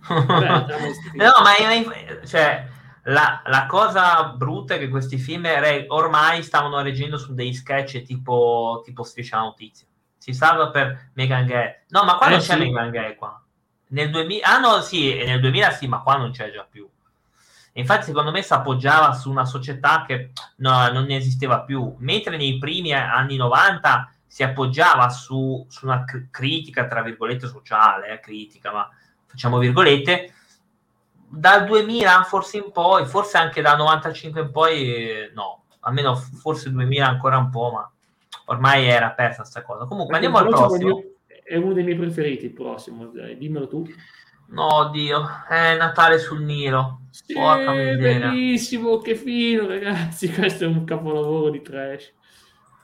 Vabbè, 0.08 0.48
no, 1.16 1.32
ma 1.42 1.56
io, 1.58 2.26
cioè, 2.26 2.68
la, 3.04 3.42
la, 3.46 3.66
cosa 3.66 4.34
brutta 4.36 4.76
è 4.76 4.80
che 4.80 4.90
questi 4.90 5.18
film 5.18 5.46
ormai 5.88 6.44
stavano 6.44 6.82
reggendo 6.82 7.18
su 7.18 7.34
dei 7.34 7.54
sketch 7.54 8.02
tipo, 8.04 8.82
tipo 8.84 9.04
Striscia 9.04 9.40
Notizia. 9.40 9.88
Si 10.18 10.34
salva 10.34 10.70
per 10.70 11.10
Megan 11.14 11.46
Gay. 11.46 11.84
No, 11.90 12.04
ma 12.04 12.16
qua 12.16 12.28
eh, 12.28 12.30
non 12.32 12.40
c'è 12.40 12.54
sì. 12.54 12.60
Megan 12.60 12.90
Gay 12.92 13.16
qua. 13.16 13.42
Nel 13.90 14.10
2000, 14.10 14.46
ah 14.46 14.60
no, 14.60 14.82
sì, 14.82 15.22
nel 15.24 15.40
2000 15.40 15.72
sì, 15.72 15.88
ma 15.88 16.02
qua 16.02 16.18
non 16.18 16.32
c'è 16.32 16.52
già 16.52 16.66
più. 16.70 16.90
Infatti, 17.74 18.06
secondo 18.06 18.32
me 18.32 18.42
si 18.44 18.54
appoggiava 18.54 19.14
su 19.14 19.32
una 19.32 19.46
società 19.46 20.04
che 20.06 20.32
no, 20.58 20.92
non 20.92 21.10
esisteva 21.10 21.62
più, 21.62 21.96
mentre 22.00 22.38
nei 22.38 22.60
primi 22.60 22.94
anni 22.94 23.36
90 23.36 24.12
si 24.28 24.44
appoggiava 24.44 25.10
su, 25.10 25.66
su 25.70 25.86
una 25.86 26.04
cr- 26.04 26.30
critica, 26.30 26.88
tra 26.88 27.02
virgolette, 27.02 27.48
sociale, 27.48 28.10
eh, 28.10 28.20
critica, 28.20 28.72
ma 28.72 28.90
facciamo 29.26 29.58
virgolette, 29.58 30.34
dal 31.28 31.66
2000 31.66 32.24
forse 32.24 32.58
in 32.58 32.72
poi, 32.72 33.06
forse 33.06 33.38
anche 33.38 33.62
dal 33.62 33.78
95 33.78 34.42
in 34.42 34.52
poi, 34.52 34.94
eh, 34.94 35.32
no, 35.34 35.64
almeno 35.82 36.16
forse 36.16 36.72
2000 36.72 37.08
ancora 37.08 37.38
un 37.38 37.50
po', 37.50 37.72
ma 37.72 37.92
ormai 38.46 38.86
era 38.86 39.12
persa 39.12 39.42
questa 39.42 39.64
cosa. 39.64 39.86
Comunque 39.86 40.16
andiamo 40.16 40.38
al 40.38 40.48
prossimo. 40.48 41.04
È 41.44 41.56
uno 41.56 41.74
dei 41.74 41.84
miei 41.84 41.98
preferiti 41.98 42.46
il 42.46 42.54
prossimo, 42.54 43.06
dai, 43.08 43.38
dimmelo 43.38 43.68
tu. 43.68 43.84
No, 44.48 44.90
Dio, 44.92 45.28
è 45.48 45.76
Natale 45.76 46.20
sul 46.20 46.42
Nilo. 46.44 47.00
Sì, 47.14 47.36
bellissimo, 47.36 48.98
che 48.98 49.14
fino, 49.14 49.68
ragazzi. 49.68 50.30
Questo 50.34 50.64
è 50.64 50.68
un 50.68 50.84
capolavoro 50.84 51.52
di 51.52 51.62
trash. 51.62 52.12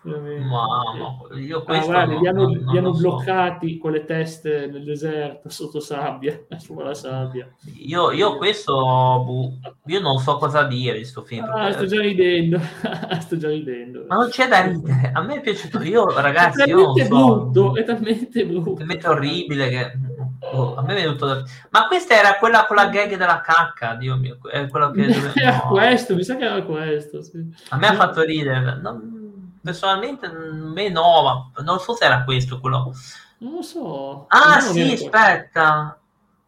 Mamma, 0.02 1.18
io 1.36 1.62
questo 1.64 1.92
ah, 1.92 2.06
guarda, 2.06 2.20
li 2.20 2.28
hanno, 2.28 2.44
non, 2.44 2.72
li 2.72 2.78
hanno 2.78 2.94
bloccati 2.94 3.74
so. 3.74 3.80
con 3.82 3.92
le 3.92 4.06
teste 4.06 4.68
nel 4.68 4.86
deserto 4.86 5.50
sotto 5.50 5.82
sabbia, 5.82 6.46
sulla 6.58 6.94
sabbia. 6.94 7.54
Io, 7.80 8.12
io 8.12 8.38
questo 8.38 9.58
io 9.88 10.00
non 10.00 10.20
so 10.20 10.38
cosa 10.38 10.64
dire 10.64 11.00
di 11.00 11.04
sto 11.04 11.24
film. 11.24 11.44
Ah, 11.44 11.74
sto 11.74 11.86
già 11.86 12.00
ridendo, 12.00 12.60
sto 13.20 13.36
già 13.36 13.50
ridendo. 13.50 14.06
Ma 14.08 14.16
non 14.16 14.30
c'è 14.30 14.48
da 14.48 14.62
ridere. 14.62 15.12
A 15.14 15.22
me 15.22 15.36
è 15.36 15.42
piaciuto. 15.42 15.82
Io, 15.82 16.06
ragazzi, 16.06 16.62
è 16.62 16.68
io 16.68 16.94
non 16.94 16.96
so. 16.96 17.08
brutto, 17.08 17.76
è 17.76 17.84
talmente 17.84 18.46
brutto. 18.46 18.76
È 18.76 18.78
talmente 18.78 19.08
orribile 19.08 19.70
che 19.70 19.92
oh, 20.40 20.76
a 20.76 20.82
me 20.82 20.96
è 20.96 21.02
venuto 21.02 21.26
da... 21.26 21.44
Ma 21.70 21.88
questa 21.88 22.16
era 22.16 22.36
quella 22.38 22.66
con 22.66 22.76
la 22.76 22.88
gag 22.88 23.16
della 23.16 23.42
cacca, 23.42 23.96
Dio 23.96 24.16
mio, 24.16 24.38
è 24.50 24.68
quello 24.68 24.92
che 24.92 25.06
era 25.36 25.56
no. 25.64 25.68
questo, 25.70 26.16
mi 26.16 26.24
sa 26.24 26.36
che 26.36 26.46
era 26.46 26.62
questo, 26.64 27.22
sì. 27.22 27.46
A 27.70 27.78
me 27.78 27.88
ha 27.88 27.94
fatto 27.94 28.22
ridere. 28.22 28.80
Non 28.82 29.18
personalmente 29.62 30.28
me 30.30 30.90
no, 30.90 31.52
ma 31.54 31.64
non 31.64 31.80
so 31.80 31.94
se 31.94 32.06
era 32.06 32.24
questo 32.24 32.60
quello. 32.60 32.94
Non 33.40 33.54
lo 33.54 33.62
so. 33.62 34.26
Ah, 34.28 34.60
sì, 34.60 34.94
aspetta. 34.94 35.98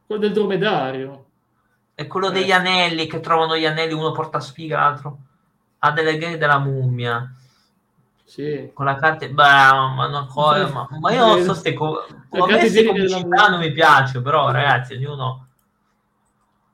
Quello 0.05 0.21
del 0.21 0.33
dromedario. 0.33 1.25
È 1.93 2.07
quello 2.07 2.29
eh. 2.29 2.31
degli 2.31 2.51
anelli 2.51 3.07
che 3.07 3.19
trovano 3.19 3.57
gli 3.57 3.65
anelli, 3.65 3.93
uno 3.93 4.11
porta 4.11 4.39
sfiga, 4.39 4.79
l'altro 4.79 5.19
ha 5.83 5.91
delle 5.91 6.17
gang 6.17 6.37
della 6.37 6.59
mummia. 6.59 7.31
Sì. 8.31 8.71
Con 8.73 8.85
la 8.85 8.95
carta, 8.95 9.27
beh, 9.27 9.33
ma, 9.33 10.07
una 10.07 10.25
cosa, 10.25 10.69
ma, 10.69 10.87
ma 11.01 11.11
io 11.11 11.25
non 11.25 11.43
so 11.43 11.53
se 11.53 11.73
co- 11.73 12.05
come 12.29 12.57
pubblicità 12.57 13.49
non 13.49 13.59
mi 13.59 13.73
piace, 13.73 14.21
però 14.21 14.49
ragazzi, 14.51 14.93
ognuno 14.93 15.47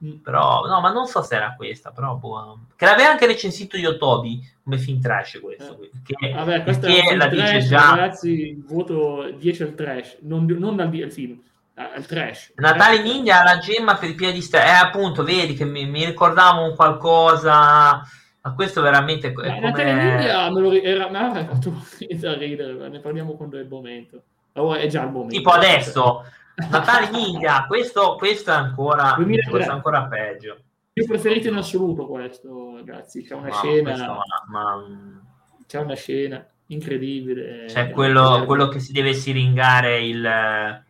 Mm. 0.06 0.18
Però, 0.18 0.64
no, 0.68 0.80
ma 0.80 0.92
non 0.92 1.08
so 1.08 1.24
se 1.24 1.36
era 1.36 1.56
questa, 1.56 1.90
però 1.90 2.14
boh, 2.16 2.60
che 2.76 2.86
l'aveva 2.86 3.10
anche 3.10 3.26
recensito 3.26 3.78
Yotobi 3.78 4.48
come 4.64 4.78
film 4.78 5.02
trash 5.02 5.40
questo. 5.42 5.82
Eh. 5.82 5.90
Che, 6.04 6.34
Vabbè, 6.34 6.62
questo 6.62 6.86
è 6.86 7.16
la 7.16 7.28
trash, 7.28 7.52
dice 7.52 7.68
già. 7.68 7.90
Ragazzi, 7.90 8.64
voto 8.68 9.32
10 9.36 9.64
al 9.64 9.74
trash, 9.74 10.18
non, 10.22 10.46
non 10.46 10.80
al, 10.80 11.12
film 11.12 11.42
al 11.74 12.06
trash. 12.06 12.52
Natale 12.58 13.02
Ninja 13.02 13.42
la 13.44 13.58
gemma 13.58 13.96
per 13.98 14.10
i 14.10 14.14
piedi 14.14 14.42
st- 14.42 14.56
eh 14.56 14.70
appunto 14.70 15.24
vedi 15.24 15.56
che 15.56 15.66
mi, 15.66 15.88
mi 15.88 16.06
ricordavo 16.06 16.64
un 16.64 16.76
qualcosa 16.76 18.00
ma 18.48 18.54
questo 18.54 18.82
veramente 18.82 19.28
è 19.28 19.34
come... 19.34 19.60
Natale 19.60 19.94
Ninja 19.94 20.52
me 20.52 20.60
lo 20.62 20.72
era, 20.72 21.10
me 21.10 21.20
l'ha 21.20 21.46
fatto 21.46 21.74
da 22.20 22.34
ridere 22.34 22.90
ne 22.90 23.00
parliamo 23.00 23.34
quando 23.34 23.58
è 23.58 23.62
il 23.62 23.68
momento 23.68 24.24
oh, 24.54 24.74
è 24.74 24.88
già 24.88 25.04
il 25.04 25.12
momento 25.12 25.36
tipo 25.36 25.50
adesso 25.50 26.24
Natale 26.58 27.12
Ninja, 27.12 27.66
questo, 27.68 28.16
questo, 28.16 28.50
è 28.50 28.56
ancora, 28.56 29.14
questo 29.14 29.58
è 29.58 29.66
ancora 29.66 30.08
peggio. 30.08 30.58
Mio 30.94 31.06
preferito 31.06 31.50
in 31.50 31.56
assoluto 31.56 32.08
questo, 32.08 32.78
ragazzi. 32.78 33.22
C'è 33.22 33.36
una 33.36 33.50
no, 33.50 33.54
scena... 33.54 33.96
Ma, 33.96 34.22
ma... 34.48 35.22
C'è 35.68 35.80
una 35.80 35.94
scena 35.94 36.44
incredibile. 36.68 37.66
C'è 37.68 37.92
quello, 37.92 38.44
quello 38.46 38.70
che 38.70 38.80
si 38.80 38.92
deve 38.92 39.14
siringare 39.14 40.04
il... 40.04 40.86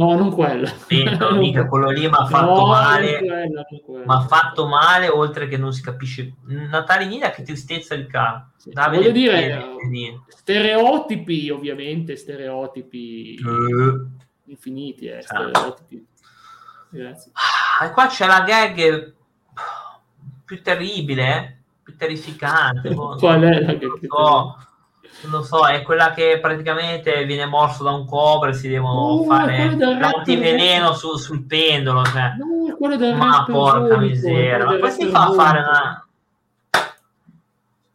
No, 0.00 0.16
non 0.16 0.32
quello. 0.32 0.68
Dentro, 0.86 1.34
mica, 1.36 1.66
quello 1.66 1.90
lì 1.90 2.00
mi 2.00 2.14
ha 2.14 2.26
fatto 2.26 2.60
no, 2.60 2.66
male. 2.66 3.20
Mi 3.20 4.04
ha 4.06 4.20
fatto 4.20 4.66
male, 4.66 5.08
oltre 5.08 5.46
che 5.46 5.56
non 5.56 5.72
si 5.72 5.82
capisce. 5.82 6.34
Natale 6.46 7.06
Ninja, 7.06 7.30
che 7.30 7.42
tristezza 7.42 7.94
il 7.94 8.06
caso. 8.06 8.50
Sì, 8.56 8.70
voglio 8.72 9.10
dire, 9.10 9.62
stereotipi, 10.28 11.50
ovviamente, 11.50 12.16
stereotipi. 12.16 13.38
Uh 13.44 14.18
infiniti 14.50 15.06
eh, 15.06 15.22
stereotipi. 15.22 16.06
Grazie. 16.90 17.32
Ah, 17.34 17.86
e 17.86 17.90
qua 17.92 18.08
c'è 18.08 18.26
la 18.26 18.42
gag 18.42 19.14
più 20.44 20.62
terribile, 20.62 21.62
più 21.82 21.96
terrificante. 21.96 22.92
Boh, 22.92 23.16
Qual 23.16 23.40
è 23.42 23.60
la 23.60 23.74
gag? 23.74 24.06
So, 24.06 24.56
non 25.22 25.32
lo 25.32 25.42
so, 25.42 25.66
è 25.66 25.82
quella 25.82 26.12
che 26.12 26.38
praticamente 26.40 27.24
viene 27.24 27.46
morso 27.46 27.84
da 27.84 27.90
un 27.90 28.06
cobra 28.06 28.50
e 28.50 28.54
si 28.54 28.68
devono 28.68 29.20
uh, 29.20 29.24
fare 29.26 29.76
l'antiveleno 29.76 30.94
su, 30.94 31.16
sul 31.16 31.44
pendolo. 31.44 32.04
Cioè. 32.04 32.34
No, 32.38 33.14
ma 33.14 33.44
porca 33.46 33.98
miseria, 33.98 34.78
ma 34.78 34.88
si 34.88 35.06
fa 35.06 35.26
a 35.26 35.32
fare 35.32 35.58
una 35.58 36.04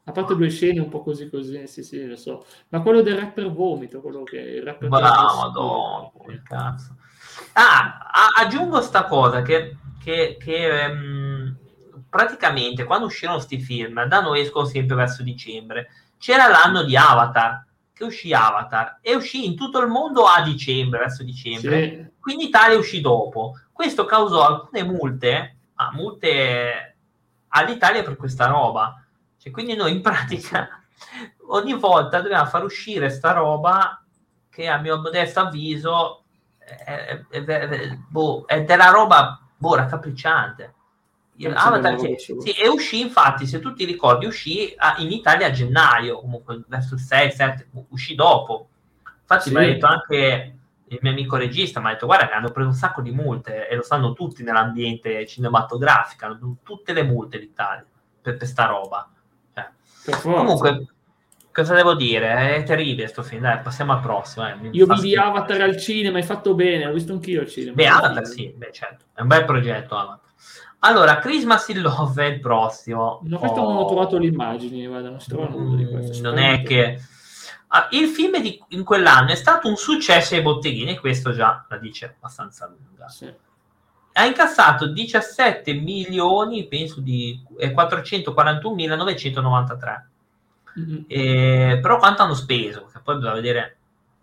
a 0.07 0.11
parte 0.11 0.35
due 0.35 0.49
scene 0.49 0.79
un 0.79 0.89
po' 0.89 1.01
così 1.01 1.29
così, 1.29 1.65
sì, 1.65 1.83
sì, 1.83 2.05
lo 2.05 2.15
so. 2.15 2.45
Ma 2.69 2.81
quello 2.81 3.01
del 3.01 3.17
rapper 3.17 3.51
vomito, 3.51 4.01
quello 4.01 4.21
che 4.21 4.37
il 4.37 4.61
rapper 4.61 4.87
Bravo, 4.87 6.11
cazzo. 6.43 6.95
Ah, 7.53 7.97
aggiungo 8.37 8.81
sta 8.81 9.05
cosa 9.05 9.41
che, 9.41 9.77
che, 10.03 10.37
che 10.39 10.87
um, 10.91 11.55
praticamente 12.07 12.83
quando 12.83 13.07
uscirono 13.07 13.37
questi 13.37 13.59
film, 13.59 14.05
da 14.05 14.21
noi 14.21 14.41
escono 14.41 14.65
sempre 14.65 14.95
verso 14.95 15.23
dicembre, 15.23 15.89
c'era 16.17 16.47
l'anno 16.47 16.83
di 16.83 16.95
Avatar, 16.95 17.65
che 17.93 18.03
uscì 18.03 18.33
Avatar, 18.33 18.99
e 19.01 19.15
uscì 19.15 19.45
in 19.45 19.55
tutto 19.55 19.79
il 19.79 19.87
mondo 19.87 20.25
a 20.25 20.41
dicembre, 20.41 20.99
verso 20.99 21.23
dicembre, 21.23 21.89
sì. 21.89 22.19
quindi 22.19 22.45
Italia 22.45 22.77
uscì 22.77 23.01
dopo. 23.01 23.59
Questo 23.71 24.05
causò 24.05 24.45
alcune 24.45 24.83
multe, 24.83 25.57
ah, 25.75 25.91
multe 25.91 26.97
all'Italia 27.49 28.03
per 28.03 28.15
questa 28.15 28.47
roba 28.47 28.99
e 29.41 29.51
quindi 29.51 29.75
noi 29.75 29.91
in 29.91 30.01
pratica 30.01 30.81
ogni 31.49 31.73
volta 31.73 32.19
dobbiamo 32.19 32.47
far 32.47 32.63
uscire 32.63 33.11
sta 33.11 33.31
roba 33.31 34.03
che 34.49 34.67
a 34.67 34.79
mio 34.79 34.99
modesto 34.99 35.41
avviso 35.41 36.23
è, 36.57 37.21
è, 37.29 37.43
è, 37.43 37.95
boh, 38.09 38.45
è 38.47 38.63
della 38.63 38.89
roba 38.89 39.39
boh, 39.55 39.75
raccapricciante. 39.75 40.73
Avatar 41.43 41.95
che, 41.95 42.17
sì, 42.17 42.51
e 42.51 42.67
uscì 42.67 43.01
infatti, 43.01 43.45
se 43.45 43.59
tu 43.59 43.73
ti 43.73 43.83
ricordi, 43.85 44.25
uscì 44.25 44.73
a, 44.77 44.95
in 44.99 45.11
Italia 45.11 45.47
a 45.47 45.51
gennaio, 45.51 46.19
comunque 46.19 46.63
verso 46.67 46.93
il 46.93 47.01
6, 47.01 47.31
7, 47.31 47.67
uscì 47.89 48.15
dopo. 48.15 48.69
Infatti 49.21 49.49
sì. 49.49 49.55
mi 49.55 49.63
ha 49.63 49.67
detto 49.67 49.85
anche 49.85 50.55
il 50.87 50.99
mio 51.01 51.11
amico 51.11 51.35
regista, 51.35 51.79
mi 51.79 51.87
ha 51.87 51.91
detto 51.91 52.05
guarda 52.05 52.27
che 52.27 52.33
hanno 52.33 52.51
preso 52.51 52.69
un 52.69 52.75
sacco 52.75 53.01
di 53.01 53.11
multe 53.11 53.67
e 53.67 53.75
lo 53.75 53.83
sanno 53.83 54.13
tutti 54.13 54.43
nell'ambiente 54.43 55.25
cinematografico, 55.25 56.25
hanno 56.25 56.57
tutte 56.63 56.93
le 56.93 57.03
multe 57.03 57.37
l'Italia 57.37 57.85
per 58.21 58.37
questa 58.37 58.65
roba. 58.65 59.09
Comunque, 60.21 60.85
cosa 61.51 61.73
devo 61.73 61.95
dire? 61.95 62.55
È 62.55 62.63
terribile 62.63 63.07
sto 63.07 63.23
film. 63.23 63.41
Dai, 63.41 63.59
passiamo 63.61 63.93
al 63.93 64.01
prossimo. 64.01 64.47
Eh. 64.47 64.69
Io 64.71 64.85
vidi 64.85 65.15
Avatar 65.15 65.61
al 65.61 65.77
cinema, 65.77 66.17
hai 66.17 66.23
fatto 66.23 66.53
bene, 66.53 66.85
l'ho 66.85 66.93
visto 66.93 67.13
anch'io 67.13 67.41
al 67.41 67.47
cinema. 67.47 67.75
Beh, 67.75 67.87
Avatar 67.87 68.25
sì, 68.25 68.53
beh, 68.55 68.71
certo. 68.71 69.05
È 69.13 69.21
un 69.21 69.27
bel 69.27 69.45
progetto 69.45 69.95
Avatar. 69.95 70.24
Allora, 70.85 71.17
Christmas 71.17 71.67
in 71.69 71.81
Love 71.81 72.23
è 72.23 72.27
il 72.27 72.39
prossimo. 72.39 73.19
No, 73.23 73.39
questo 73.39 73.61
oh. 73.61 73.69
non 73.69 73.77
ho 73.77 73.87
trovato 73.87 74.19
le 74.19 74.27
immagini, 74.27 74.85
guarda, 74.85 75.09
non 75.09 75.19
si 75.19 75.29
trova 75.29 75.47
nulla 75.47 75.75
di 75.75 75.87
questo. 75.87 76.21
Non 76.21 76.37
è 76.37 76.61
che... 76.61 77.01
Ah, 77.69 77.87
il 77.91 78.07
film 78.07 78.39
di, 78.39 78.63
in 78.69 78.83
quell'anno 78.83 79.31
è 79.31 79.35
stato 79.35 79.67
un 79.67 79.77
successo 79.77 80.35
ai 80.35 80.43
botteghini, 80.43 80.99
questo 80.99 81.33
già 81.33 81.65
la 81.67 81.77
dice 81.77 82.13
abbastanza 82.15 82.67
lunga. 82.67 83.09
Sì. 83.09 83.33
Ha 84.13 84.25
incassato 84.25 84.85
17 84.85 85.73
milioni, 85.73 86.67
penso 86.67 87.01
di 87.01 87.41
441.993. 87.57 90.03
Mm-hmm. 90.77 91.03
Eh, 91.07 91.79
però 91.81 91.97
quanto 91.97 92.21
hanno 92.21 92.35
speso? 92.35 92.87
Che 92.93 92.99
poi 93.03 93.15
bisogna 93.15 93.33
vedere. 93.33 93.77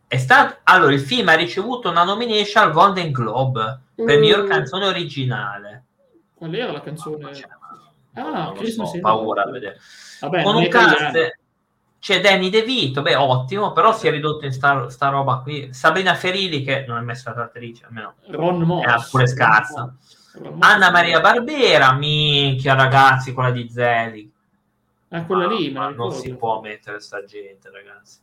È 0.06 0.16
stato... 0.16 0.58
Allora, 0.62 0.92
il 0.92 1.00
film 1.00 1.26
ha 1.28 1.34
ricevuto 1.34 1.90
una 1.90 2.04
nomination 2.04 2.62
al 2.62 2.70
Golden 2.72 3.10
Globe 3.10 3.80
mm. 4.00 4.06
per 4.06 4.20
miglior 4.20 4.46
canzone 4.46 4.86
originale. 4.86 5.81
Qual 6.42 6.52
era 6.56 6.72
la 6.72 6.80
canzone? 6.80 7.30
Ah, 8.14 8.52
non 8.52 8.66
so, 8.66 8.82
ho 8.82 8.98
paura 8.98 9.44
a 9.44 9.50
vedere. 9.52 9.78
Vabbè, 10.22 10.42
Con 10.42 10.56
un 10.56 10.66
cast 10.66 11.38
c'è 12.00 12.20
Danny 12.20 12.50
De 12.50 12.62
Vito, 12.62 13.00
beh, 13.00 13.14
ottimo, 13.14 13.70
però 13.70 13.92
si 13.92 14.08
è 14.08 14.10
ridotto 14.10 14.44
in 14.44 14.50
sta, 14.50 14.88
sta 14.88 15.08
roba 15.10 15.38
qui. 15.38 15.72
Sabrina 15.72 16.16
Ferilli, 16.16 16.64
che 16.64 16.84
non 16.84 16.98
è 16.98 17.00
mai 17.02 17.14
stata 17.14 17.44
attrice, 17.44 17.84
almeno 17.84 18.14
Ron 18.26 18.58
Moss, 18.62 19.06
è 19.06 19.08
pure 19.08 19.28
scarsa. 19.28 19.94
Anna 20.58 20.90
Maria 20.90 21.20
Barbera, 21.20 21.92
minchia 21.92 22.74
ragazzi, 22.74 23.32
quella 23.32 23.52
di 23.52 23.70
Zelig. 23.70 24.28
Ah, 25.10 25.24
quella 25.24 25.46
lì, 25.46 25.70
ma 25.70 25.90
non 25.90 26.10
si 26.10 26.34
può 26.34 26.60
mettere 26.60 26.98
sta 26.98 27.22
gente, 27.24 27.70
ragazzi. 27.70 28.18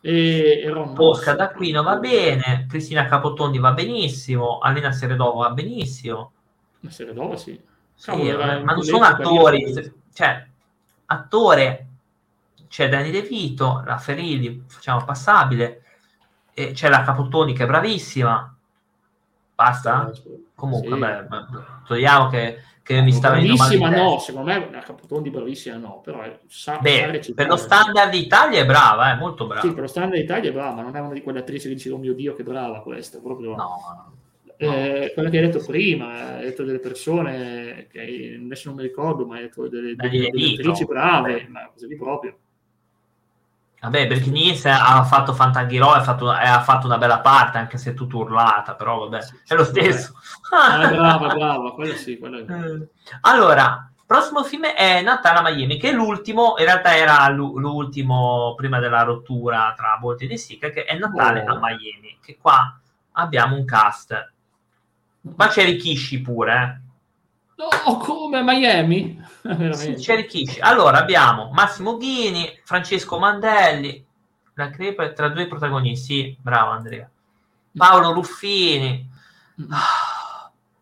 E, 0.00 0.62
e 0.64 0.92
Posca 0.94 1.34
d'Aquino 1.34 1.82
va 1.82 1.96
bene, 1.96 2.64
Cristina 2.66 3.04
Capotondi 3.04 3.58
va 3.58 3.72
benissimo, 3.72 4.58
Alina 4.58 4.90
Seredova 4.90 5.48
va 5.48 5.52
benissimo. 5.52 6.32
Ma 6.80 6.90
Seredova 6.90 7.36
sì. 7.36 7.60
sì 7.94 8.10
Cavolo, 8.10 8.38
ma 8.38 8.72
non 8.72 8.82
sono 8.82 9.04
attori, 9.04 9.92
cioè, 10.14 10.46
attore 11.06 11.86
c'è 12.68 12.88
Danny 12.88 13.10
De 13.10 13.22
Vito, 13.22 13.82
la 13.84 13.98
Ferilli, 13.98 14.64
facciamo 14.66 15.04
passabile, 15.04 15.82
e 16.54 16.72
c'è 16.72 16.88
la 16.88 17.02
Capottoni 17.02 17.52
che 17.52 17.64
è 17.64 17.66
bravissima. 17.66 18.54
Basta? 19.54 20.12
Comunque, 20.54 20.94
sì. 20.94 20.98
beh, 20.98 21.26
togliamo 21.86 22.28
che, 22.28 22.62
che 22.82 23.00
mi 23.02 23.12
sta 23.12 23.30
venendo 23.30 23.56
male. 23.56 23.76
Bravissima 23.76 24.02
no, 24.02 24.18
secondo 24.18 24.50
me 24.50 24.70
la 24.70 24.80
Capottoni 24.80 25.30
bravissima 25.30 25.76
no, 25.76 26.00
però 26.02 26.22
sa, 26.46 26.78
beh, 26.78 27.32
per 27.34 27.48
lo 27.48 27.56
standard 27.56 28.14
Italia 28.14 28.60
è 28.60 28.66
brava, 28.66 29.12
è 29.12 29.16
molto 29.16 29.46
brava. 29.46 29.62
Sì, 29.62 29.72
per 29.72 29.82
lo 29.82 29.88
standard 29.88 30.20
Italia 30.20 30.50
è 30.50 30.52
brava, 30.52 30.76
ma 30.76 30.82
non 30.82 30.96
è 30.96 31.00
una 31.00 31.12
di 31.12 31.22
quelle 31.22 31.40
attrici 31.40 31.68
che 31.68 31.74
dicevo, 31.74 31.96
oh 31.96 31.98
mio 31.98 32.14
Dio, 32.14 32.34
che 32.34 32.42
brava 32.44 32.80
questa, 32.82 33.18
proprio... 33.18 33.56
No, 33.56 34.12
eh, 34.60 35.12
quello 35.14 35.30
che 35.30 35.38
hai 35.38 35.46
detto 35.46 35.64
prima, 35.64 36.36
hai 36.36 36.44
detto 36.44 36.64
delle 36.64 36.80
persone 36.80 37.86
che 37.90 38.38
adesso 38.42 38.68
non 38.68 38.76
mi 38.76 38.82
ricordo, 38.82 39.24
ma 39.26 39.36
hai 39.36 39.42
detto 39.42 39.68
delle, 39.68 39.94
delle, 39.94 40.30
delle 40.30 40.52
attrici 40.52 40.84
brave, 40.84 41.46
ma 41.48 41.70
così 41.72 41.96
proprio. 41.96 42.36
Vabbè, 43.80 44.06
Bertiniz 44.06 44.66
ha 44.66 45.02
fatto 45.04 45.32
Fantanghiro 45.32 45.94
e 45.94 45.98
ha 45.98 46.02
fatto, 46.02 46.28
ha 46.28 46.60
fatto 46.60 46.84
una 46.86 46.98
bella 46.98 47.20
parte, 47.20 47.56
anche 47.56 47.78
se 47.78 47.92
è 47.92 47.94
tutto 47.94 48.18
urlata, 48.18 48.74
però 48.74 49.08
vabbè, 49.08 49.22
sì, 49.22 49.34
è 49.46 49.54
lo 49.54 49.64
stesso. 49.64 50.12
Ah, 50.50 50.88
brava, 50.88 51.34
brava, 51.34 51.72
quello 51.72 51.94
sì. 51.94 52.18
Quello 52.18 52.38
è 52.38 52.40
eh, 52.42 52.88
allora, 53.22 53.90
prossimo 54.04 54.44
film 54.44 54.66
è 54.66 55.00
Natale 55.00 55.38
a 55.38 55.50
Miami, 55.50 55.78
che 55.78 55.88
è 55.88 55.92
l'ultimo, 55.92 56.56
in 56.58 56.66
realtà 56.66 56.94
era 56.94 57.26
l'ultimo 57.30 58.54
prima 58.54 58.78
della 58.78 59.02
rottura 59.02 59.72
tra 59.74 59.96
Bolt 59.98 60.20
e 60.20 60.26
De 60.26 60.36
Sica, 60.36 60.68
che 60.68 60.84
è 60.84 60.98
Natale 60.98 61.40
oh. 61.48 61.54
a 61.54 61.58
Miami, 61.58 62.18
che 62.20 62.36
qua 62.38 62.78
abbiamo 63.12 63.56
un 63.56 63.64
cast 63.64 64.32
ma 65.22 65.48
c'è 65.48 65.64
Rikishi 65.64 66.20
pure, 66.20 66.54
eh. 66.54 66.88
No, 67.60 67.96
come 67.98 68.42
Miami? 68.42 69.22
sì, 69.72 69.94
c'è 69.94 70.16
Rikishi. 70.16 70.60
Allora 70.60 70.98
abbiamo 70.98 71.50
Massimo 71.52 71.98
Ghini, 71.98 72.58
Francesco 72.64 73.18
Mandelli, 73.18 74.04
la 74.54 74.70
crepa 74.70 75.10
tra 75.12 75.28
due 75.28 75.46
protagonisti. 75.46 76.36
bravo 76.40 76.70
Andrea. 76.70 77.08
Paolo 77.76 78.12
Ruffini. 78.12 79.08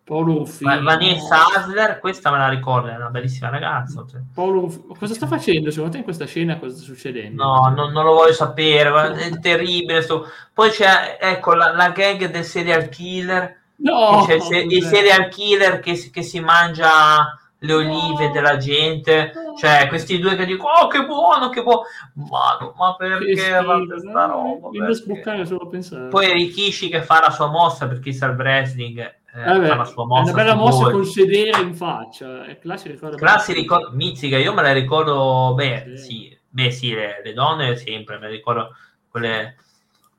Paolo 0.04 0.38
Ruffini. 0.38 0.82
Vanessa 0.82 1.36
no. 1.36 1.60
Asler, 1.60 1.98
questa 1.98 2.30
me 2.30 2.38
la 2.38 2.48
ricordo, 2.48 2.88
è 2.88 2.94
una 2.96 3.10
bellissima 3.10 3.50
ragazza. 3.50 4.06
Cioè. 4.08 4.20
Paolo 4.32 4.94
cosa 4.96 5.14
sta 5.14 5.26
facendo? 5.26 5.70
Secondo 5.70 5.92
te 5.92 5.98
in 5.98 6.04
questa 6.04 6.26
scena 6.26 6.58
cosa 6.58 6.76
sta 6.76 6.84
succedendo? 6.84 7.42
No, 7.42 7.68
non, 7.74 7.92
non 7.92 8.04
lo 8.04 8.14
voglio 8.14 8.32
sapere, 8.32 9.14
è 9.14 9.38
terribile. 9.40 10.00
Sto... 10.02 10.26
Poi 10.54 10.70
c'è, 10.70 11.18
ecco, 11.20 11.54
la, 11.54 11.72
la 11.72 11.90
gag 11.90 12.30
del 12.30 12.44
serial 12.44 12.88
killer 12.88 13.56
No, 13.80 14.24
c'è 14.26 14.34
il, 14.34 14.72
il 14.72 14.82
serial 14.82 15.28
killer 15.28 15.78
che, 15.80 16.10
che, 16.10 16.22
si 16.22 16.40
mangia 16.40 17.38
le 17.58 17.72
olive 17.72 18.26
no. 18.26 18.32
della 18.32 18.56
gente, 18.56 19.32
cioè 19.58 19.86
questi 19.88 20.18
due 20.18 20.34
che 20.36 20.46
dicono 20.46 20.72
oh 20.82 20.86
che 20.88 21.04
buono, 21.04 21.48
che 21.48 21.62
buono, 21.62 21.82
ma, 22.14 22.72
ma 22.76 22.96
perché 22.96 23.36
schifo, 23.36 23.86
questa 23.86 24.26
roba? 24.26 24.68
Mi 24.70 25.46
solo 25.46 25.68
pensare. 25.68 26.08
Poi 26.08 26.32
Rikishi 26.32 26.88
che 26.88 27.02
fa 27.02 27.20
la 27.20 27.30
sua 27.30 27.48
mossa 27.48 27.86
perché 27.86 28.12
sa 28.12 28.26
il 28.26 28.36
wrestling, 28.36 28.98
eh, 28.98 29.42
fa 29.44 29.74
la 29.76 29.84
sua 29.84 30.06
mossa. 30.06 30.30
È 30.30 30.32
una 30.32 30.42
bella 30.42 30.54
mossa 30.54 30.84
voi. 30.84 30.92
col 30.92 31.06
sedere 31.06 31.60
in 31.60 31.74
faccia, 31.74 32.44
è 32.44 32.58
classico 32.58 33.58
ricordo. 33.58 33.90
Mizzica, 33.92 34.38
io 34.38 34.52
me 34.52 34.62
la 34.62 34.72
ricordo, 34.72 35.54
beh, 35.54 35.92
sì, 35.94 35.96
sì 35.96 36.38
beh 36.50 36.70
sì, 36.70 36.92
le, 36.92 37.20
le 37.22 37.32
donne 37.32 37.76
sempre, 37.76 38.18
me 38.18 38.26
le 38.26 38.36
ricordo 38.36 38.74
quelle 39.08 39.56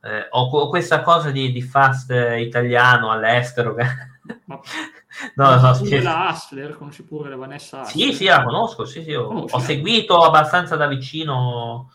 eh, 0.01 0.27
ho, 0.29 0.69
questa 0.69 1.01
cosa 1.01 1.31
di, 1.31 1.51
di 1.51 1.61
fast 1.61 2.11
italiano 2.11 3.11
all'estero. 3.11 3.75
Ma... 3.75 3.85
no, 4.45 4.61
no, 5.35 5.59
la 6.01 6.29
Hustler, 6.29 6.77
conosci 6.77 7.03
pure 7.03 7.29
la 7.29 7.35
Vanessa? 7.35 7.83
Sì, 7.83 8.13
sì, 8.13 8.25
la 8.25 8.43
conosco, 8.43 8.85
sì, 8.85 9.03
sì, 9.03 9.13
ho, 9.13 9.27
ho 9.49 9.59
seguito 9.59 10.23
abbastanza 10.23 10.75
da 10.75 10.87
vicino 10.87 11.91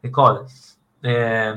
le 0.00 0.10
cose. 0.10 0.44
Eh, 1.00 1.54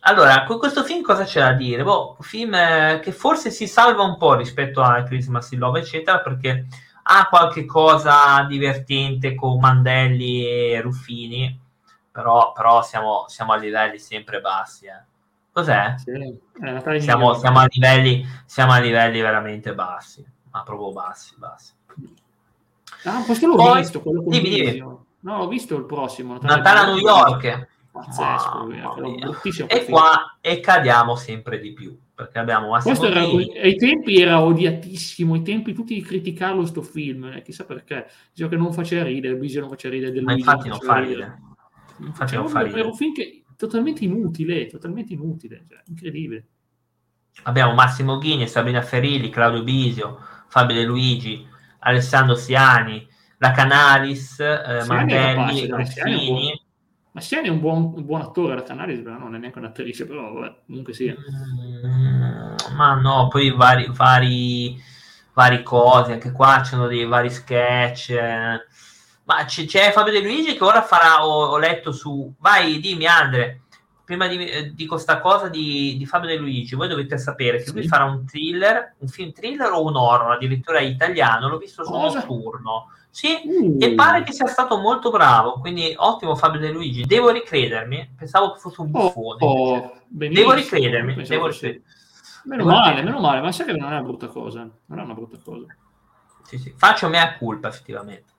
allora, 0.00 0.44
con 0.44 0.58
questo 0.58 0.82
film 0.82 1.02
cosa 1.02 1.24
c'è 1.24 1.40
da 1.40 1.52
dire? 1.52 1.82
Boh, 1.82 2.16
un 2.18 2.24
film 2.24 2.54
eh, 2.54 3.00
che 3.02 3.12
forse 3.12 3.50
si 3.50 3.66
salva 3.66 4.02
un 4.02 4.16
po' 4.16 4.34
rispetto 4.34 4.80
a 4.80 5.02
Christmas 5.02 5.50
in 5.52 5.58
Love, 5.58 5.80
eccetera, 5.80 6.20
perché 6.20 6.66
ha 7.10 7.26
qualche 7.28 7.64
cosa 7.64 8.44
divertente 8.48 9.34
con 9.34 9.58
Mandelli 9.58 10.46
e 10.46 10.80
Ruffini 10.80 11.66
però, 12.18 12.50
però 12.50 12.82
siamo, 12.82 13.26
siamo, 13.28 13.52
a 13.52 13.56
livelli 13.56 13.96
sempre 14.00 14.40
bassi. 14.40 14.86
Eh. 14.86 15.04
Cos'è? 15.52 15.94
Sì, 15.98 17.00
siamo, 17.00 17.34
siamo, 17.34 17.60
a 17.60 17.66
livelli, 17.70 18.26
siamo 18.44 18.72
a 18.72 18.80
livelli 18.80 19.20
veramente 19.20 19.72
bassi, 19.72 20.26
ma 20.50 20.64
proprio 20.64 20.90
bassi, 20.90 21.34
bassi. 21.36 21.72
Ah, 23.04 23.22
questo 23.24 23.46
l'ho 23.46 23.54
Poi, 23.54 23.78
visto, 23.78 24.00
quello 24.00 24.24
con 24.24 24.32
dimmi. 24.32 24.78
No, 25.20 25.36
ho 25.36 25.46
visto 25.46 25.76
il 25.76 25.84
prossimo. 25.84 26.36
Natale, 26.40 26.78
a 26.80 26.86
New 26.86 26.98
York. 26.98 27.68
Pazzesco, 27.92 28.58
oh, 28.58 29.66
e 29.66 29.84
qua 29.86 30.36
e 30.40 30.60
cadiamo 30.60 31.16
sempre 31.16 31.58
di 31.58 31.72
più 31.72 31.98
perché 32.14 32.38
abbiamo 32.38 32.76
Questo 32.80 33.06
era, 33.06 33.20
ai 33.20 33.76
tempi 33.76 34.20
era 34.20 34.42
odiatissimo, 34.42 35.34
ai 35.34 35.42
tempi 35.42 35.72
tutti 35.72 36.00
criticavano 36.00 36.58
questo 36.58 36.82
film, 36.82 37.24
eh, 37.24 37.42
chissà 37.42 37.64
perché, 37.64 38.08
diceva 38.30 38.50
che 38.50 38.56
non 38.56 38.72
faceva 38.72 39.04
ridere, 39.04 39.36
Bisio 39.36 39.60
non 39.60 39.70
faceva 39.70 39.94
ridere, 39.94 40.20
ma 40.20 40.32
infatti 40.32 40.68
non, 40.68 40.78
non 40.78 40.86
fa 40.86 40.98
ridere. 40.98 41.24
ridere 41.24 41.47
faceva 42.12 42.46
fare. 42.46 42.70
Era 42.70 42.86
un 42.86 42.94
film 42.94 43.12
che 43.12 43.44
totalmente 43.56 44.04
inutile, 44.04 44.66
totalmente 44.66 45.12
inutile, 45.12 45.64
cioè, 45.68 45.82
incredibile. 45.86 46.46
Abbiamo 47.44 47.74
Massimo 47.74 48.18
Ghini, 48.18 48.48
Sabrina 48.48 48.82
Ferilli, 48.82 49.30
Claudio 49.30 49.62
Bisio, 49.62 50.18
Fabio 50.48 50.76
De 50.76 50.84
Luigi, 50.84 51.46
Alessandro 51.80 52.34
Siani, 52.34 53.06
La 53.38 53.52
Canalis, 53.52 54.40
eh, 54.40 54.84
Mandelli, 54.86 55.66
Ruffini. 55.66 56.66
Ma 57.10 57.20
Siani 57.20 57.48
è 57.48 57.50
un 57.50 57.60
buon, 57.60 57.92
un 57.94 58.04
buon 58.04 58.20
attore, 58.20 58.54
la 58.54 58.62
Canalis 58.62 59.00
non 59.00 59.34
è 59.34 59.38
neanche 59.38 59.58
un'attrice, 59.58 60.06
però 60.06 60.32
vabbè, 60.32 60.62
comunque 60.66 60.92
sia. 60.92 61.14
Mm, 61.14 62.76
ma 62.76 62.94
no, 62.94 63.28
poi 63.28 63.50
vari, 63.50 63.88
vari, 63.90 64.80
vari 65.32 65.62
cose, 65.62 66.12
anche 66.12 66.32
qua 66.32 66.60
c'erano 66.62 66.86
dei 66.86 67.04
vari 67.06 67.30
sketch. 67.30 68.10
Eh 68.10 68.60
ma 69.28 69.44
c- 69.44 69.66
c'è 69.66 69.92
Fabio 69.92 70.12
De 70.12 70.22
Luigi 70.22 70.56
che 70.56 70.64
ora 70.64 70.80
farà, 70.80 71.26
ho, 71.26 71.48
ho 71.48 71.58
letto 71.58 71.92
su... 71.92 72.32
Vai, 72.38 72.80
dimmi 72.80 73.06
Andre, 73.06 73.64
prima 74.02 74.26
di, 74.26 74.42
eh, 74.48 74.72
dico 74.72 74.96
sta 74.96 75.20
cosa 75.20 75.48
di, 75.48 75.96
di, 75.98 76.06
Fabio 76.06 76.30
De 76.30 76.36
Luigi, 76.36 76.74
voi 76.74 76.88
dovete 76.88 77.18
sapere 77.18 77.58
che 77.58 77.66
sì. 77.66 77.74
lui 77.74 77.86
farà 77.86 78.04
un 78.04 78.24
thriller, 78.24 78.94
un 78.96 79.08
film 79.08 79.32
thriller 79.32 79.70
o 79.70 79.84
un 79.84 79.96
horror, 79.96 80.32
addirittura 80.32 80.80
italiano, 80.80 81.46
l'ho 81.46 81.58
visto 81.58 81.84
su 81.84 81.90
cosa? 81.90 82.20
Notturno. 82.20 82.90
Sì, 83.10 83.38
uh. 83.44 83.76
e 83.78 83.92
pare 83.92 84.22
che 84.22 84.32
sia 84.32 84.46
stato 84.46 84.78
molto 84.78 85.10
bravo, 85.10 85.60
quindi 85.60 85.92
ottimo 85.94 86.34
Fabio 86.34 86.60
De 86.60 86.70
Luigi. 86.70 87.04
Devo 87.04 87.28
ricredermi, 87.28 88.14
pensavo 88.16 88.52
che 88.52 88.60
fosse 88.60 88.80
un 88.80 88.88
oh, 88.92 88.98
buffone. 88.98 89.36
Oh, 89.40 89.74
oh, 89.74 90.00
devo 90.08 90.52
ricredermi, 90.52 91.22
devo 91.24 91.48
ricredermi. 91.48 91.84
Meno 92.44 92.64
devo 92.64 92.74
male, 92.74 93.02
meno 93.02 93.20
male, 93.20 93.42
ma 93.42 93.52
sai 93.52 93.66
che 93.66 93.72
non 93.72 93.92
è 93.92 93.96
una 93.96 94.02
brutta 94.02 94.28
cosa, 94.28 94.60
non 94.86 94.98
è 94.98 95.02
una 95.02 95.12
brutta 95.12 95.36
cosa. 95.44 95.66
Sì, 96.44 96.56
sì. 96.56 96.72
Faccio 96.74 97.08
mea 97.10 97.36
culpa, 97.36 97.68
effettivamente. 97.68 98.36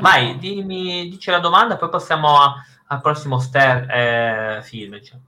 Vai, 0.00 0.36
dimmi, 0.38 1.08
dici 1.08 1.30
la 1.30 1.38
domanda, 1.38 1.76
poi 1.76 1.88
passiamo 1.88 2.40
a, 2.40 2.54
al 2.88 3.00
prossimo 3.00 3.38
ster, 3.38 3.90
eh, 3.90 4.62
film. 4.62 5.00
Cioè. 5.02 5.18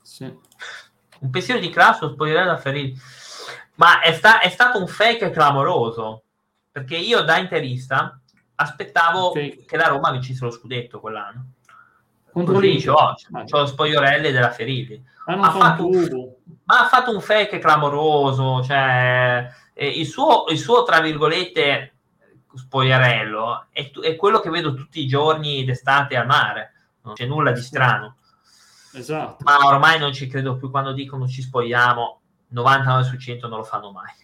Sì. 0.00 0.24
Un 0.24 1.30
pensiero 1.30 1.60
di 1.60 1.70
Crasso, 1.70 2.10
spoilerare 2.10 2.46
da 2.46 2.56
Ferrini. 2.56 2.98
Ma 3.76 4.00
è, 4.00 4.12
sta, 4.12 4.40
è, 4.40 4.48
stato 4.48 4.78
un 4.78 4.86
fake 4.86 5.30
clamoroso, 5.30 6.24
perché 6.70 6.96
io 6.96 7.22
da 7.22 7.38
interista 7.38 8.18
aspettavo 8.54 9.30
okay. 9.30 9.64
che 9.64 9.76
la 9.76 9.88
Roma 9.88 10.10
vincesse 10.10 10.44
lo 10.44 10.50
scudetto 10.50 11.00
quell'anno. 11.00 11.46
Contro 12.32 12.54
Così 12.54 12.70
dice, 12.70 12.90
oh, 12.90 13.14
c'ho 13.14 13.58
lo 13.58 13.66
spogliorelli 13.66 14.30
della 14.30 14.50
Ferilli. 14.50 15.02
Ha 15.26 15.50
fatto, 15.50 15.86
un, 15.86 16.32
ma 16.64 16.80
ha 16.80 16.86
fatto 16.86 17.12
un 17.12 17.20
fake 17.20 17.58
clamoroso, 17.58 18.62
cioè 18.62 19.48
eh, 19.74 19.88
il, 19.88 20.06
suo, 20.06 20.46
il 20.48 20.58
suo, 20.58 20.82
tra 20.82 21.00
virgolette, 21.00 21.91
spogliarello 22.54 23.66
è, 23.70 23.90
è, 23.90 24.16
quello 24.16 24.40
che 24.40 24.50
vedo 24.50 24.74
tutti 24.74 25.00
i 25.00 25.06
giorni 25.06 25.64
d'estate 25.64 26.16
al 26.16 26.26
mare, 26.26 26.72
non 27.02 27.14
c'è 27.14 27.26
nulla 27.26 27.52
di 27.52 27.60
strano. 27.60 28.16
Esatto. 28.94 29.42
Ma 29.44 29.66
ormai 29.66 29.98
non 29.98 30.12
ci 30.12 30.26
credo 30.26 30.56
più 30.56 30.70
quando 30.70 30.92
dicono 30.92 31.26
ci 31.26 31.42
spogliamo, 31.42 32.20
99 32.48 33.04
su 33.04 33.16
100 33.16 33.48
non 33.48 33.58
lo 33.58 33.64
fanno 33.64 33.90
mai. 33.90 34.20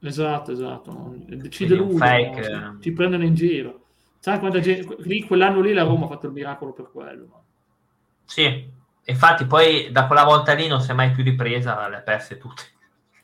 Esatto, 0.00 0.52
esatto. 0.52 1.14
Ci 1.48 1.66
deludono, 1.66 2.04
ci, 2.04 2.40
eh. 2.40 2.76
ci, 2.80 2.92
prendono 2.92 3.24
in 3.24 3.34
giro. 3.34 3.84
Sai 4.18 4.38
quanta 4.38 4.60
gente, 4.60 4.96
lì, 5.00 5.24
quell'anno 5.24 5.60
lì 5.60 5.72
la 5.72 5.84
Roma 5.84 6.04
ha 6.04 6.08
fatto 6.08 6.26
il 6.26 6.32
miracolo 6.32 6.72
per 6.72 6.90
quello. 6.90 7.44
Sì, 8.24 8.70
infatti 9.04 9.46
poi 9.46 9.90
da 9.90 10.06
quella 10.06 10.24
volta 10.24 10.52
lì 10.52 10.66
non 10.66 10.80
si 10.80 10.90
è 10.90 10.94
mai 10.94 11.10
più 11.10 11.24
ripresa, 11.24 11.88
le 11.88 11.96
ha 11.96 12.00
perse 12.00 12.38
tutte. 12.38 12.62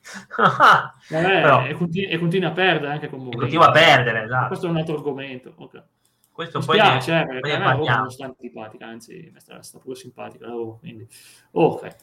Vabbè, 0.36 1.40
Però, 1.42 1.66
e, 1.66 1.74
continua, 1.74 2.10
e, 2.10 2.18
continua, 2.18 2.48
a 2.50 2.52
perdere 2.52 2.92
anche 2.92 3.08
con 3.08 3.18
Mourinho. 3.20 3.40
Continua 3.40 3.68
a 3.68 3.72
perdere, 3.72 4.24
esatto. 4.24 4.46
Questo 4.48 4.66
è 4.66 4.70
un 4.70 4.76
altro 4.76 4.94
argomento. 4.94 5.52
Okay. 5.56 5.82
Questo 6.30 6.58
Mi 6.58 6.64
poi 6.64 6.78
spiace, 6.78 7.12
ne, 7.12 7.22
eh, 7.22 7.26
perché 7.26 7.52
a 7.54 7.76
me 7.76 7.86
non 7.86 8.10
sta 8.10 8.24
antipatica, 8.26 8.86
anzi 8.86 9.32
sta, 9.36 9.62
sta 9.62 9.78
pure 9.78 9.94
simpatica 9.94 10.46
Roma, 10.46 10.76
quindi... 10.78 11.06
Ok. 11.52 11.96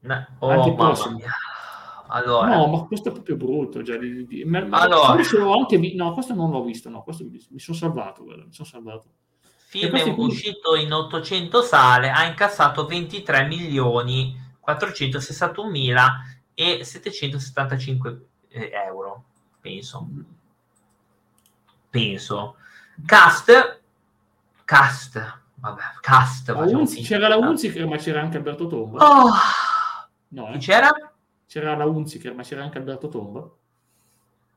No, 0.00 0.26
oh, 0.38 0.74
allora. 2.08 2.56
No, 2.56 2.66
ma 2.66 2.82
questo 2.84 3.08
è 3.08 3.12
proprio 3.12 3.36
brutto. 3.36 3.82
Cioè, 3.82 3.98
di, 3.98 4.26
di, 4.26 4.44
ma, 4.44 4.58
allora. 4.70 5.08
Anche, 5.08 5.94
no, 5.94 6.12
questo 6.12 6.34
non 6.34 6.50
l'ho 6.50 6.62
visto, 6.62 6.90
no, 6.90 7.02
questo 7.02 7.24
mi, 7.24 7.40
mi 7.50 7.58
sono 7.58 7.76
salvato, 7.76 8.24
guarda, 8.24 8.44
mi 8.44 8.52
sono 8.52 8.68
salvato. 8.68 9.06
film 9.68 9.96
è 9.96 10.14
uscito 10.16 10.76
in 10.76 10.92
800 10.92 11.62
sale, 11.62 12.10
ha 12.10 12.26
incassato 12.26 12.86
23 12.86 13.46
milioni 13.46 14.42
461 14.60 15.70
mila 15.70 16.22
e 16.54 16.84
775 16.84 18.26
eh, 18.48 18.70
euro, 18.86 19.24
penso. 19.60 20.08
Penso. 21.90 22.56
Cast, 23.04 23.80
cast, 24.64 25.40
vabbè, 25.56 25.82
cast. 26.00 26.48
Unzi, 26.50 27.02
c'era 27.02 27.28
la 27.28 27.36
Unziker, 27.36 27.86
ma 27.86 27.96
c'era 27.96 28.20
anche 28.20 28.36
Alberto 28.36 28.66
Tomba. 28.66 29.04
Oh. 29.04 29.32
No, 30.28 30.52
eh? 30.52 30.58
c'era? 30.58 30.90
C'era 31.46 31.76
la 31.76 31.84
Unziker, 31.86 32.34
ma 32.34 32.42
c'era 32.42 32.62
anche 32.62 32.78
Alberto 32.78 33.08
Tomba. 33.08 33.48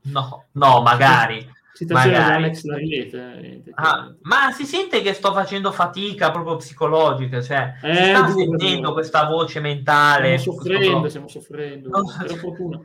No, 0.02 0.44
no, 0.52 0.82
magari. 0.82 1.56
Citazione 1.78 2.16
di 2.16 2.32
Alex 2.32 2.64
Lariete. 2.64 3.62
Ah, 3.74 4.12
ma 4.22 4.50
si 4.50 4.64
sente 4.64 5.00
che 5.00 5.12
sto 5.12 5.32
facendo 5.32 5.70
fatica 5.70 6.32
proprio 6.32 6.56
psicologica, 6.56 7.40
cioè 7.40 7.74
eh, 7.80 7.94
si 7.94 8.02
sta 8.02 8.28
sentendo 8.30 8.92
questa 8.92 9.26
voce 9.26 9.60
mentale. 9.60 10.38
Stiamo 10.38 10.58
soffrendo, 10.58 11.08
stiamo 11.08 11.28
soffrendo. 11.28 11.88
No. 11.88 12.02
Per 12.18 12.80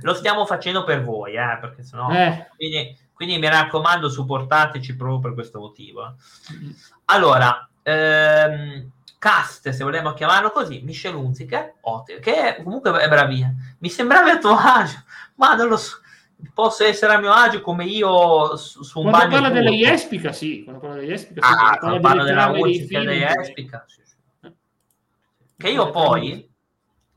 Lo 0.00 0.14
stiamo 0.14 0.46
facendo 0.46 0.82
per 0.82 1.04
voi, 1.04 1.34
eh, 1.34 1.58
perché 1.60 1.84
sennò... 1.84 2.10
Eh. 2.10 2.48
Quindi, 2.56 2.98
quindi, 3.12 3.38
mi 3.38 3.48
raccomando, 3.48 4.08
supportateci 4.08 4.96
proprio 4.96 5.20
per 5.20 5.34
questo 5.34 5.60
motivo. 5.60 6.16
Mm-hmm. 6.52 6.70
Allora, 7.04 7.68
ehm, 7.84 8.90
cast, 9.16 9.68
se 9.68 9.84
vogliamo 9.84 10.12
chiamarlo 10.12 10.50
così, 10.50 10.80
Michel 10.82 11.14
Unziker, 11.14 11.74
che 12.20 12.60
comunque 12.64 12.98
è 12.98 13.08
bravina. 13.08 13.54
Mi 13.78 13.90
sembrava 13.90 14.32
a 14.32 14.38
tuo 14.38 14.56
agio, 14.56 15.04
ma 15.36 15.54
non 15.54 15.68
lo 15.68 15.76
so 15.76 16.00
posso 16.52 16.84
essere 16.84 17.14
a 17.14 17.18
mio 17.18 17.32
agio 17.32 17.60
come 17.60 17.84
io 17.84 18.56
su, 18.56 18.82
su 18.82 19.00
un 19.00 19.10
quando 19.10 19.28
parla 19.34 19.50
della 19.50 19.70
Jespica 19.70 20.32
sì 20.32 20.62
quando 20.64 20.80
parla 20.80 20.96
della 20.96 21.08
Jespica 21.08 21.46
sì, 21.46 21.52
ah, 21.52 21.78
quando 21.78 22.00
parla 22.00 22.22
della 22.24 22.48
musica 22.52 22.98
della 23.00 23.12
Jespica 23.12 23.84
sì, 23.86 24.02
sì. 24.04 24.52
che 25.56 25.68
io 25.68 25.90
poi 25.90 26.48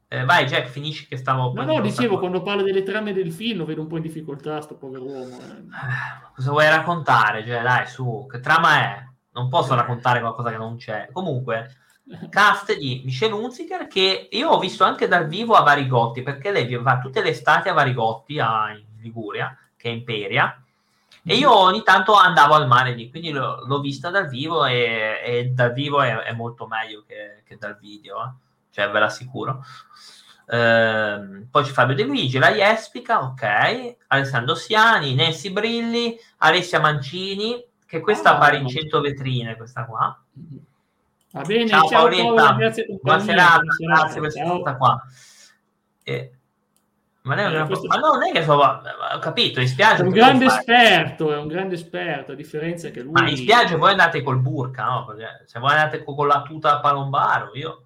eh, 0.07 0.25
vai 0.25 0.45
Jack 0.45 0.67
finisci 0.67 1.07
che 1.07 1.17
stavo 1.17 1.53
no 1.53 1.63
no 1.63 1.81
dicevo 1.81 2.17
quando 2.17 2.41
parla 2.41 2.63
delle 2.63 2.83
trame 2.83 3.13
del 3.13 3.31
film 3.31 3.59
lo 3.59 3.65
vedo 3.65 3.81
un 3.81 3.87
po' 3.87 3.97
in 3.97 4.03
difficoltà 4.03 4.61
sto 4.61 4.75
povero 4.75 5.03
uomo 5.03 5.37
eh. 5.37 6.29
cosa 6.39 6.51
vuoi 6.51 6.69
raccontare? 6.69 7.45
Cioè 7.45 7.61
dai 7.61 7.85
su 7.85 8.25
che 8.29 8.39
trama 8.39 8.81
è? 8.81 9.03
Non 9.33 9.49
posso 9.49 9.75
raccontare 9.75 10.21
qualcosa 10.21 10.49
che 10.49 10.57
non 10.57 10.77
c'è. 10.77 11.09
Comunque 11.11 11.75
cast 12.29 12.75
di 12.75 13.01
Michelle 13.03 13.33
Hunziker 13.33 13.87
che 13.87 14.29
io 14.31 14.49
ho 14.49 14.57
visto 14.57 14.83
anche 14.83 15.07
dal 15.07 15.27
vivo 15.27 15.53
a 15.53 15.63
Varigotti 15.63 16.23
perché 16.23 16.51
lei 16.51 16.73
va 16.77 16.99
tutte 16.99 17.21
le 17.21 17.29
estate 17.29 17.69
a 17.69 17.73
Varigotti 17.73 18.39
a, 18.39 18.71
Liguria, 19.01 19.57
che 19.75 19.89
è 19.89 19.93
Imperia, 19.93 20.63
e 21.23 21.35
io 21.35 21.55
ogni 21.55 21.83
tanto 21.83 22.13
andavo 22.13 22.53
al 22.53 22.67
mare 22.67 22.93
lì, 22.93 23.09
quindi 23.09 23.31
l'ho, 23.31 23.65
l'ho 23.65 23.79
vista 23.81 24.09
dal 24.09 24.27
vivo 24.27 24.65
e, 24.65 25.21
e 25.23 25.45
dal 25.53 25.73
vivo 25.73 26.01
è, 26.01 26.15
è, 26.23 26.33
molto 26.33 26.65
meglio 26.65 27.03
che, 27.05 27.43
che 27.45 27.57
dal 27.57 27.77
video, 27.77 28.23
eh? 28.23 28.31
cioè 28.71 28.89
ve 28.89 28.99
l'assicuro. 28.99 29.63
Eh, 30.47 31.45
poi 31.51 31.63
c'è 31.63 31.71
Fabio 31.71 31.95
De 31.95 32.03
Luigi, 32.03 32.39
la 32.39 32.51
Jespica, 32.51 33.21
ok, 33.21 33.95
Alessandro 34.07 34.55
Siani, 34.55 35.13
Nancy 35.13 35.51
Brilli, 35.51 36.17
Alessia 36.37 36.79
Mancini, 36.79 37.63
che 37.85 37.99
questa 37.99 38.31
ah, 38.31 38.35
appare 38.35 38.57
in 38.57 38.67
100 38.67 39.01
vetrine, 39.01 39.55
questa 39.55 39.85
qua. 39.85 40.19
Va 41.31 41.41
bene, 41.41 41.67
ciao, 41.67 41.87
ciao 41.87 42.07
Paoletta, 42.07 42.57
buona 43.01 43.19
serata, 43.19 43.61
grazie 43.77 44.19
per 44.19 44.29
essere 44.29 44.45
stata 44.45 44.77
qua. 44.77 45.03
E, 46.01 46.38
ma, 47.29 47.35
lei 47.35 47.61
eh, 47.61 47.65
questo... 47.65 47.87
ma 47.87 47.97
no, 47.97 48.13
non 48.13 48.23
è 48.23 48.31
che 48.31 48.43
so, 48.43 48.53
ho 48.53 49.19
capito, 49.19 49.61
in 49.61 49.67
spiaggia... 49.67 50.01
È 50.01 50.05
un 50.05 50.09
grande 50.09 50.45
esperto, 50.45 51.31
è 51.31 51.37
un 51.37 51.47
grande 51.47 51.75
esperto, 51.75 52.31
a 52.31 52.35
differenza 52.35 52.89
che 52.89 53.01
lui... 53.01 53.11
Ma 53.11 53.29
in 53.29 53.37
spiaggia 53.37 53.77
voi 53.77 53.91
andate 53.91 54.23
col 54.23 54.39
burka, 54.39 54.83
no? 54.85 55.05
Perché 55.05 55.43
se 55.45 55.59
voi 55.59 55.71
andate 55.71 56.03
con 56.03 56.27
la 56.27 56.41
tuta 56.41 56.73
a 56.73 56.79
palombaro, 56.79 57.51
io... 57.53 57.83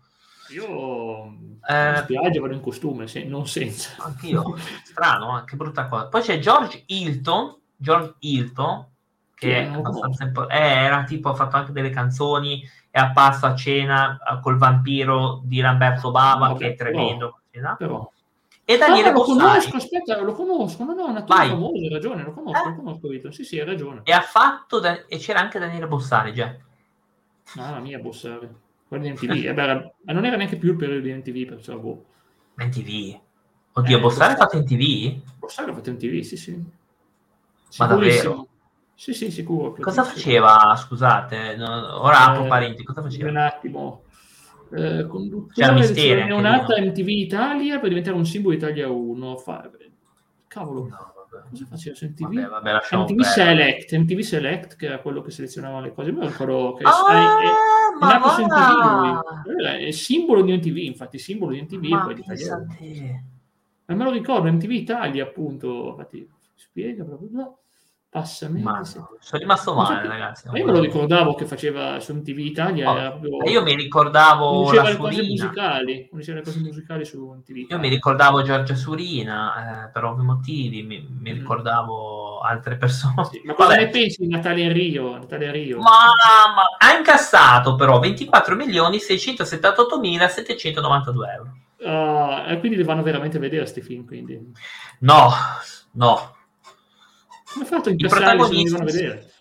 Io 0.49 1.25
eh, 1.67 1.89
in 1.89 1.99
spiaggia 2.03 2.39
vado 2.39 2.53
in 2.53 2.61
costume, 2.61 3.07
se, 3.07 3.23
non 3.23 3.45
senza. 3.47 3.95
Anch'io, 3.99 4.55
strano, 4.83 5.39
eh, 5.39 5.43
che 5.45 5.55
brutta 5.55 5.87
cosa. 5.87 6.07
Poi 6.07 6.21
c'è 6.21 6.39
George 6.39 6.83
Hilton, 6.85 7.57
George 7.75 8.15
Hilton, 8.19 8.87
che 9.33 9.57
è 9.57 9.63
impo- 9.65 10.47
eh, 10.47 10.57
era 10.57 11.03
tipo, 11.03 11.29
ha 11.29 11.35
fatto 11.35 11.57
anche 11.57 11.71
delle 11.71 11.89
canzoni, 11.89 12.63
è 12.89 12.99
apparso 12.99 13.45
a 13.45 13.55
cena 13.55 14.17
col 14.41 14.57
vampiro 14.57 15.41
di 15.43 15.59
Lamberto 15.59 16.11
Bava, 16.11 16.49
no, 16.49 16.55
che 16.55 16.73
è 16.73 16.75
tremendo. 16.75 17.39
No? 17.51 17.75
Però 17.77 18.11
e 18.65 18.77
Daniele 18.77 19.11
no, 19.11 19.17
lo 19.17 19.23
conosco, 19.23 19.75
aspetta, 19.75 20.21
lo 20.21 20.31
conosco, 20.31 20.85
no, 20.85 20.93
no, 20.93 21.07
è 21.07 21.09
un 21.09 21.17
attore 21.17 21.47
famoso, 21.49 21.73
hai 21.73 21.89
ragione, 21.89 22.23
lo 22.23 22.31
conosco, 22.31 22.65
eh? 22.65 22.69
lo 22.69 22.75
conosco, 22.75 23.07
Vito. 23.09 23.31
Sì, 23.31 23.43
sì, 23.43 23.59
hai 23.59 23.65
ragione. 23.65 24.01
E 24.03 24.13
ha 24.13 24.21
fatto, 24.21 24.79
da... 24.79 25.05
e 25.05 25.17
c'era 25.17 25.39
anche 25.39 25.59
Daniele 25.59 25.87
Bossari, 25.87 26.33
già. 26.33 26.55
La 27.55 27.79
mia 27.79 27.99
Bossari. 27.99 28.49
Quello 28.87 29.03
di 29.03 29.11
MTV, 29.11 29.45
eh, 29.47 29.53
beh, 29.53 29.93
ma 30.03 30.13
non 30.13 30.25
era 30.25 30.37
neanche 30.37 30.55
più 30.55 30.71
il 30.71 30.77
periodo 30.77 31.01
di 31.01 31.13
MTV, 31.13 31.47
perciò 31.49 31.77
boh. 31.77 32.05
MTV? 32.55 33.19
Oddio, 33.73 33.97
eh, 33.97 33.99
Bossari 33.99 34.33
ha 34.33 34.37
fatto 34.37 34.57
MTV? 34.59 35.21
Bossari 35.39 35.71
ha 35.71 35.73
fatto 35.73 35.91
MTV, 35.91 36.21
sì, 36.21 36.37
sì. 36.37 36.63
Ma 37.77 37.85
davvero? 37.85 38.47
Sì, 38.95 39.13
sì, 39.13 39.29
sicuro. 39.31 39.73
Cosa 39.73 40.03
faceva, 40.03 40.73
scusate, 40.77 41.57
no, 41.57 42.01
ora 42.01 42.27
apro 42.27 42.45
eh, 42.45 42.47
parenti, 42.47 42.83
cosa 42.83 43.01
faceva? 43.01 43.29
Un 43.29 43.37
attimo, 43.37 44.02
eh, 44.71 45.07
conduttore 45.07 45.91
della 45.91 46.25
neonata 46.25 46.79
MTV 46.79 47.07
Italia 47.07 47.79
per 47.79 47.89
diventare 47.89 48.15
un 48.15 48.25
simbolo 48.25 48.55
Italia 48.55 48.89
1. 48.89 49.37
Fa... 49.37 49.69
Cavolo, 50.47 50.87
no, 50.87 51.13
cosa 51.49 51.65
faceva 51.65 51.95
su 51.95 52.05
MTV? 52.05 52.47
Vabbè, 52.47 52.71
vabbè, 52.71 52.95
MTV 52.97 53.21
Select, 53.21 53.97
MTV 53.97 54.19
Select, 54.19 54.75
che 54.75 54.85
era 54.85 54.99
quello 54.99 55.21
che 55.21 55.31
selezionava 55.31 55.79
le 55.79 55.93
cose. 55.93 56.11
Mi 56.11 56.25
ricordo 56.25 56.73
che 56.73 56.83
ah, 56.83 57.11
è, 57.11 57.45
è, 57.45 58.05
nato 58.05 58.29
su 58.29 58.43
MTV 58.43 59.47
lui. 59.47 59.85
È 59.85 59.91
simbolo 59.91 60.41
di 60.41 60.53
MTV, 60.53 60.77
infatti, 60.77 61.17
simbolo 61.17 61.51
di 61.51 61.61
MTV 61.61 61.83
ma 61.85 62.03
poi 62.03 62.13
di 62.15 62.21
Italia. 62.21 62.65
Ma 63.85 63.95
me 63.95 64.03
lo 64.03 64.11
ricordo, 64.11 64.51
MTV 64.51 64.71
Italia, 64.71 65.23
appunto. 65.23 65.89
Infatti, 65.89 66.29
spiega 66.55 67.03
proprio. 67.03 67.57
Passami. 68.13 68.61
Ma 68.61 68.83
sono 68.83 69.09
rimasto 69.39 69.73
male, 69.73 70.07
ragazzi. 70.07 70.47
Ma 70.47 70.59
io 70.59 70.65
me 70.65 70.73
lo 70.73 70.81
ricordavo 70.81 71.33
che 71.33 71.45
faceva 71.45 71.99
su 71.99 72.13
MTV 72.13 72.37
Italia. 72.37 72.91
Oh, 72.91 73.19
proprio... 73.19 73.49
Io 73.49 73.63
mi 73.63 73.73
ricordavo 73.73 74.71
la 74.71 74.83
le 74.83 74.97
cose 74.97 75.23
musicali. 75.23 76.09
le 76.13 76.41
cose 76.43 76.59
musicali 76.59 77.05
su 77.05 77.25
MTV 77.25 77.55
Italia. 77.57 77.75
Io 77.75 77.81
mi 77.81 77.89
ricordavo 77.89 78.43
Giorgia 78.43 78.75
Surina, 78.75 79.87
eh, 79.87 79.89
per 79.89 80.03
ovvi 80.03 80.21
motivi. 80.21 80.83
Mi, 80.83 81.03
mi 81.09 81.31
mm. 81.31 81.33
ricordavo 81.33 82.41
altre 82.41 82.77
persone. 82.77 83.25
Sì, 83.31 83.41
ma 83.45 83.55
cosa 83.57 83.69
Vabbè. 83.69 83.85
ne 83.85 83.89
pensi 83.89 84.21
di 84.21 84.27
Natale 84.27 84.71
Rio? 84.71 85.17
Natale 85.17 85.49
Rio? 85.49 85.79
Ma, 85.79 85.89
ma, 86.53 86.63
ha 86.77 86.95
incassato 86.95 87.73
però 87.73 87.97
24 87.97 88.55
milioni 88.55 88.99
678 88.99 89.99
mila 89.99 90.27
792 90.27 91.31
euro. 91.31 91.57
Uh, 91.79 92.51
e 92.51 92.59
quindi 92.59 92.77
li 92.77 92.83
vanno 92.83 93.01
veramente 93.01 93.37
a 93.37 93.39
vedere 93.39 93.61
questi 93.61 93.81
film, 93.81 94.05
quindi. 94.05 94.39
No, 94.99 95.31
no 95.93 96.32
come 97.53 97.65
fatto 97.65 97.89
in 97.89 97.97
protagonisti, 97.97 98.83
vedere? 98.83 99.31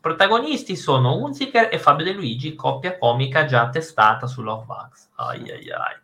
protagonisti 0.00 0.76
sono 0.76 1.16
Unziker 1.16 1.68
e 1.72 1.78
Fabio 1.78 2.04
De 2.04 2.12
Luigi, 2.12 2.54
coppia 2.54 2.98
comica 2.98 3.44
già 3.44 3.68
testata 3.68 4.26
su 4.26 4.42
Love 4.42 4.64
Bugs. 4.64 5.10
Ai 5.14 5.50
ai 5.50 5.70
ai. 5.70 5.96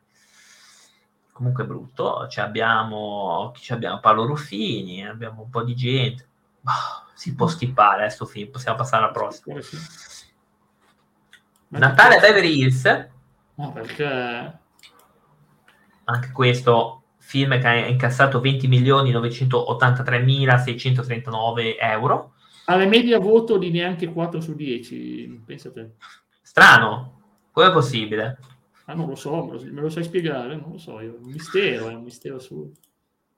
Comunque 1.32 1.66
brutto, 1.66 2.28
ci 2.28 2.40
abbiamo, 2.40 3.52
ci 3.56 3.72
abbiamo 3.72 4.00
Paolo 4.00 4.24
Ruffini, 4.24 5.06
abbiamo 5.06 5.42
un 5.42 5.50
po' 5.50 5.62
di 5.62 5.74
gente. 5.74 6.28
Oh, 6.64 7.10
si 7.14 7.34
può 7.34 7.46
skippare 7.46 8.04
questo 8.04 8.24
eh, 8.24 8.28
film, 8.28 8.50
possiamo 8.50 8.78
passare 8.78 9.02
alla 9.04 9.12
prossima. 9.12 9.58
Natale 11.68 12.16
a 12.16 12.20
Beverly 12.20 12.60
Hills. 12.60 13.08
No, 13.54 13.72
perché... 13.72 14.58
Anche 16.08 16.30
questo 16.30 17.02
film 17.26 17.58
che 17.58 17.66
ha 17.66 17.74
incassato 17.74 18.40
20 18.40 18.68
milioni 18.68 19.12
983.639 19.12 21.74
euro. 21.80 22.34
Alla 22.66 22.86
media 22.86 23.18
voto 23.18 23.58
di 23.58 23.72
neanche 23.72 24.06
4 24.06 24.40
su 24.40 24.54
10, 24.54 25.42
pensate. 25.44 25.96
Strano, 26.40 27.22
come 27.50 27.66
è 27.66 27.72
possibile? 27.72 28.38
Ah, 28.84 28.94
non 28.94 29.08
lo 29.08 29.16
so, 29.16 29.44
me 29.44 29.54
lo, 29.54 29.62
me 29.72 29.80
lo 29.80 29.88
sai 29.88 30.04
spiegare? 30.04 30.54
Non 30.54 30.70
lo 30.70 30.78
so, 30.78 31.00
io. 31.00 31.18
un 31.20 31.28
mistero, 31.28 31.88
è 31.88 31.94
un 31.94 32.04
mistero 32.04 32.38
su... 32.38 32.72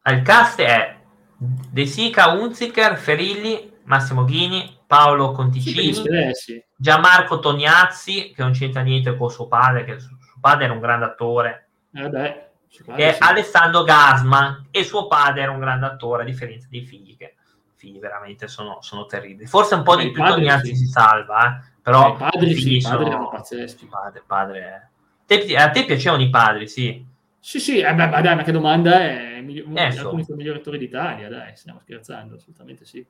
Il 0.04 0.20
cast 0.20 0.60
è 0.60 0.98
De 1.38 1.86
Sica, 1.86 2.32
Unziker, 2.32 2.98
Ferilli, 2.98 3.72
Massimo 3.84 4.26
Ghini, 4.26 4.80
Paolo 4.86 5.32
Conticini, 5.32 5.94
sì. 6.34 6.62
Gianmarco 6.76 7.38
Tognazzi, 7.38 8.32
che 8.34 8.42
non 8.42 8.52
c'entra 8.52 8.82
niente 8.82 9.16
con 9.16 9.30
suo 9.30 9.48
padre, 9.48 9.84
che 9.84 9.98
suo 9.98 10.18
padre 10.38 10.64
era 10.64 10.74
un 10.74 10.80
grande 10.80 11.06
attore. 11.06 11.70
Eh 11.94 12.10
beh 12.10 12.47
che 12.68 13.16
è. 13.16 13.16
Alessandro 13.20 13.82
Gasman 13.82 14.66
e 14.70 14.84
suo 14.84 15.06
padre 15.06 15.42
era 15.42 15.50
un 15.50 15.60
grande 15.60 15.86
attore 15.86 16.22
a 16.22 16.24
differenza 16.24 16.68
dei 16.70 16.82
figli 16.82 17.16
che 17.16 17.34
figli 17.74 17.98
veramente 17.98 18.48
sono, 18.48 18.78
sono 18.80 19.06
terribili 19.06 19.46
forse 19.46 19.74
un 19.74 19.82
po' 19.82 19.96
di 19.96 20.10
più 20.10 20.22
Tognazzi 20.22 20.68
sì. 20.68 20.76
si 20.76 20.86
salva 20.86 21.46
eh? 21.46 21.72
però 21.80 22.14
i 22.14 22.16
padri, 22.16 22.54
sì, 22.54 22.76
i 22.76 22.82
padri 22.82 23.10
sono 23.10 23.28
pazzeschi 23.28 23.86
padre, 23.86 24.22
padre... 24.26 24.90
Te, 25.24 25.56
a 25.56 25.70
te 25.70 25.84
piacevano 25.84 26.22
i 26.22 26.30
padri 26.30 26.68
sì 26.68 27.04
sì 27.38 27.60
sì 27.60 27.80
eh 27.80 27.94
beh, 27.94 28.08
dai 28.20 28.34
ma 28.34 28.42
che 28.42 28.52
domanda 28.52 29.00
è 29.00 29.40
miglior, 29.40 29.66
eh, 29.78 29.98
alcuni 29.98 30.24
sono 30.24 30.34
i 30.34 30.38
migliori 30.38 30.58
attori 30.58 30.78
d'Italia 30.78 31.28
dai 31.28 31.56
stiamo 31.56 31.78
scherzando 31.78 32.34
assolutamente 32.34 32.84
sì 32.84 33.04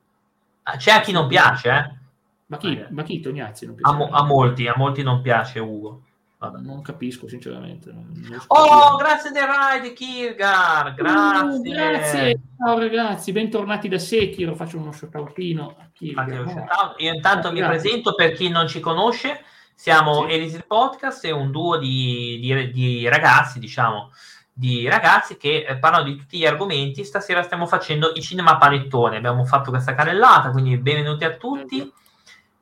ah, 0.63 0.77
c'è 0.77 0.91
a 0.91 1.01
chi 1.01 1.11
non 1.11 1.27
piace 1.27 1.69
eh 1.69 2.07
Ma 2.49 2.57
chi, 2.57 2.83
ma 2.89 3.03
chi 3.03 3.19
Tognazzi 3.19 3.65
non 3.67 3.75
piace? 3.75 3.93
A, 3.93 3.97
mo- 3.97 4.09
a, 4.09 4.23
molti, 4.23 4.67
a 4.67 4.73
molti 4.75 5.03
non 5.03 5.21
piace 5.21 5.59
Ugo. 5.59 6.01
Vabbè. 6.41 6.59
Non 6.59 6.81
capisco 6.81 7.27
sinceramente. 7.27 7.91
Non, 7.91 8.05
non 8.13 8.39
oh, 8.47 8.95
grazie 8.95 9.29
del 9.31 9.43
ride, 9.43 9.91
Kirgar. 9.91 10.93
Grazie. 10.93 11.57
Uh, 11.57 11.61
grazie. 11.61 12.39
Ciao 12.57 12.79
ragazzi, 12.79 13.33
bentornati 13.33 13.89
da 13.89 13.99
Sekiro. 13.99 14.55
Faccio 14.55 14.77
uno 14.77 14.93
shoutoutino 14.93 15.75
a 15.77 15.89
Kirgar. 15.91 16.47
Oh. 16.47 16.93
Io 16.99 17.13
intanto 17.13 17.51
mi 17.51 17.59
presento 17.59 18.15
per 18.15 18.31
chi 18.31 18.47
non 18.47 18.69
ci 18.69 18.79
conosce. 18.79 19.43
Siamo 19.75 20.27
sì. 20.27 20.33
Elisir 20.33 20.65
Podcast, 20.65 21.25
è 21.25 21.31
un 21.31 21.51
duo 21.51 21.77
di, 21.77 22.39
di, 22.41 22.71
di 22.71 23.09
ragazzi, 23.09 23.59
diciamo, 23.59 24.11
di 24.53 24.87
ragazzi 24.87 25.35
che 25.35 25.65
eh, 25.67 25.77
parlano 25.77 26.05
di 26.05 26.15
tutti 26.15 26.37
gli 26.37 26.45
argomenti. 26.45 27.03
Stasera 27.03 27.43
stiamo 27.43 27.65
facendo 27.65 28.13
i 28.15 28.21
cinema 28.21 28.57
panettone. 28.57 29.17
Abbiamo 29.17 29.43
fatto 29.43 29.71
questa 29.71 29.93
carrellata, 29.93 30.51
quindi 30.51 30.77
benvenuti 30.77 31.25
a 31.25 31.35
tutti. 31.35 31.91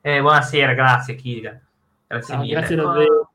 Eh, 0.00 0.20
buonasera, 0.20 0.72
grazie 0.74 1.14
Kira. 1.14 1.56
Grazie 2.08 2.34
no, 2.34 2.40
mille. 2.40 2.54
Grazie 2.54 2.74
davvero. 2.74 3.27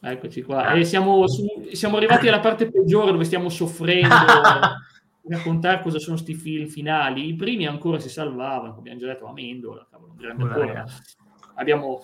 Eccoci 0.00 0.42
qua. 0.42 0.72
E 0.72 0.84
siamo, 0.84 1.26
su, 1.26 1.46
siamo, 1.72 1.96
arrivati 1.96 2.28
alla 2.28 2.40
parte 2.40 2.70
peggiore 2.70 3.12
dove 3.12 3.24
stiamo 3.24 3.48
soffrendo 3.48 4.14
raccontare 5.28 5.82
cosa 5.82 5.98
sono 5.98 6.16
questi 6.16 6.34
film 6.34 6.66
finali. 6.66 7.28
I 7.28 7.34
primi 7.34 7.66
ancora 7.66 7.98
si 7.98 8.08
salvavano, 8.08 8.76
abbiamo 8.76 8.98
già 8.98 9.06
detto 9.06 9.26
Amendola, 9.26 9.86
cavolo, 9.90 10.12
un 10.12 10.16
grande 10.16 10.84
abbiamo, 11.56 12.00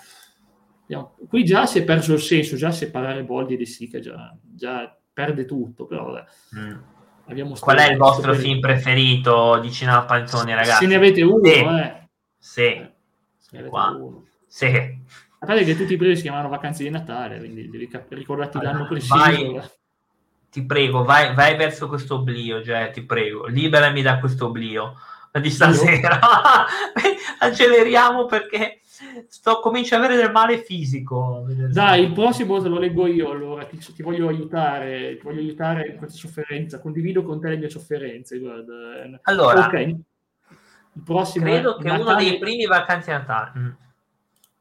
abbiamo, 0.83 1.17
qui 1.29 1.45
già 1.45 1.67
si 1.67 1.79
è 1.79 1.85
perso 1.85 2.15
il 2.15 2.21
senso, 2.21 2.57
già 2.57 2.71
separare 2.71 3.25
Boldi 3.25 3.55
e 3.55 3.57
De 3.57 3.67
Sica 3.67 3.99
già, 4.01 4.37
già 4.43 4.97
perde 5.13 5.45
tutto, 5.45 5.87
però 5.87 6.11
vabbè. 6.11 6.25
Mm. 6.59 7.55
Qual 7.61 7.79
è 7.79 7.91
il 7.91 7.97
vostro 7.97 8.35
film 8.35 8.59
preferito 8.59 9.59
di 9.61 9.71
Cinema 9.71 10.05
Pantone, 10.05 10.55
ragazzi? 10.55 10.85
Se 10.85 10.87
ne 10.87 10.97
avete 10.97 11.23
uno, 11.23 11.45
sì. 11.45 11.53
eh. 11.53 12.09
Sì. 12.37 12.61
Eh, 12.63 12.93
se 13.39 13.49
ne 13.53 13.59
avete 13.61 13.77
uno. 13.77 14.25
Sì. 14.47 14.92
A 15.43 15.45
parte 15.45 15.65
che 15.65 15.77
tutti 15.77 15.95
i 15.95 15.97
primi 15.97 16.15
si 16.15 16.23
chiamano 16.23 16.49
vacanze 16.49 16.85
di 16.85 16.91
Natale, 16.91 17.39
quindi 17.39 17.69
devi 17.69 17.89
cap- 17.89 18.13
ricordarti 18.13 18.59
allora, 18.59 18.73
l'anno 18.75 18.87
preciso. 18.87 19.17
Vai, 19.17 19.61
ti 20.49 20.65
prego, 20.65 21.03
vai, 21.03 21.35
vai, 21.35 21.57
verso 21.57 21.89
questo 21.89 22.15
oblio, 22.15 22.63
cioè, 22.63 22.91
ti 22.93 23.05
prego, 23.05 23.47
liberami 23.47 24.03
da 24.03 24.21
questo 24.21 24.47
oblio 24.47 24.95
di 25.41 25.51
stasera. 25.51 26.21
Acceleriamo 27.41 28.27
perché 28.27 28.83
sto 29.27 29.59
comincio 29.59 29.97
ad 29.97 30.05
avere 30.05 30.21
del 30.21 30.31
male 30.31 30.59
fisico. 30.59 31.45
Dai, 31.73 32.05
il 32.05 32.13
prossimo 32.13 32.63
te 32.63 32.69
lo 32.69 32.79
leggo 32.79 33.09
io, 33.09 33.33
allora 33.33 33.65
ti, 33.65 33.79
ti, 33.79 34.03
voglio 34.05 34.29
aiutare, 34.29 35.17
ti 35.17 35.25
voglio 35.25 35.41
aiutare 35.41 35.89
in 35.89 35.97
questa 35.97 36.19
sofferenza, 36.19 36.79
condivido 36.79 37.25
con 37.25 37.41
te 37.41 37.49
le 37.49 37.57
mie 37.57 37.69
sofferenze. 37.69 38.39
Guarda. 38.39 38.75
Allora, 39.23 39.67
okay. 39.67 39.89
il 39.89 41.03
prossimo 41.05 41.47
credo 41.47 41.79
che 41.79 41.89
Natale... 41.89 42.03
uno 42.03 42.15
dei 42.15 42.39
primi 42.39 42.65
vacanze 42.67 43.11
di 43.11 43.17
Natale. 43.17 43.77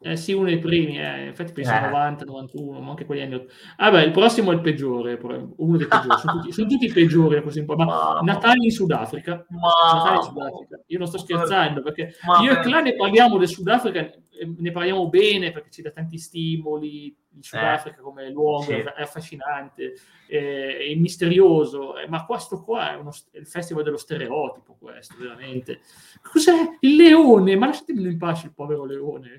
Eh 0.03 0.15
sì, 0.17 0.33
uno 0.33 0.45
dei 0.45 0.57
primi, 0.57 0.99
eh. 0.99 1.27
infatti 1.27 1.51
penso 1.51 1.71
eh. 1.73 1.79
90, 1.79 2.25
91, 2.25 2.81
ma 2.81 2.89
anche 2.89 3.05
quegli 3.05 3.21
anni 3.21 3.35
80. 3.35 3.53
Ah 3.77 3.91
beh, 3.91 4.03
il 4.03 4.11
prossimo 4.11 4.51
è 4.51 4.55
il 4.55 4.61
peggiore, 4.61 5.19
uno 5.57 5.77
dei 5.77 5.85
peggiori, 5.85 6.19
sono, 6.19 6.33
tutti, 6.39 6.51
sono 6.51 6.67
tutti, 6.67 6.85
i 6.85 6.91
peggiori 6.91 7.43
così 7.43 7.59
un 7.59 7.65
po', 7.65 7.75
ma 7.75 7.85
Mamma. 7.85 8.19
Natale 8.21 8.63
in 8.63 8.71
Sudafrica. 8.71 9.45
Natale 9.49 10.15
in 10.15 10.23
Sudafrica. 10.23 10.81
Io 10.87 10.97
non 10.97 11.07
sto 11.07 11.19
scherzando, 11.19 11.83
perché 11.83 12.15
Mamma. 12.25 12.43
io 12.43 12.53
e 12.53 12.59
Clan 12.61 12.83
ne 12.83 12.95
parliamo 12.95 13.37
del 13.37 13.47
Sudafrica, 13.47 14.09
ne 14.57 14.71
parliamo 14.71 15.07
bene 15.07 15.51
perché 15.51 15.69
ci 15.69 15.83
dà 15.83 15.91
tanti 15.91 16.17
stimoli, 16.17 17.15
il 17.37 17.43
Sudafrica 17.43 17.99
eh, 17.99 18.01
come 18.01 18.29
luogo 18.29 18.63
sì. 18.63 18.73
è 18.73 19.01
affascinante, 19.01 19.93
è, 20.27 20.77
è 20.89 20.95
misterioso, 20.95 21.97
eh, 21.97 22.07
ma 22.07 22.25
questo 22.25 22.61
qua 22.61 22.91
è, 22.91 22.95
uno, 22.95 23.11
è, 23.31 23.37
il 23.37 23.47
festival 23.47 23.83
dello 23.83 23.97
stereotipo, 23.97 24.75
questo 24.79 25.15
veramente. 25.17 25.79
Cos'è 26.21 26.53
il 26.81 26.95
leone? 26.95 27.55
Ma 27.55 27.67
lasciatemi 27.67 28.03
in 28.03 28.17
pace 28.17 28.47
il 28.47 28.53
povero 28.53 28.85
leone. 28.85 29.37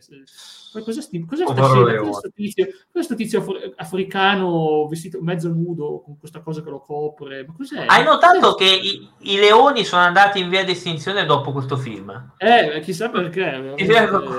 Cos'è, 0.72 1.03
sti, 1.03 1.24
cos'è 1.26 1.45
sta 1.45 1.68
scena? 1.68 2.01
Questo 2.01 2.30
tizio, 2.32 2.66
questo 2.90 3.14
tizio 3.14 3.45
africano 3.76 4.86
vestito 4.88 5.20
mezzo 5.20 5.49
nudo 5.49 6.01
con 6.01 6.18
questa 6.18 6.40
cosa 6.40 6.62
che 6.62 6.70
lo 6.70 6.80
copre. 6.80 7.45
Ma 7.47 7.53
cos'è? 7.55 7.84
Hai 7.86 8.05
notato 8.05 8.55
cos'è? 8.55 8.64
che 8.64 8.74
i, 8.74 9.09
i, 9.32 9.36
leoni 9.36 9.84
sono 9.84 10.03
andati 10.03 10.40
in 10.40 10.49
via 10.49 10.64
di 10.64 10.72
estinzione 10.72 11.26
dopo 11.26 11.53
questo 11.53 11.76
film? 11.76 12.32
Eh, 12.38 12.80
chissà 12.82 13.11
perché. 13.11 13.74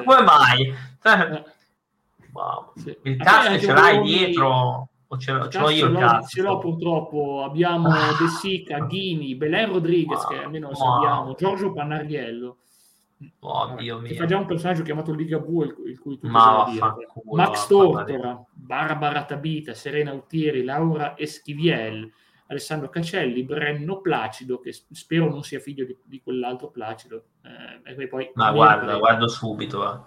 Come 0.04 0.22
mai? 0.22 0.74
Eh. 1.04 1.62
Wow. 2.34 2.72
Sì. 2.76 2.98
Il 3.04 3.18
cast 3.18 3.60
ce 3.60 3.74
l'hai 3.74 4.02
dietro? 4.02 4.90
O 5.08 5.18
ce 5.18 5.32
l'ho, 5.32 5.48
ce 5.48 5.60
l'ho 5.60 5.70
io 5.70 5.88
il 5.88 5.98
cast? 5.98 6.30
Ce 6.30 6.42
l'ho 6.42 6.58
purtroppo. 6.58 7.44
Abbiamo 7.44 7.90
ah. 7.90 8.16
De 8.20 8.28
Sica, 8.28 8.80
Ghini, 8.80 9.36
Belen 9.36 9.72
Rodriguez, 9.72 10.26
che 10.26 10.44
almeno 10.44 10.70
lo 10.70 10.76
sappiamo, 10.76 11.36
Giorgio 11.36 11.72
Pannariello. 11.72 12.58
Oh, 13.40 13.76
Dio 13.78 14.00
mio. 14.00 14.16
Facciamo 14.16 14.42
un 14.42 14.48
personaggio 14.48 14.84
chiamato 14.84 15.14
Ligabue, 15.14 15.66
il, 15.66 15.76
il 15.86 16.00
cui 16.00 16.20
tu 16.20 16.28
Ma 16.28 16.66
culo, 17.08 17.36
Max 17.36 17.68
Tortora, 17.68 18.44
Barbara 18.52 19.24
Tabita, 19.24 19.74
Serena 19.74 20.12
Utieri, 20.12 20.64
Laura 20.64 21.18
Eschiviel, 21.18 22.12
Alessandro 22.48 22.90
Cacelli, 22.90 23.44
Brenno 23.44 24.02
Placido, 24.02 24.60
che 24.60 24.74
spero 24.74 25.30
non 25.30 25.44
sia 25.44 25.60
figlio 25.60 25.86
di, 25.86 25.98
di 26.04 26.22
quell'altro 26.22 26.70
Placido. 26.70 27.28
Eh, 27.86 28.02
e 28.02 28.08
poi 28.08 28.30
Ma 28.34 28.52
guarda, 28.52 28.98
guardo 28.98 29.30
subito. 29.30 29.78
Va 29.78 30.04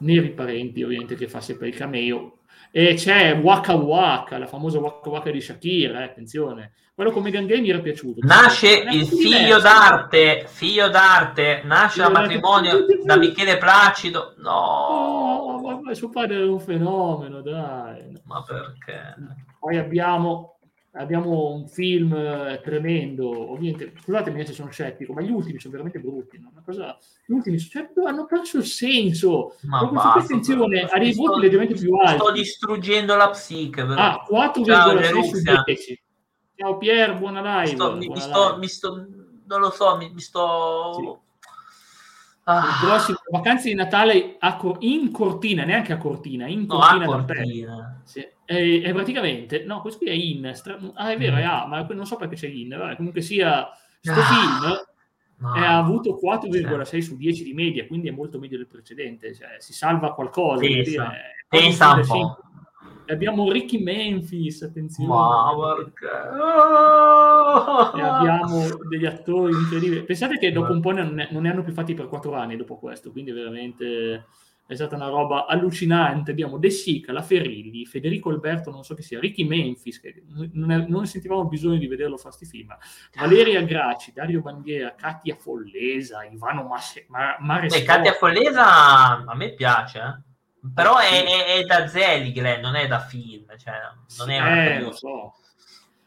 neri 0.00 0.30
parenti 0.30 0.82
ovviamente 0.82 1.14
che 1.14 1.28
fa 1.28 1.40
sempre 1.40 1.68
il 1.68 1.76
cameo. 1.76 2.38
E 2.70 2.94
c'è 2.94 3.34
Waka 3.34 3.74
Waka 3.74 4.38
la 4.38 4.46
famosa 4.46 4.78
Waka 4.78 5.08
Waka 5.08 5.30
di 5.30 5.40
Shakira 5.40 6.00
eh, 6.00 6.04
attenzione. 6.04 6.72
Quello 6.94 7.10
come 7.10 7.30
Gang 7.30 7.50
mi 7.58 7.68
era 7.68 7.80
piaciuto. 7.80 8.20
Nasce 8.22 8.84
il 8.90 9.06
figlio 9.06 9.56
diverso. 9.56 9.60
d'arte 9.60 10.44
figlio 10.48 10.88
d'arte. 10.88 11.60
Nasce 11.64 12.00
da 12.00 12.08
matrimonio 12.08 12.86
da 13.04 13.18
Michele 13.18 13.58
Placido. 13.58 14.34
No. 14.38 14.50
Oh, 14.50 15.60
ma, 15.60 15.78
ma 15.80 15.94
suo 15.94 16.08
padre 16.08 16.38
è 16.38 16.44
un 16.44 16.58
fenomeno 16.58 17.42
dai. 17.42 18.18
Ma 18.24 18.42
perché? 18.42 19.14
Poi 19.58 19.76
abbiamo 19.76 20.55
abbiamo 20.96 21.50
un 21.50 21.68
film 21.68 22.12
eh, 22.14 22.60
tremendo, 22.62 23.52
ovviamente, 23.52 23.92
scusatemi 24.02 24.46
se 24.46 24.52
sono 24.52 24.70
scettico, 24.70 25.12
ma 25.12 25.20
gli 25.20 25.30
ultimi 25.30 25.58
sono 25.60 25.72
veramente 25.72 26.00
brutti, 26.00 26.38
no? 26.38 26.52
cosa, 26.64 26.98
gli 27.24 27.32
ultimi 27.32 27.58
cioè, 27.58 27.88
hanno 28.06 28.26
perso 28.26 28.58
il 28.58 28.64
senso, 28.64 29.56
ma 29.62 29.86
questa 29.88 30.14
attenzione 30.14 30.82
a 30.82 30.98
dei 30.98 31.14
voti 31.14 31.40
leggermente 31.40 31.74
più 31.74 31.94
alti. 31.94 32.18
Sto 32.18 32.32
distruggendo 32.32 33.14
la 33.16 33.30
psiche. 33.30 33.84
Però. 33.84 34.00
Ah, 34.00 34.26
4,6 34.28 35.22
su 35.22 35.62
10. 35.64 36.02
Ciao 36.56 36.78
Pier, 36.78 37.18
buona 37.18 37.60
live. 37.60 37.74
Sto, 37.74 37.96
mi, 37.96 38.06
buona 38.06 38.20
sto, 38.20 38.46
live. 38.46 38.58
mi, 38.58 38.68
sto, 38.68 39.06
non 39.46 39.60
lo 39.60 39.70
so, 39.70 39.96
mi, 39.96 40.10
mi 40.12 40.20
sto... 40.20 40.92
Sì. 40.94 41.24
Ah. 42.48 42.60
Il 42.60 42.86
prossimo 42.86 43.18
vacanze 43.32 43.68
di 43.68 43.74
Natale 43.74 44.36
a, 44.38 44.56
in 44.78 45.10
Cortina, 45.10 45.64
neanche 45.64 45.92
a 45.92 45.98
Cortina, 45.98 46.46
in 46.46 46.66
Cortina, 46.66 47.04
no, 47.04 47.10
Cortina. 47.10 48.00
Sì. 48.04 48.24
E, 48.46 48.82
e, 48.82 48.92
praticamente, 48.92 49.64
no, 49.64 49.80
questo 49.80 49.98
qui 49.98 50.08
è 50.08 50.12
in, 50.12 50.52
stra- 50.54 50.78
ah 50.94 51.10
è 51.10 51.18
vero, 51.18 51.34
mm. 51.34 51.38
è 51.38 51.42
A, 51.42 51.66
ma 51.66 51.82
non 51.82 52.06
so 52.06 52.16
perché 52.16 52.36
c'è 52.36 52.46
in, 52.46 52.68
vabbè, 52.68 52.96
comunque 52.96 53.20
sia, 53.20 53.68
sto 54.00 54.12
ah. 54.12 54.22
film 54.22 54.86
no. 55.38 55.52
ha 55.52 55.76
avuto 55.76 56.18
4,6 56.22 56.84
sì. 56.84 57.02
su 57.02 57.16
10 57.16 57.44
di 57.44 57.52
media, 57.52 57.86
quindi 57.86 58.08
è 58.08 58.12
molto 58.12 58.38
meglio 58.38 58.56
del 58.56 58.68
precedente, 58.68 59.34
cioè, 59.34 59.56
si 59.58 59.72
salva 59.72 60.14
qualcosa. 60.14 60.60
Pensa, 60.60 61.12
pensa 61.48 61.92
un 61.94 62.06
po'. 62.06 62.40
Abbiamo 63.08 63.52
Ricky 63.52 63.80
Memphis, 63.80 64.62
attenzione. 64.62 65.08
Ma 65.08 65.52
E 67.94 68.00
abbiamo 68.00 68.66
degli 68.88 69.06
attori 69.06 69.52
incredibili. 69.52 70.02
Pensate 70.02 70.38
che 70.38 70.50
dopo 70.50 70.72
un 70.72 70.80
po' 70.80 70.90
non 70.90 71.14
ne, 71.14 71.28
non 71.30 71.42
ne 71.42 71.50
hanno 71.50 71.62
più 71.62 71.72
fatti 71.72 71.94
per 71.94 72.08
quattro 72.08 72.34
anni 72.34 72.56
dopo 72.56 72.78
questo, 72.78 73.12
quindi 73.12 73.30
veramente 73.30 74.26
è 74.66 74.74
stata 74.74 74.96
una 74.96 75.08
roba 75.08 75.46
allucinante. 75.46 76.32
Abbiamo 76.32 76.58
De 76.58 76.70
Sica, 76.70 77.12
La 77.12 77.22
Ferilli, 77.22 77.86
Federico 77.86 78.30
Alberto, 78.30 78.70
non 78.70 78.82
so 78.82 78.94
chi 78.94 79.02
sia, 79.02 79.20
Ricky 79.20 79.44
Memphis, 79.44 80.00
che 80.00 80.22
non, 80.52 80.70
è, 80.70 80.78
non 80.86 81.06
sentivamo 81.06 81.46
bisogno 81.46 81.78
di 81.78 81.86
vederlo 81.86 82.16
fare 82.16 82.34
questi 82.36 82.58
film, 82.58 82.76
Valeria 83.14 83.62
Gracci, 83.62 84.12
Dario 84.12 84.40
Bandiera, 84.40 84.94
Katia 84.94 85.36
Follesa, 85.36 86.24
Ivano 86.24 86.64
Masse, 86.64 87.06
Ma, 87.08 87.36
Maresco. 87.38 87.84
Katia 87.84 88.12
Follesa 88.14 89.24
a 89.24 89.34
me 89.34 89.54
piace, 89.54 89.98
eh? 89.98 90.68
però 90.74 90.98
è, 90.98 91.24
è, 91.24 91.58
è, 91.58 91.62
da 91.62 91.86
Zelig, 91.86 92.60
non 92.60 92.74
è 92.74 92.86
da 92.86 92.98
film, 92.98 93.46
cioè, 93.56 93.74
non 94.18 94.30
è 94.30 94.76
eh, 94.76 94.80
lo 94.80 94.92
so 94.92 95.34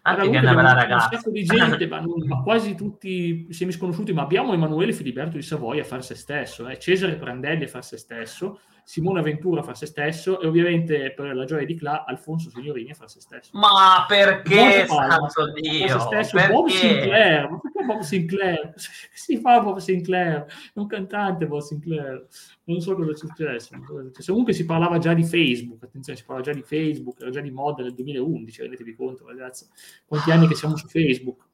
anche 0.10 0.30
che 0.30 0.38
è 0.38 0.42
una 0.42 0.56
bella 0.56 0.74
ragazza. 0.74 1.10
Un 1.12 1.18
sacco 1.18 1.32
di 1.32 1.44
gente, 1.44 1.88
ma, 1.88 2.00
non, 2.00 2.26
ma, 2.26 2.42
quasi 2.42 2.76
tutti 2.76 3.48
semisconosciuti, 3.52 4.14
ma 4.14 4.24
abbiamo 4.24 4.54
Emanuele 4.54 4.94
Filiberto 4.94 5.38
di 5.38 5.44
Savoia 5.44 5.82
a 5.82 5.86
far 5.86 6.04
se 6.04 6.16
stesso, 6.16 6.68
eh? 6.68 6.78
Cesare 6.80 7.16
Prandelli 7.16 7.64
a 7.64 7.68
far 7.68 7.84
se 7.84 7.98
stesso, 7.98 8.60
Simone 8.90 9.22
Ventura 9.22 9.62
a 9.62 9.64
far 9.64 9.78
se 9.78 9.86
stesso 9.86 10.42
e 10.42 10.48
ovviamente 10.48 11.14
per 11.14 11.36
la 11.36 11.46
gioia 11.46 11.64
di 11.64 11.76
Cla 11.76 12.06
Alfonso 12.06 12.50
Signorini 12.50 12.90
a 12.90 12.96
far 12.96 13.08
se 13.08 13.22
stesso. 13.22 13.52
Ma 13.54 14.04
perché, 14.08 14.88
santo 14.88 15.52
Dio? 15.52 16.00
Stesso, 16.00 16.36
perché? 16.36 16.52
Bob 16.52 16.68
Sinclair, 16.70 17.50
ma 17.52 17.60
perché 17.60 17.86
Bob 17.86 18.00
Sinclair? 18.00 18.74
Si 19.14 19.38
fa 19.38 19.60
Bob 19.62 19.78
Sinclair? 19.78 20.46
È 20.74 20.80
un 20.80 20.88
cantante 20.88 21.46
Bob 21.46 21.62
Sinclair. 21.62 22.26
Non 22.64 22.82
so 22.82 22.96
cosa 22.96 23.12
è 23.12 23.16
successo. 23.16 23.78
Cosa 23.86 24.02
è 24.02 24.04
successo. 24.06 24.32
Comunque 24.32 24.54
si 24.54 24.66
parlava 24.66 24.98
già 24.98 25.14
di 25.14 25.24
Facebook, 25.24 25.84
attenzione, 25.84 26.18
si 26.18 26.26
parlava 26.26 26.50
già 26.50 26.58
di 26.58 26.64
Facebook, 26.64 27.22
era 27.22 27.30
già 27.30 27.42
di 27.42 27.52
moda 27.52 27.84
nel 27.84 27.94
2011, 27.94 28.62
rendetevi 28.62 28.96
conto 28.96 29.28
ragazzi, 29.28 29.68
quanti 30.08 30.32
anni 30.32 30.48
che 30.48 30.56
siamo 30.56 30.76
su 30.76 30.88
Facebook. 30.88 31.46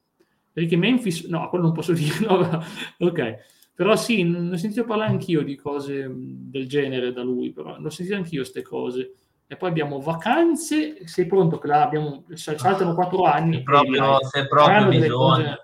Perché 0.54 0.76
Memphis, 0.76 1.24
no, 1.24 1.50
quello 1.50 1.64
non 1.64 1.74
posso 1.74 1.92
dire, 1.92 2.14
no, 2.24 2.64
ok. 2.96 3.38
Però 3.76 3.94
sì, 3.94 4.22
ne 4.22 4.54
ho 4.54 4.56
sentito 4.56 4.86
parlare 4.86 5.10
anch'io 5.10 5.42
di 5.42 5.54
cose 5.54 6.10
del 6.10 6.66
genere 6.66 7.12
da 7.12 7.22
lui, 7.22 7.52
però 7.52 7.78
ne 7.78 7.86
ho 7.86 7.90
sentito 7.90 8.16
anch'io 8.16 8.40
queste 8.40 8.62
cose. 8.62 9.12
E 9.46 9.56
poi 9.56 9.68
abbiamo 9.68 10.00
vacanze, 10.00 11.06
sei 11.06 11.26
pronto 11.26 11.58
che 11.58 11.66
là 11.66 11.82
abbiamo, 11.82 12.24
saltano 12.32 12.94
quattro 12.94 13.24
anni. 13.24 13.58
Se 13.58 13.62
proprio, 13.64 14.18
se 14.24 14.48
proprio 14.48 14.88
bisogna. 14.88 15.60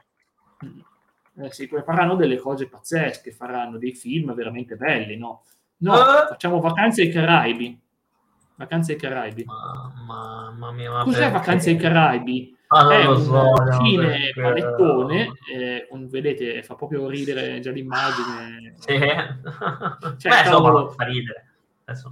Eh 1.38 1.50
sì, 1.52 1.66
faranno 1.66 2.14
delle 2.14 2.36
cose 2.36 2.68
pazzesche, 2.68 3.32
faranno 3.32 3.78
dei 3.78 3.94
film 3.94 4.34
veramente 4.34 4.76
belli, 4.76 5.16
no? 5.16 5.44
No, 5.78 5.94
uh. 5.94 6.26
facciamo 6.28 6.60
vacanze 6.60 7.00
ai 7.00 7.10
Caraibi. 7.10 7.80
Vacanze 8.56 8.92
ai 8.92 8.98
Caraibi. 8.98 9.44
Mamma 10.06 10.70
mia, 10.72 10.90
ma 10.90 11.04
Cos'è 11.04 11.18
perché? 11.18 11.32
Vacanze 11.32 11.70
ai 11.70 11.76
Caraibi? 11.76 12.56
Ah, 12.74 12.90
è 12.90 13.06
un 13.06 13.20
so, 13.20 13.54
fine 13.82 14.30
perché... 14.34 14.40
panettone, 14.40 15.32
eh, 15.54 15.86
con, 15.90 16.08
vedete, 16.08 16.62
fa 16.62 16.74
proprio 16.74 17.08
ridere 17.08 17.60
già 17.60 17.70
l'immagine. 17.70 18.74
Sì. 18.78 18.98
Cioè, 20.18 20.30
Beh, 20.30 20.48
insomma, 20.48 20.88
fa 20.88 21.04
ridere. 21.04 21.46
Adesso. 21.84 22.10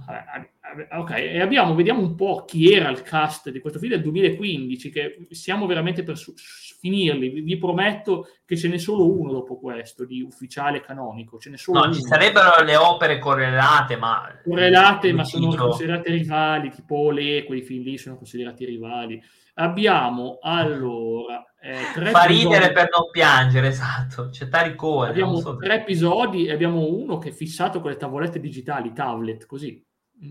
Ok, 0.91 1.11
e 1.11 1.41
abbiamo, 1.41 1.75
vediamo 1.75 2.01
un 2.01 2.15
po' 2.15 2.45
chi 2.45 2.71
era 2.71 2.89
il 2.89 3.01
cast 3.01 3.49
di 3.49 3.59
questo 3.59 3.79
film 3.79 3.91
del 3.91 4.01
2015, 4.01 4.89
che 4.89 5.27
siamo 5.31 5.65
veramente 5.65 6.03
per 6.03 6.17
su- 6.17 6.33
finirli. 6.35 7.29
Vi, 7.29 7.41
vi, 7.41 7.57
prometto 7.57 8.27
che 8.45 8.55
ce 8.55 8.67
n'è 8.67 8.77
solo 8.77 9.11
uno 9.11 9.31
dopo 9.31 9.59
questo, 9.59 10.05
di 10.05 10.21
ufficiale 10.21 10.81
canonico. 10.81 11.39
Ce 11.39 11.49
n'è 11.49 11.57
solo 11.57 11.79
no, 11.79 11.85
uno. 11.85 11.93
ci 11.93 12.01
sarebbero 12.01 12.63
le 12.63 12.75
opere 12.75 13.19
correlate, 13.19 13.97
ma... 13.97 14.27
Correlate, 14.43 15.11
ma 15.13 15.23
sono 15.23 15.53
considerate 15.55 16.11
rivali, 16.11 16.69
tipo 16.69 17.11
Le, 17.11 17.43
quei 17.43 17.61
film 17.61 17.83
lì 17.83 17.97
sono 17.97 18.17
considerati 18.17 18.65
rivali. 18.65 19.21
Abbiamo 19.55 20.39
allora... 20.41 21.45
Eh, 21.63 21.75
Fa 22.09 22.23
ridere 22.23 22.65
episodi. 22.65 22.73
per 22.73 22.89
non 22.89 23.11
piangere, 23.11 23.67
esatto. 23.67 24.29
C'è 24.29 24.47
Taricone. 24.47 25.09
Abbiamo 25.09 25.39
so 25.39 25.57
tre 25.57 25.81
episodi 25.81 26.47
e 26.47 26.53
abbiamo 26.53 26.87
uno 26.87 27.19
che 27.19 27.29
è 27.29 27.31
fissato 27.31 27.81
con 27.81 27.91
le 27.91 27.97
tavolette 27.97 28.39
digitali, 28.39 28.93
tablet, 28.93 29.45
così. 29.45 29.83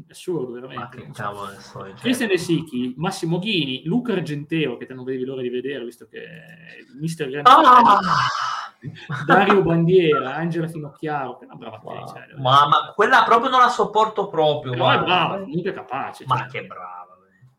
Assurdo, 0.09 0.53
veramente. 0.53 0.83
Ma 0.83 0.89
che 0.89 1.11
cavolo 1.13 1.51
so, 1.59 1.81
cioè. 1.81 1.95
Cristian 1.95 2.29
De 2.29 2.39
Sicchi, 2.39 2.95
Massimo 2.97 3.39
Ghini, 3.39 3.83
Luca 3.85 4.13
Argenteo, 4.13 4.77
che 4.77 4.87
te 4.87 4.95
non 4.95 5.05
vedevi 5.05 5.25
l'ora 5.25 5.43
di 5.43 5.49
vedere, 5.49 5.85
visto 5.85 6.07
che 6.07 6.23
è 6.23 6.77
Mister 6.99 7.29
Grande. 7.29 7.51
Ah! 7.51 7.99
Dario 9.27 9.63
Bandiera, 9.63 10.35
Angela 10.37 10.67
Finocchiaro, 10.67 11.37
che 11.37 11.45
è 11.45 11.49
una 11.49 11.57
brava 11.57 11.81
wow. 11.83 12.07
Cioè, 12.07 12.27
ma, 12.39 12.67
ma, 12.67 12.93
quella 12.95 13.25
proprio 13.25 13.51
non 13.51 13.61
la 13.61 13.69
sopporto 13.69 14.29
proprio. 14.29 14.75
Ma 14.77 14.95
è 14.95 15.03
brava, 15.03 15.41
comunque 15.41 15.73
capace. 15.73 16.25
Ma 16.27 16.39
cioè. 16.39 16.47
che 16.47 16.67
brava. 16.67 17.00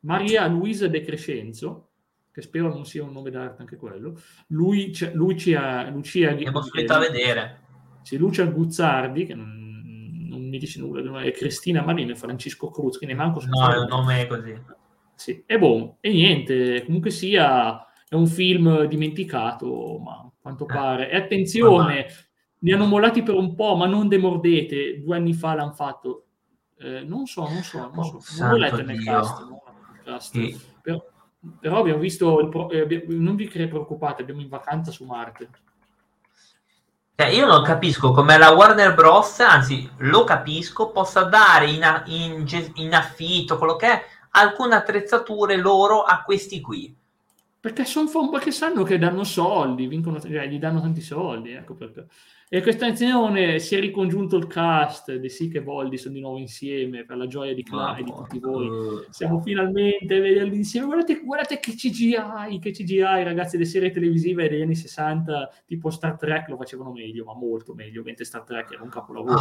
Maria 0.01 0.47
Luisa 0.47 0.87
De 0.87 1.01
Crescenzo, 1.01 1.89
che 2.31 2.41
spero 2.41 2.69
non 2.69 2.85
sia 2.85 3.03
un 3.03 3.11
nome 3.11 3.29
d'arte 3.29 3.61
anche 3.61 3.75
quello, 3.75 4.19
lui, 4.47 4.93
Lucia, 5.13 5.89
Lucia 5.89 6.29
Abbiamo 6.29 6.59
a 6.59 6.99
vedere. 6.99 7.59
Sì, 8.01 8.17
Lucia 8.17 8.45
Guzzardi, 8.45 9.25
che 9.25 9.35
non, 9.35 10.27
non, 10.27 10.47
mi 10.47 10.57
dice 10.57 10.79
nulla, 10.79 11.21
e 11.21 11.31
Cristina 11.31 11.83
Marino 11.83 12.11
e 12.11 12.15
Francisco 12.15 12.69
Cruz, 12.69 12.97
che 12.97 13.05
ne 13.05 13.13
manco 13.13 13.41
No, 13.45 13.71
è 13.71 13.77
un 13.77 13.87
nome 13.87 14.27
così. 14.27 14.59
Sì, 15.13 15.43
e 15.45 15.59
boh, 15.59 15.97
e 15.99 16.09
niente, 16.09 16.83
comunque 16.83 17.11
sia, 17.11 17.85
è 18.07 18.15
un 18.15 18.25
film 18.25 18.85
dimenticato, 18.85 19.99
ma 19.99 20.13
a 20.13 20.31
quanto 20.41 20.63
eh. 20.63 20.73
pare. 20.73 21.11
E 21.11 21.15
attenzione, 21.15 22.07
ne 22.59 22.73
hanno 22.73 22.87
mollati 22.87 23.21
per 23.21 23.35
un 23.35 23.53
po', 23.53 23.75
ma 23.75 23.85
non 23.85 24.07
demordete, 24.07 24.99
due 24.99 25.17
anni 25.17 25.33
fa 25.33 25.53
l'hanno 25.53 25.73
fatto. 25.73 26.25
Eh, 26.79 27.03
non 27.03 27.27
so, 27.27 27.47
non 27.47 27.61
so, 27.61 27.91
non 27.93 28.19
so, 28.19 28.41
non 28.41 28.51
l'ho 28.51 28.57
letto 28.57 28.81
nel 28.81 29.03
cast. 29.03 29.47
No? 29.47 29.60
Podcast. 30.21 30.31
Sì. 30.31 30.59
Però, 30.81 31.03
però, 31.59 31.79
abbiamo 31.79 31.99
visto, 31.99 32.47
pro, 32.49 32.69
eh, 32.69 33.05
non 33.07 33.35
vi 33.35 33.47
preoccupate, 33.47 34.21
abbiamo 34.21 34.41
in 34.41 34.49
vacanza 34.49 34.91
su 34.91 35.05
Marte. 35.05 35.49
Cioè, 37.15 37.29
io 37.29 37.45
non 37.45 37.63
capisco 37.63 38.11
come 38.11 38.37
la 38.37 38.51
Warner 38.51 38.93
Bros., 38.93 39.39
anzi 39.39 39.89
lo 39.97 40.23
capisco, 40.23 40.91
possa 40.91 41.23
dare 41.23 41.69
in, 41.69 42.03
in, 42.05 42.71
in 42.75 42.93
affitto, 42.93 43.57
quello 43.57 43.75
che 43.75 43.87
è, 43.87 44.03
alcune 44.31 44.75
attrezzature 44.75 45.57
loro 45.57 46.03
a 46.03 46.23
questi 46.23 46.61
qui. 46.61 46.95
Perché, 47.59 47.85
son, 47.85 48.09
perché 48.31 48.51
sanno 48.51 48.81
che 48.83 48.97
danno 48.97 49.23
soldi, 49.23 49.85
vincono, 49.85 50.19
cioè, 50.19 50.47
gli 50.47 50.57
danno 50.57 50.81
tanti 50.81 51.01
soldi, 51.01 51.51
ecco 51.51 51.75
perché. 51.75 52.07
E 52.53 52.61
questa 52.61 52.87
azione 52.87 53.59
si 53.59 53.77
è 53.77 53.79
ricongiunto 53.79 54.35
il 54.35 54.45
cast, 54.45 55.15
De 55.15 55.29
Sic 55.29 55.55
e 55.55 55.61
Voldi 55.61 55.97
sono 55.97 56.15
di 56.15 56.19
nuovo 56.19 56.37
insieme 56.37 57.05
per 57.05 57.15
la 57.15 57.25
gioia 57.25 57.53
di 57.53 57.63
Cla 57.63 57.95
e 57.95 58.03
di 58.03 58.11
tutti 58.11 58.39
voi. 58.39 59.05
Siamo 59.09 59.39
finalmente 59.39 60.17
a 60.17 60.19
vederli 60.19 60.57
insieme. 60.57 60.87
Guardate, 60.87 61.21
guardate 61.23 61.59
che 61.61 61.71
CGI, 61.71 62.59
che 62.59 62.71
CGI, 62.71 63.23
ragazzi, 63.23 63.57
le 63.57 63.63
serie 63.63 63.89
televisive 63.89 64.49
degli 64.49 64.63
anni 64.63 64.75
60, 64.75 65.49
tipo 65.65 65.89
Star 65.91 66.17
Trek, 66.17 66.49
lo 66.49 66.57
facevano 66.57 66.91
meglio, 66.91 67.23
ma 67.23 67.33
molto 67.33 67.73
meglio, 67.73 68.03
mentre 68.03 68.25
Star 68.25 68.43
Trek 68.43 68.73
era 68.73 68.83
un 68.83 68.89
capolavoro. 68.89 69.39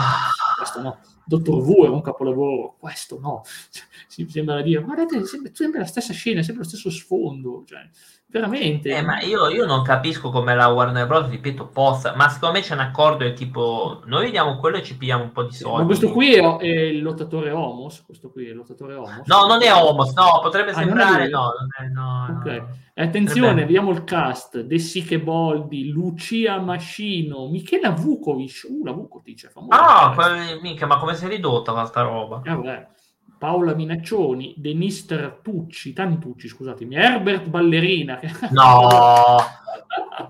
Questo 0.56 0.80
no. 0.80 1.00
Dottor 1.26 1.64
Wu 1.64 1.82
era 1.82 1.92
un 1.92 2.02
capolavoro, 2.02 2.76
questo 2.78 3.18
no. 3.18 3.42
Cioè, 4.08 4.28
sembra 4.28 4.62
dire, 4.62 4.82
guardate, 4.82 5.24
sembra, 5.24 5.50
sembra 5.52 5.80
la 5.80 5.86
stessa 5.86 6.12
scena, 6.12 6.42
sempre 6.42 6.62
lo 6.62 6.68
stesso 6.68 6.90
sfondo. 6.90 7.64
Cioè, 7.66 7.88
veramente. 8.30 8.90
Eh, 8.90 9.02
ma 9.02 9.20
io, 9.20 9.48
io, 9.48 9.66
non 9.66 9.82
capisco 9.82 10.30
come 10.30 10.54
la 10.54 10.68
Warner 10.68 11.06
Bros. 11.06 11.28
ripeto, 11.28 11.66
possa, 11.66 12.14
ma 12.14 12.28
secondo 12.28 12.56
me 12.56 12.62
c'è 12.62 12.74
un 12.74 12.80
accordo 12.80 13.24
è 13.24 13.32
tipo, 13.32 14.02
noi 14.06 14.24
vediamo 14.24 14.56
quello 14.56 14.76
e 14.76 14.82
ci 14.82 14.96
pigliamo 14.96 15.24
un 15.24 15.32
po' 15.32 15.42
di 15.42 15.54
soldi. 15.54 15.80
Ma 15.80 15.84
questo 15.84 16.10
qui 16.10 16.34
è, 16.34 16.56
è 16.58 16.66
il 16.66 17.02
lottatore 17.02 17.50
Homos, 17.50 18.02
questo 18.04 18.30
qui 18.30 18.46
è 18.46 18.50
il 18.50 18.56
lottatore 18.56 18.94
Homos. 18.94 19.26
No, 19.26 19.46
non 19.46 19.62
è 19.62 19.72
Homos, 19.72 20.12
no, 20.14 20.40
potrebbe 20.40 20.70
ah, 20.70 20.74
sembrare, 20.74 21.28
no, 21.28 21.42
non 21.42 21.86
è, 21.86 21.90
no, 21.90 22.38
okay. 22.38 22.58
no. 22.58 22.78
Attenzione, 22.94 23.48
potrebbe... 23.48 23.66
vediamo 23.66 23.90
il 23.90 24.04
cast, 24.04 24.60
De 24.60 24.78
Siche 24.78 25.20
Boldi, 25.20 25.88
Lucia 25.88 26.58
Mascino, 26.60 27.48
Michela 27.48 27.90
Vukovic, 27.90 28.66
uh, 28.68 28.84
la 28.84 28.92
Vukovic 28.92 29.46
è 29.46 29.48
famosa. 29.48 30.06
Ah, 30.06 30.12
quel, 30.14 30.60
mica, 30.60 30.86
ma 30.86 30.98
come 30.98 31.14
si 31.14 31.24
è 31.24 31.28
ridotta 31.28 31.72
questa 31.72 32.02
roba? 32.02 32.42
Eh, 32.44 32.50
vabbè. 32.50 32.88
Paola 33.40 33.74
Minaccioni, 33.74 34.52
Denis 34.58 35.06
Tartucci, 35.06 35.94
Tantucci, 35.94 36.46
scusatemi, 36.46 36.94
Herbert 36.94 37.46
Ballerina. 37.46 38.18
Che... 38.18 38.30
No, 38.50 39.38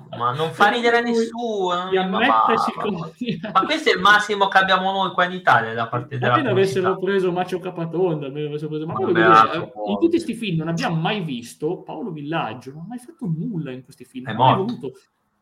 ma 0.16 0.32
non 0.32 0.52
fa 0.52 0.68
ridere 0.68 1.02
nessuno. 1.02 1.90
Ma, 1.92 2.06
ma, 2.08 3.64
questo 3.64 3.90
è 3.90 3.94
il 3.94 4.00
massimo 4.00 4.46
che 4.46 4.58
abbiamo 4.58 4.92
noi 4.92 5.10
qua 5.10 5.24
in 5.24 5.32
Italia 5.32 5.74
da 5.74 5.88
parte 5.88 6.18
della 6.18 6.34
Appena 6.34 6.50
avessero 6.50 6.96
preso 6.98 7.32
Macio 7.32 7.58
Capatonda, 7.58 8.30
preso... 8.30 8.68
ma 8.68 8.92
Vabbè, 8.92 9.12
vedere, 9.12 9.72
in 9.86 9.94
tutti 9.98 10.10
questi 10.10 10.34
film 10.34 10.58
non 10.58 10.68
abbiamo 10.68 10.94
mai 10.94 11.20
visto 11.22 11.82
Paolo 11.82 12.12
Villaggio, 12.12 12.70
non 12.70 12.82
ha 12.82 12.86
mai 12.90 12.98
fatto 12.98 13.26
nulla 13.26 13.72
in 13.72 13.82
questi 13.82 14.04
film. 14.04 14.28
È 14.28 14.34
morto. 14.34 14.92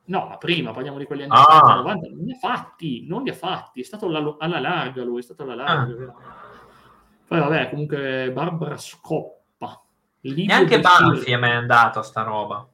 No, 0.06 0.26
ma 0.26 0.38
prima 0.38 0.70
parliamo 0.72 0.96
di 0.96 1.04
quelli 1.04 1.24
anni 1.24 1.34
ah. 1.34 1.74
90, 1.74 2.08
non 2.08 2.24
li 2.24 2.32
ha 2.32 2.38
fatti, 2.38 3.04
non 3.06 3.24
li 3.24 3.28
ha 3.28 3.34
fatti, 3.34 3.82
è 3.82 3.84
stato 3.84 4.06
alla, 4.06 4.36
alla 4.38 4.58
larga 4.58 5.04
lui, 5.04 5.18
è 5.18 5.22
stato 5.22 5.42
alla 5.42 5.54
larga. 5.54 6.04
Ah. 6.06 6.37
Poi 7.28 7.38
vabbè, 7.38 7.68
comunque 7.68 8.30
Barbara 8.32 8.78
Scoppa. 8.78 9.82
Neanche 10.22 10.80
Banfi 10.80 11.30
è 11.30 11.36
mai 11.36 11.52
andato 11.52 11.98
a 11.98 12.02
sta 12.02 12.22
roba. 12.22 12.66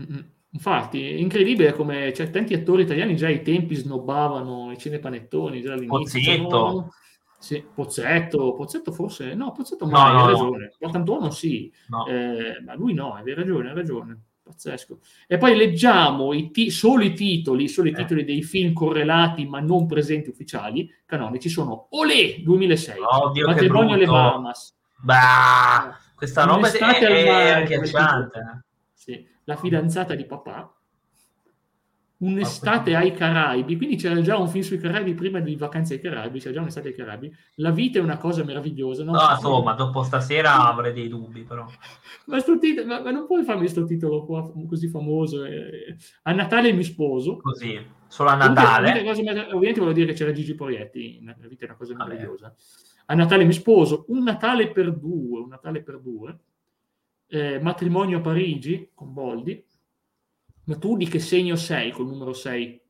Mm-mm. 0.00 0.30
Infatti, 0.50 1.02
è 1.02 1.14
incredibile 1.16 1.72
come 1.72 2.12
cioè, 2.14 2.30
tanti 2.30 2.54
attori 2.54 2.82
italiani 2.82 3.16
già 3.16 3.26
ai 3.26 3.42
tempi 3.42 3.74
snobbavano 3.74 4.70
i 4.70 4.78
cinepanettoni, 4.78 5.60
già 5.60 5.72
all'inizio. 5.72 5.98
Pozzetto. 5.98 6.92
Sì, 7.38 7.62
Pozzetto, 7.74 8.54
Pozzetto 8.54 8.92
forse, 8.92 9.34
no, 9.34 9.52
Pozzetto 9.52 9.86
mai, 9.86 10.12
no, 10.12 10.22
hai 10.22 10.30
ragione. 10.30 10.72
Portantuono 10.78 11.30
sì, 11.30 11.70
no. 11.88 12.06
eh, 12.06 12.62
ma 12.64 12.74
lui 12.74 12.94
no, 12.94 13.14
hai 13.14 13.34
ragione, 13.34 13.68
hai 13.68 13.74
ragione. 13.74 14.20
Pazzesco. 14.46 15.00
E 15.26 15.38
poi 15.38 15.56
leggiamo 15.56 16.32
i 16.32 16.52
ti- 16.52 16.70
solo 16.70 17.02
i 17.02 17.14
titoli, 17.14 17.66
solo 17.66 17.88
i 17.88 17.90
eh. 17.90 17.94
titoli 17.96 18.24
dei 18.24 18.44
film 18.44 18.72
correlati 18.72 19.44
ma 19.44 19.58
non 19.58 19.86
presenti 19.86 20.28
ufficiali, 20.28 20.88
canonici, 21.04 21.48
sono 21.48 21.88
Olè 21.90 22.42
2006, 22.42 22.94
Oddio, 23.00 23.46
Matrimonio 23.48 23.94
alle 23.94 24.06
Bahamas. 24.06 24.76
Bah, 25.02 25.98
questa 26.14 26.44
roba 26.44 26.70
è, 26.70 26.78
è 26.78 27.50
agghiacciante. 27.50 28.64
Sì. 28.92 29.26
La 29.44 29.56
fidanzata 29.56 30.14
di 30.14 30.24
papà, 30.24 30.75
Un'estate 32.18 32.94
ai 32.94 33.12
Caraibi, 33.12 33.76
quindi 33.76 33.96
c'era 33.96 34.18
già 34.22 34.38
un 34.38 34.48
film 34.48 34.64
sui 34.64 34.78
Caraibi 34.78 35.12
prima 35.12 35.38
di 35.40 35.54
Vacanze 35.54 35.94
ai 35.94 36.00
Caraibi, 36.00 36.38
c'era 36.38 36.54
già 36.54 36.60
un'estate 36.62 36.88
ai 36.88 36.94
Caraibi. 36.94 37.30
La 37.56 37.70
vita 37.70 37.98
è 37.98 38.02
una 38.02 38.16
cosa 38.16 38.42
meravigliosa. 38.42 39.04
No, 39.04 39.12
no 39.12 39.30
insomma, 39.30 39.74
dopo 39.74 40.02
stasera 40.02 40.66
avrei 40.66 40.94
dei 40.94 41.08
dubbi, 41.08 41.42
però. 41.42 41.66
ma, 42.26 42.40
titolo, 42.40 42.86
ma, 42.86 43.02
ma, 43.02 43.10
non 43.10 43.26
puoi 43.26 43.44
farmi 43.44 43.60
questo 43.60 43.84
titolo 43.84 44.24
qua 44.24 44.50
così 44.66 44.88
famoso? 44.88 45.44
Eh. 45.44 45.94
A 46.22 46.32
Natale 46.32 46.72
mi 46.72 46.84
sposo. 46.84 47.36
Così, 47.36 47.78
solo 48.06 48.30
a 48.30 48.34
Natale. 48.36 48.98
Ovviamente, 48.98 49.40
ovviamente 49.52 49.80
volevo 49.80 49.92
dire 49.92 50.06
che 50.06 50.14
c'era 50.14 50.32
Gigi 50.32 50.54
Proietti, 50.54 51.22
la 51.22 51.34
vita 51.46 51.64
è 51.64 51.68
una 51.68 51.76
cosa 51.76 51.94
meravigliosa. 51.94 52.54
A 53.06 53.14
Natale 53.14 53.44
mi 53.44 53.52
sposo, 53.52 54.06
un 54.08 54.22
Natale 54.22 54.72
per 54.72 54.90
due, 54.90 55.40
un 55.40 55.48
Natale 55.48 55.82
per 55.82 56.00
due. 56.00 56.38
Eh, 57.28 57.58
matrimonio 57.60 58.18
a 58.18 58.20
Parigi 58.20 58.92
con 58.94 59.12
Boldi 59.12 59.65
ma 60.66 60.76
tu 60.76 60.96
di 60.96 61.08
che 61.08 61.18
segno 61.18 61.56
sei 61.56 61.90
col 61.90 62.06
numero 62.06 62.32
6? 62.32 62.84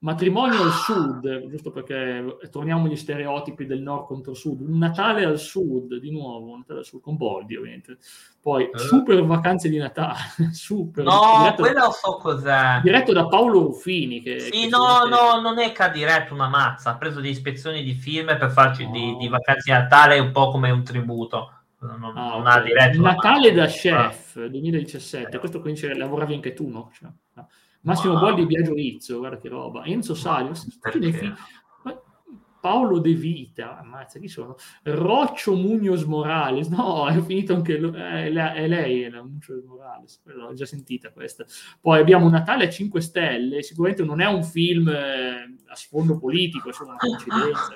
matrimonio 0.00 0.62
al 0.62 0.72
sud, 0.72 1.48
giusto 1.48 1.70
perché 1.70 2.38
torniamo 2.50 2.86
agli 2.86 2.96
stereotipi 2.96 3.66
del 3.66 3.82
nord 3.82 4.06
contro 4.06 4.32
sud, 4.34 4.60
un 4.60 4.78
Natale 4.78 5.24
al 5.24 5.38
sud, 5.38 5.96
di 5.96 6.10
nuovo, 6.10 6.52
un 6.52 6.58
Natale 6.58 6.78
al 6.78 6.84
sud 6.84 7.00
con 7.00 7.16
Boldi 7.16 7.56
ovviamente, 7.56 7.98
poi 8.40 8.64
eh. 8.64 8.78
super 8.78 9.22
vacanze 9.24 9.68
di 9.68 9.76
Natale, 9.76 10.16
super. 10.52 11.04
No, 11.04 11.52
quello 11.56 11.74
da, 11.74 11.90
so 11.90 12.16
cos'è. 12.16 12.80
Diretto 12.82 13.12
da 13.12 13.26
Paolo 13.26 13.60
Ruffini. 13.60 14.22
Che, 14.22 14.40
sì, 14.40 14.50
che 14.50 14.68
no, 14.68 15.04
no, 15.04 15.40
non 15.40 15.58
è 15.58 15.72
che 15.72 15.82
ha 15.82 15.88
diretto 15.88 16.32
una 16.32 16.48
mazza, 16.48 16.90
ha 16.90 16.96
preso 16.96 17.16
delle 17.16 17.28
ispezioni 17.32 17.82
di 17.82 17.92
film 17.92 18.26
per 18.38 18.50
farci 18.50 18.84
no. 18.84 18.92
di, 18.92 19.16
di, 19.18 19.28
vacanze 19.28 19.70
di 19.70 19.78
Natale 19.78 20.18
un 20.18 20.32
po' 20.32 20.50
come 20.50 20.70
un 20.70 20.82
tributo. 20.82 21.59
Non, 21.80 22.12
ah, 22.16 22.36
non 22.36 22.46
ha 22.46 22.60
diretto 22.60 23.00
Natale 23.00 23.52
da 23.52 23.66
Chef 23.66 24.46
2017, 24.46 25.38
questo 25.38 25.60
quindi 25.60 25.80
lavoravi 25.94 26.34
anche 26.34 26.52
tu, 26.52 26.68
no? 26.68 26.90
Cioè, 26.92 27.08
no. 27.34 27.48
Massimo 27.82 28.12
wow. 28.12 28.22
Boldi 28.22 28.42
e 28.42 28.46
Biagio 28.46 28.74
Rizzo, 28.74 29.18
guarda 29.18 29.38
che 29.38 29.48
roba. 29.48 29.84
Enzo 29.84 30.14
Salio, 30.14 30.52
Paolo 32.60 32.98
De 32.98 33.14
Vita, 33.14 33.78
ammazza 33.78 34.18
chi 34.18 34.28
sono? 34.28 34.56
Roccio 34.82 35.54
Munoz 35.56 36.02
Morales, 36.02 36.68
no, 36.68 37.08
è 37.08 37.18
finito 37.22 37.54
anche 37.54 37.78
lui, 37.78 37.96
è, 37.96 38.30
è 38.30 38.68
lei, 38.68 39.02
è 39.02 39.08
la 39.08 39.22
Munoz 39.22 39.64
Morales, 39.64 40.20
l'ho 40.24 40.52
già 40.52 40.66
sentita 40.66 41.10
questa. 41.10 41.46
Poi 41.80 41.98
abbiamo 41.98 42.28
Natale 42.28 42.66
a 42.66 42.68
5 42.68 43.00
Stelle, 43.00 43.62
sicuramente 43.62 44.04
non 44.04 44.20
è 44.20 44.26
un 44.26 44.44
film 44.44 44.88
eh, 44.88 45.56
a 45.66 45.74
sfondo 45.74 46.18
politico, 46.18 46.68
è 46.68 46.72
solo 46.74 46.90
una 46.90 46.98
coincidenza. 46.98 47.72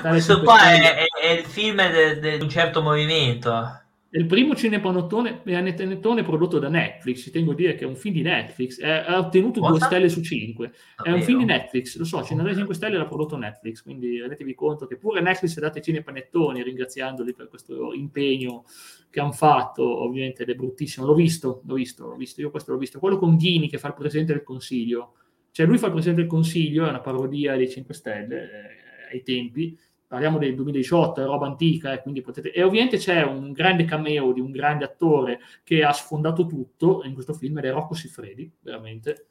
Questo 0.00 0.42
qua 0.42 0.72
è, 0.72 1.06
è, 1.20 1.30
il 1.30 1.44
film 1.44 1.80
di 2.20 2.42
un 2.42 2.48
certo 2.48 2.82
movimento 2.82 3.80
il 4.12 4.26
primo 4.26 4.56
cinepanettone 4.56 5.40
panettone 5.44 6.24
prodotto 6.24 6.58
da 6.58 6.68
Netflix, 6.68 7.22
ci 7.22 7.30
tengo 7.30 7.52
a 7.52 7.54
dire 7.54 7.76
che 7.76 7.84
è 7.84 7.86
un 7.86 7.94
film 7.94 8.14
di 8.14 8.22
Netflix, 8.22 8.80
è, 8.80 8.88
ha 8.88 9.18
ottenuto 9.18 9.60
Cosa? 9.60 9.72
due 9.72 9.80
stelle 9.80 10.08
su 10.08 10.20
cinque. 10.20 10.72
È 11.00 11.12
un 11.12 11.22
film 11.22 11.38
di 11.38 11.44
Netflix, 11.44 11.96
lo 11.96 12.04
so, 12.04 12.22
Cinema 12.24 12.52
5 12.52 12.74
Stelle 12.74 12.96
l'ha 12.96 13.06
prodotto 13.06 13.36
Netflix, 13.36 13.82
quindi 13.82 14.18
rendetevi 14.18 14.54
conto 14.54 14.86
che 14.86 14.96
pure 14.96 15.20
Netflix 15.20 15.56
ha 15.58 15.60
dato 15.60 15.78
i 15.78 15.82
cinepanettoni, 15.82 16.62
ringraziandoli 16.62 17.34
per 17.34 17.48
questo 17.48 17.92
impegno 17.92 18.64
che 19.10 19.20
hanno 19.20 19.30
fatto, 19.30 20.02
ovviamente 20.02 20.42
ed 20.42 20.48
è 20.50 20.54
bruttissimo. 20.54 21.06
L'ho 21.06 21.14
visto, 21.14 21.62
l'ho 21.64 21.74
visto, 21.74 22.08
l'ho 22.08 22.16
visto, 22.16 22.40
io 22.40 22.50
questo 22.50 22.72
l'ho 22.72 22.78
visto. 22.78 22.98
Quello 22.98 23.16
con 23.16 23.36
Ghini 23.36 23.68
che 23.68 23.78
fa 23.78 23.88
il 23.88 23.94
Presidente 23.94 24.32
del 24.32 24.42
Consiglio, 24.42 25.14
cioè 25.52 25.66
lui 25.66 25.78
fa 25.78 25.86
il 25.86 25.92
Presidente 25.92 26.22
del 26.22 26.30
Consiglio, 26.30 26.84
è 26.84 26.88
una 26.88 27.00
parodia 27.00 27.54
dei 27.54 27.70
5 27.70 27.94
Stelle 27.94 28.42
eh, 28.42 28.89
ai 29.10 29.22
tempi, 29.22 29.78
parliamo 30.06 30.38
del 30.38 30.56
2018, 30.56 31.22
è 31.22 31.24
roba 31.24 31.46
antica, 31.46 31.92
eh, 31.92 32.02
quindi 32.02 32.20
potete... 32.20 32.52
E 32.52 32.62
ovviamente 32.62 32.96
c'è 32.96 33.22
un 33.22 33.52
grande 33.52 33.84
cameo 33.84 34.32
di 34.32 34.40
un 34.40 34.50
grande 34.50 34.84
attore 34.84 35.40
che 35.62 35.84
ha 35.84 35.92
sfondato 35.92 36.46
tutto 36.46 37.02
in 37.04 37.14
questo 37.14 37.32
film 37.32 37.58
ed 37.58 37.66
è 37.66 37.70
Rocco 37.70 37.94
Siffredi, 37.94 38.50
veramente. 38.60 39.26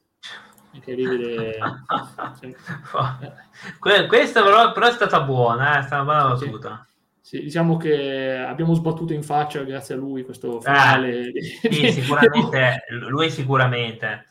Incredibile. 0.71 1.57
Questa 4.07 4.43
però, 4.43 4.71
però, 4.71 4.87
è 4.87 4.91
stata 4.91 5.21
buona, 5.21 5.75
eh? 5.75 5.79
è 5.79 5.83
stata 5.83 6.01
una 6.01 6.13
buona 6.13 6.35
battuta. 6.35 6.85
Sì. 6.87 6.88
Sì, 7.29 7.41
diciamo 7.41 7.77
che 7.77 8.37
abbiamo 8.37 8.73
sbattuto 8.73 9.13
in 9.13 9.21
faccia 9.21 9.61
grazie 9.61 9.93
a 9.93 9.97
lui 9.99 10.23
questo 10.23 10.59
finale. 10.61 11.31
Eh, 11.31 11.43
sì, 11.71 11.91
sicuramente, 11.91 12.85
lui 13.07 13.29
sicuramente. 13.29 14.25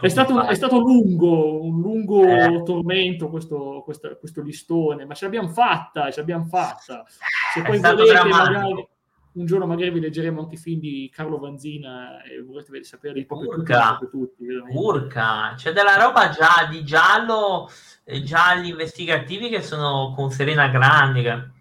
È 0.00 0.08
stato, 0.08 0.46
è 0.46 0.54
stato, 0.54 0.78
lungo, 0.78 1.60
un 1.64 1.80
lungo 1.80 2.22
eh. 2.22 2.62
tormento 2.62 3.28
questo, 3.28 3.82
questo, 3.84 4.16
questo, 4.20 4.40
listone, 4.40 5.04
ma 5.04 5.14
ce 5.14 5.24
l'abbiamo 5.24 5.48
fatta, 5.48 6.12
ce 6.12 6.20
l'abbiamo 6.20 6.44
fatta. 6.44 7.04
Se 7.52 7.60
poi 7.60 7.80
volete, 7.80 8.22
magari, 8.22 8.88
un 9.32 9.46
giorno 9.46 9.66
magari 9.66 9.90
vi 9.90 9.98
leggeremo 9.98 10.42
anche 10.42 10.54
i 10.54 10.58
film 10.58 10.78
di 10.78 11.10
Carlo 11.12 11.40
Vanzina 11.40 12.22
e 12.22 12.40
volete 12.40 12.84
sapere 12.84 13.14
di 13.14 13.26
proprio 13.26 13.48
Urca, 13.48 13.98
tutti. 14.08 14.44
Urca, 14.72 15.54
c'è 15.56 15.72
della 15.72 15.96
roba 15.96 16.28
già 16.28 16.68
di 16.70 16.84
giallo, 16.84 17.68
eh, 18.04 18.22
gialli 18.22 18.68
investigativi 18.68 19.48
che 19.48 19.60
sono 19.60 20.12
con 20.14 20.30
Serena 20.30 20.68
Grandi. 20.68 21.53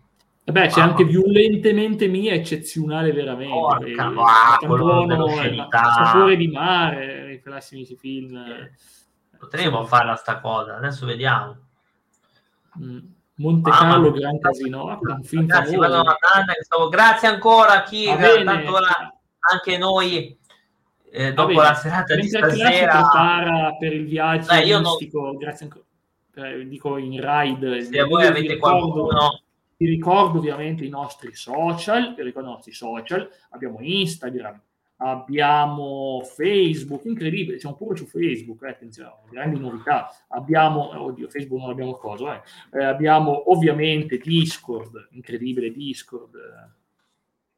Beh, 0.45 0.67
c'è 0.67 0.81
anche 0.81 1.05
violentemente 1.05 2.07
mia, 2.07 2.33
eccezionale 2.33 3.13
veramente. 3.13 3.53
Porca, 3.53 4.07
il 4.07 6.05
sapore 6.05 6.35
di 6.35 6.47
mare, 6.49 7.33
i 7.33 7.41
classici 7.41 7.95
film. 7.95 8.35
Eh, 8.35 8.71
potremmo 9.37 9.85
farla 9.85 10.15
sta 10.15 10.41
cosa, 10.41 10.75
adesso 10.75 11.05
vediamo. 11.05 11.55
Mm. 12.79 12.99
Monte 13.35 13.71
Carlo, 13.71 14.11
Gran 14.11 14.37
Casino, 14.39 14.89
ah, 14.89 14.99
Ragazzi, 15.01 15.45
Grazie 16.89 17.27
ancora 17.27 17.73
a 17.73 17.83
chi, 17.83 18.07
ora 18.07 19.13
anche 19.39 19.77
noi 19.77 20.37
eh, 21.09 21.33
dopo 21.33 21.61
la 21.61 21.73
serata 21.73 22.15
di 22.15 22.27
stasera 22.27 22.91
prepara 22.91 23.75
per 23.79 23.93
il 23.93 24.05
viaggio 24.05 24.47
Dai, 24.47 24.69
non... 24.69 25.37
grazie 25.37 25.65
ancora. 25.65 25.85
Eh, 26.35 26.67
dico 26.67 26.97
in 26.97 27.21
ride. 27.21 27.83
Se 27.83 28.03
voi 28.03 28.25
avete 28.25 28.57
qualcuno 28.57 29.42
vi 29.83 29.89
ricordo 29.89 30.37
ovviamente 30.37 30.85
i 30.85 30.89
nostri 30.89 31.35
social, 31.35 32.15
vi 32.15 32.23
ricordo 32.23 32.47
i 32.47 32.53
nostri 32.53 32.71
social, 32.71 33.29
abbiamo 33.49 33.79
Instagram, 33.81 34.61
abbiamo 34.97 36.21
Facebook, 36.23 37.03
incredibile, 37.03 37.59
siamo 37.59 37.75
pure 37.75 37.97
su 37.97 38.05
Facebook, 38.05 38.63
eh, 38.63 38.69
attenzione, 38.69 39.11
grandi 39.29 39.59
novità, 39.59 40.09
abbiamo, 40.29 40.97
oddio, 41.03 41.27
Facebook 41.27 41.59
non 41.59 41.71
abbiamo 41.71 41.95
cosa, 41.95 42.35
eh. 42.35 42.79
Eh, 42.79 42.83
abbiamo 42.85 43.51
ovviamente 43.51 44.17
Discord, 44.17 45.09
incredibile 45.11 45.69
Discord. 45.71 46.37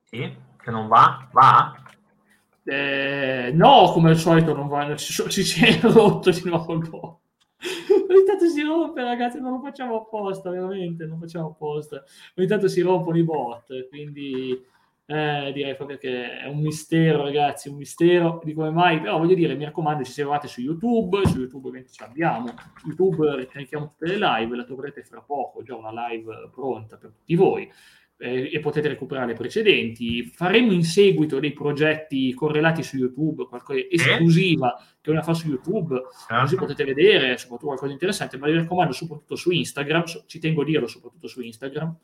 Sì, 0.02 0.36
che 0.60 0.72
non 0.72 0.88
va, 0.88 1.30
va? 1.32 1.76
Eh, 2.64 3.52
no, 3.54 3.92
come 3.94 4.10
al 4.10 4.18
solito 4.18 4.56
non 4.56 4.68
va, 4.68 4.98
si, 4.98 5.44
si 5.44 5.64
è 5.64 5.80
rotto 5.82 6.32
di 6.32 6.42
nuovo 6.46 7.22
ogni 8.10 8.24
tanto 8.26 8.48
si 8.48 8.62
rompe, 8.62 9.04
ragazzi, 9.04 9.40
non 9.40 9.54
lo 9.54 9.60
facciamo 9.60 9.98
apposta, 9.98 10.50
veramente, 10.50 11.06
non 11.06 11.20
facciamo 11.20 11.48
apposta. 11.48 12.04
Ogni 12.36 12.48
tanto 12.48 12.68
si 12.68 12.82
rompono 12.82 13.18
i 13.18 13.24
bot, 13.24 13.88
quindi 13.90 14.60
eh, 15.08 15.52
direi 15.54 15.76
proprio 15.76 15.98
che 15.98 16.40
è 16.40 16.48
un 16.48 16.62
mistero, 16.62 17.24
ragazzi, 17.24 17.70
un 17.70 17.78
mistero 17.78 18.42
di 18.44 18.54
come 18.54 18.72
mai, 18.72 19.00
però 19.00 19.18
voglio 19.18 19.36
dire, 19.36 19.56
mi 19.56 19.66
raccomando, 19.66 20.04
ci 20.04 20.12
seguate 20.12 20.48
su 20.48 20.62
YouTube, 20.62 21.26
su 21.26 21.40
YouTube 21.40 21.68
ovviamente 21.68 21.92
ci 21.92 22.04
abbiamo, 22.04 22.48
su 22.78 22.88
YouTube 22.88 23.36
ricarichiamo 23.36 23.94
tutte 23.98 24.08
le 24.08 24.18
live, 24.18 24.56
la 24.56 24.64
troverete 24.64 25.04
fra 25.04 25.22
poco, 25.22 25.64
già 25.64 25.76
una 25.76 26.10
live 26.10 26.50
pronta 26.52 26.98
per 26.98 27.12
tutti 27.12 27.36
voi 27.36 27.72
eh, 28.18 28.50
e 28.52 28.60
potete 28.60 28.88
recuperare 28.88 29.28
le 29.28 29.34
precedenti. 29.34 30.24
Faremo 30.24 30.72
in 30.72 30.84
seguito 30.84 31.40
dei 31.40 31.54
progetti 31.54 32.34
correlati 32.34 32.82
su 32.82 32.98
YouTube, 32.98 33.46
qualcosa 33.48 33.80
esclusiva 33.90 34.76
che 35.06 35.12
una 35.12 35.22
fa 35.22 35.34
su 35.34 35.48
YouTube, 35.48 36.02
ah. 36.28 36.42
così 36.42 36.56
potete 36.56 36.84
vedere 36.84 37.38
soprattutto 37.38 37.68
qualcosa 37.68 37.88
di 37.88 37.94
interessante, 37.94 38.38
ma 38.38 38.48
vi 38.48 38.56
raccomando 38.56 38.92
soprattutto 38.92 39.36
su 39.36 39.52
Instagram, 39.52 40.04
ci 40.26 40.40
tengo 40.40 40.64
a 40.64 40.66
dirlo 40.66 40.88
soprattutto 40.88 41.28
su 41.28 41.42
Instagram. 41.42 41.96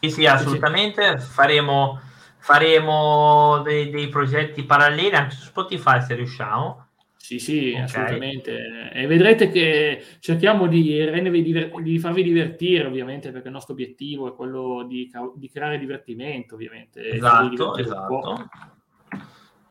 Sì, 0.00 0.10
sì, 0.10 0.26
assolutamente. 0.26 1.18
Faremo, 1.18 2.00
faremo 2.38 3.60
dei, 3.62 3.90
dei 3.90 4.08
progetti 4.08 4.64
paralleli 4.64 5.14
anche 5.14 5.34
su 5.34 5.44
Spotify 5.44 6.00
se 6.00 6.14
riusciamo 6.14 6.86
sì, 7.22 7.38
sì, 7.38 7.70
okay. 7.70 7.82
assolutamente. 7.82 8.90
E 8.92 9.06
vedrete 9.06 9.48
che 9.48 10.02
cerchiamo 10.18 10.66
di, 10.66 10.82
diver- 10.82 11.80
di, 11.80 11.98
farvi 12.00 12.24
divertire, 12.24 12.86
ovviamente, 12.86 13.30
perché 13.30 13.46
il 13.46 13.54
nostro 13.54 13.74
obiettivo 13.74 14.28
è 14.28 14.34
quello 14.34 14.84
di, 14.88 15.08
di 15.36 15.48
creare 15.48 15.78
divertimento, 15.78 16.54
ovviamente. 16.54 17.10
Esatto, 17.10 17.76
esatto. 17.76 18.48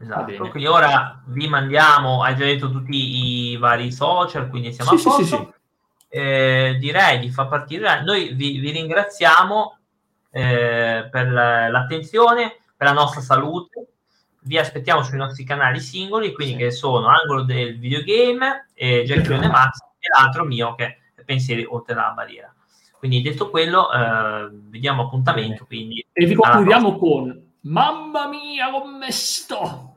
Esatto, 0.01 0.49
quindi 0.49 0.65
ora 0.65 1.21
vi 1.27 1.47
mandiamo, 1.47 2.23
hai 2.23 2.35
già 2.35 2.45
detto 2.45 2.71
tutti 2.71 3.51
i 3.51 3.57
vari 3.57 3.91
social, 3.91 4.49
quindi 4.49 4.73
siamo 4.73 4.97
sì, 4.97 5.07
a 5.07 5.11
posto. 5.11 5.23
Sì, 5.23 5.35
sì, 5.35 5.49
eh, 6.09 6.77
direi 6.79 7.19
di 7.19 7.29
far 7.29 7.47
partire. 7.47 8.01
Noi 8.03 8.33
vi, 8.33 8.57
vi 8.57 8.71
ringraziamo 8.71 9.77
eh, 10.31 11.07
per 11.11 11.31
l'attenzione, 11.31 12.57
per 12.75 12.87
la 12.87 12.93
nostra 12.93 13.21
salute 13.21 13.85
vi 14.43 14.57
aspettiamo 14.57 15.03
sui 15.03 15.17
nostri 15.17 15.43
canali 15.43 15.79
singoli, 15.79 16.33
quindi 16.33 16.55
che 16.55 16.71
sono 16.71 17.07
Angolo 17.07 17.43
del 17.43 17.77
Videogame, 17.77 18.69
e 18.73 19.03
Giacchione 19.05 19.47
Max 19.47 19.77
e 19.99 20.07
l'altro 20.17 20.45
mio 20.45 20.73
che 20.75 20.85
è 20.85 21.23
Pensieri 21.23 21.63
oltre 21.63 21.93
la 21.93 22.11
barriera. 22.15 22.51
Quindi 22.97 23.21
detto 23.21 23.49
quello, 23.49 23.91
eh, 23.91 24.49
vediamo 24.51 25.03
appuntamento. 25.03 25.65
Quindi, 25.65 26.05
e 26.11 26.25
vi 26.25 26.33
concludiamo 26.33 26.97
con 26.97 27.49
Mamma 27.61 28.27
mia, 28.27 28.71
come 28.71 29.11
sto! 29.11 29.90